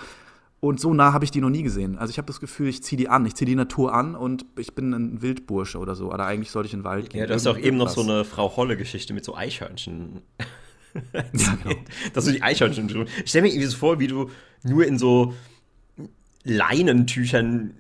Und 0.60 0.80
so 0.80 0.94
nah 0.94 1.14
habe 1.14 1.24
ich 1.24 1.32
die 1.32 1.40
noch 1.40 1.52
nie 1.52 1.62
gesehen. 1.62 1.98
Also 1.98 2.10
ich 2.10 2.18
habe 2.18 2.26
das 2.26 2.40
Gefühl, 2.40 2.68
ich 2.68 2.82
ziehe 2.82 2.98
die 2.98 3.10
an, 3.10 3.26
ich 3.26 3.36
ziehe 3.36 3.46
die 3.46 3.56
Natur 3.56 3.94
an 3.94 4.16
und 4.16 4.46
ich 4.58 4.74
bin 4.74 4.92
ein 4.92 5.22
Wildbursche 5.22 5.78
oder 5.78 5.94
so. 5.94 6.12
Oder 6.12 6.26
eigentlich 6.26 6.50
sollte 6.50 6.68
ich 6.68 6.74
in 6.74 6.80
den 6.80 6.86
Wald 6.86 7.12
gehen. 7.12 7.20
Ja, 7.20 7.28
du 7.28 7.36
hast 7.36 7.46
auch 7.46 7.58
eben 7.58 7.78
noch 7.78 7.90
so 7.90 8.02
eine 8.02 8.26
Frau 8.26 8.56
Holle-Geschichte 8.58 9.14
mit 9.14 9.24
so 9.24 9.36
Eichhörnchen. 9.36 10.22
ja, 11.14 11.24
genau. 11.64 11.76
Dass 12.14 12.26
du 12.26 12.32
die 12.32 12.42
Eichhörnchen. 12.42 13.06
Ich 13.24 13.30
stelle 13.30 13.44
mir 13.44 13.50
irgendwie 13.50 13.68
so 13.68 13.78
vor, 13.78 14.00
wie 14.00 14.08
du 14.08 14.32
nur 14.64 14.86
in 14.88 14.98
so 14.98 15.36
Leinentüchern 16.44 17.76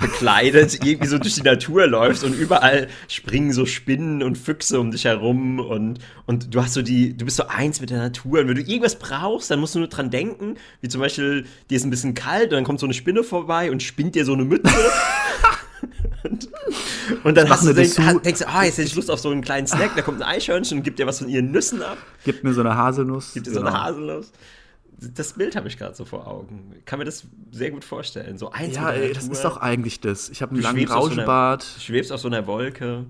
bekleidet 0.00 0.84
irgendwie 0.84 1.06
so 1.06 1.18
durch 1.18 1.34
die 1.34 1.42
Natur 1.42 1.86
läufst 1.86 2.24
und 2.24 2.34
überall 2.34 2.88
springen 3.08 3.52
so 3.52 3.66
Spinnen 3.66 4.22
und 4.22 4.36
Füchse 4.36 4.80
um 4.80 4.90
dich 4.90 5.04
herum 5.04 5.60
und, 5.60 5.98
und 6.26 6.54
du 6.54 6.62
hast 6.62 6.74
so 6.74 6.82
die, 6.82 7.16
du 7.16 7.24
bist 7.24 7.36
so 7.36 7.46
eins 7.46 7.80
mit 7.80 7.90
der 7.90 7.98
Natur 7.98 8.40
und 8.40 8.48
wenn 8.48 8.56
du 8.56 8.62
irgendwas 8.62 8.98
brauchst, 8.98 9.50
dann 9.50 9.60
musst 9.60 9.74
du 9.74 9.78
nur 9.78 9.88
dran 9.88 10.10
denken, 10.10 10.56
wie 10.80 10.88
zum 10.88 11.00
Beispiel, 11.00 11.44
dir 11.68 11.76
ist 11.76 11.84
ein 11.84 11.90
bisschen 11.90 12.14
kalt 12.14 12.44
und 12.44 12.52
dann 12.52 12.64
kommt 12.64 12.80
so 12.80 12.86
eine 12.86 12.94
Spinne 12.94 13.22
vorbei 13.22 13.70
und 13.70 13.82
spinnt 13.82 14.14
dir 14.14 14.24
so 14.24 14.32
eine 14.32 14.44
Mütze. 14.44 14.72
und, 16.24 16.48
und, 17.24 17.36
dann 17.36 17.48
hast 17.48 17.66
du 17.66 17.72
denk, 17.72 18.22
denkst, 18.22 18.42
ah, 18.46 18.64
jetzt 18.64 18.78
hätte 18.78 18.88
ich 18.88 18.94
Lust 18.94 19.10
auf 19.10 19.20
so 19.20 19.30
einen 19.30 19.42
kleinen 19.42 19.66
Snack, 19.66 19.92
da 19.96 20.02
kommt 20.02 20.22
ein 20.22 20.28
Eichhörnchen 20.28 20.78
und 20.78 20.84
gibt 20.84 20.98
dir 20.98 21.06
was 21.06 21.18
von 21.18 21.28
ihren 21.28 21.50
Nüssen 21.50 21.82
ab. 21.82 21.98
Gib 22.24 22.42
mir 22.42 22.54
so 22.54 22.60
eine 22.60 22.74
Haselnuss. 22.76 23.34
Gibt 23.34 23.46
dir 23.46 23.52
genau. 23.52 23.62
so 23.62 23.66
eine 23.66 23.76
genau. 23.76 23.86
Haselnuss 23.86 24.32
das 25.00 25.32
Bild 25.34 25.56
habe 25.56 25.68
ich 25.68 25.78
gerade 25.78 25.94
so 25.94 26.04
vor 26.04 26.26
Augen. 26.26 26.74
Ich 26.78 26.84
kann 26.84 26.98
mir 26.98 27.04
das 27.04 27.26
sehr 27.50 27.70
gut 27.70 27.84
vorstellen. 27.84 28.36
So 28.38 28.50
eins 28.50 28.76
Ja, 28.76 28.90
ey, 28.90 29.12
das 29.12 29.28
ist 29.28 29.44
doch 29.44 29.56
eigentlich 29.56 30.00
das. 30.00 30.28
Ich 30.28 30.42
habe 30.42 30.52
einen 30.52 30.62
langen 30.62 30.86
Rauschbart. 30.86 31.62
So 31.62 31.74
du 31.76 31.80
schwebst 31.80 32.12
auf 32.12 32.20
so 32.20 32.28
einer 32.28 32.46
Wolke. 32.46 33.06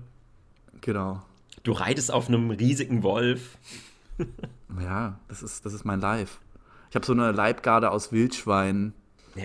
Genau. 0.79 1.21
Du 1.63 1.73
reitest 1.73 2.11
auf 2.11 2.27
einem 2.27 2.51
riesigen 2.51 3.03
Wolf. 3.03 3.57
ja, 4.81 5.19
das 5.27 5.43
ist, 5.43 5.65
das 5.65 5.73
ist 5.73 5.83
mein 5.83 5.99
Life. 5.99 6.39
Ich 6.89 6.95
habe 6.95 7.05
so 7.05 7.13
eine 7.13 7.31
Leibgarde 7.31 7.91
aus 7.91 8.11
Wildschweinen. 8.11 8.93
Ja, 9.35 9.43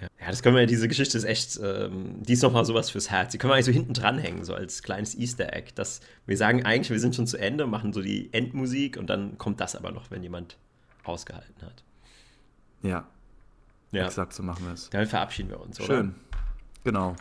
ja. 0.00 0.08
ja, 0.20 0.30
das 0.30 0.42
können 0.42 0.56
wir, 0.56 0.66
diese 0.66 0.88
Geschichte 0.88 1.16
ist 1.16 1.24
echt, 1.24 1.58
ähm, 1.62 2.22
die 2.22 2.34
ist 2.34 2.42
nochmal 2.42 2.64
sowas 2.64 2.90
fürs 2.90 3.10
Herz. 3.10 3.32
Die 3.32 3.38
können 3.38 3.50
wir 3.50 3.54
eigentlich 3.54 3.66
so 3.66 3.72
hinten 3.72 3.94
dranhängen, 3.94 4.44
so 4.44 4.54
als 4.54 4.82
kleines 4.82 5.14
Easter 5.16 5.54
Egg. 5.54 5.72
Dass 5.74 6.00
wir 6.26 6.36
sagen 6.36 6.64
eigentlich, 6.64 6.90
wir 6.90 7.00
sind 7.00 7.14
schon 7.16 7.26
zu 7.26 7.38
Ende, 7.38 7.66
machen 7.66 7.92
so 7.92 8.02
die 8.02 8.32
Endmusik 8.32 8.96
und 8.96 9.08
dann 9.08 9.38
kommt 9.38 9.60
das 9.60 9.74
aber 9.74 9.92
noch, 9.92 10.10
wenn 10.10 10.22
jemand 10.22 10.56
ausgehalten 11.04 11.62
hat. 11.62 11.85
Ja. 12.86 13.06
Ja. 13.92 14.06
Exakt, 14.06 14.32
so 14.32 14.42
machen 14.42 14.66
wir 14.66 14.74
es. 14.74 14.90
Dann 14.90 15.06
verabschieden 15.06 15.50
wir 15.50 15.60
uns, 15.60 15.80
oder? 15.80 15.86
Schön. 15.86 16.14
Genau. 16.84 17.16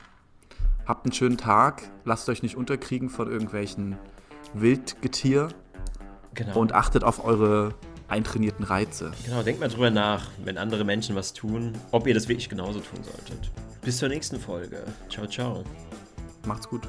Habt 0.86 1.06
einen 1.06 1.14
schönen 1.14 1.38
Tag. 1.38 1.90
Lasst 2.04 2.30
euch 2.30 2.44
nicht 2.44 2.56
unterkriegen 2.56 3.10
von 3.10 3.32
irgendwelchen 3.32 3.98
Wildgetier. 4.54 5.50
Genau. 6.34 6.60
Und 6.60 6.74
achtet 6.74 7.04
auf 7.04 7.24
eure 7.24 7.74
eintrainierten 8.08 8.66
Reize. 8.66 9.12
Genau, 9.26 9.42
denkt 9.42 9.62
mal 9.62 9.70
drüber 9.70 9.90
nach, 9.90 10.28
wenn 10.44 10.58
andere 10.58 10.84
Menschen 10.84 11.16
was 11.16 11.34
tun, 11.34 11.74
ob 11.92 12.08
ihr 12.08 12.14
das 12.14 12.28
wirklich 12.28 12.50
genauso 12.50 12.80
tun 12.80 13.04
solltet. 13.04 13.52
Bis 13.82 13.98
zur 13.98 14.10
nächsten 14.10 14.40
Folge. 14.40 14.84
Ciao, 15.10 15.26
ciao. 15.28 15.64
Macht's 16.46 16.68
gut. 16.68 16.88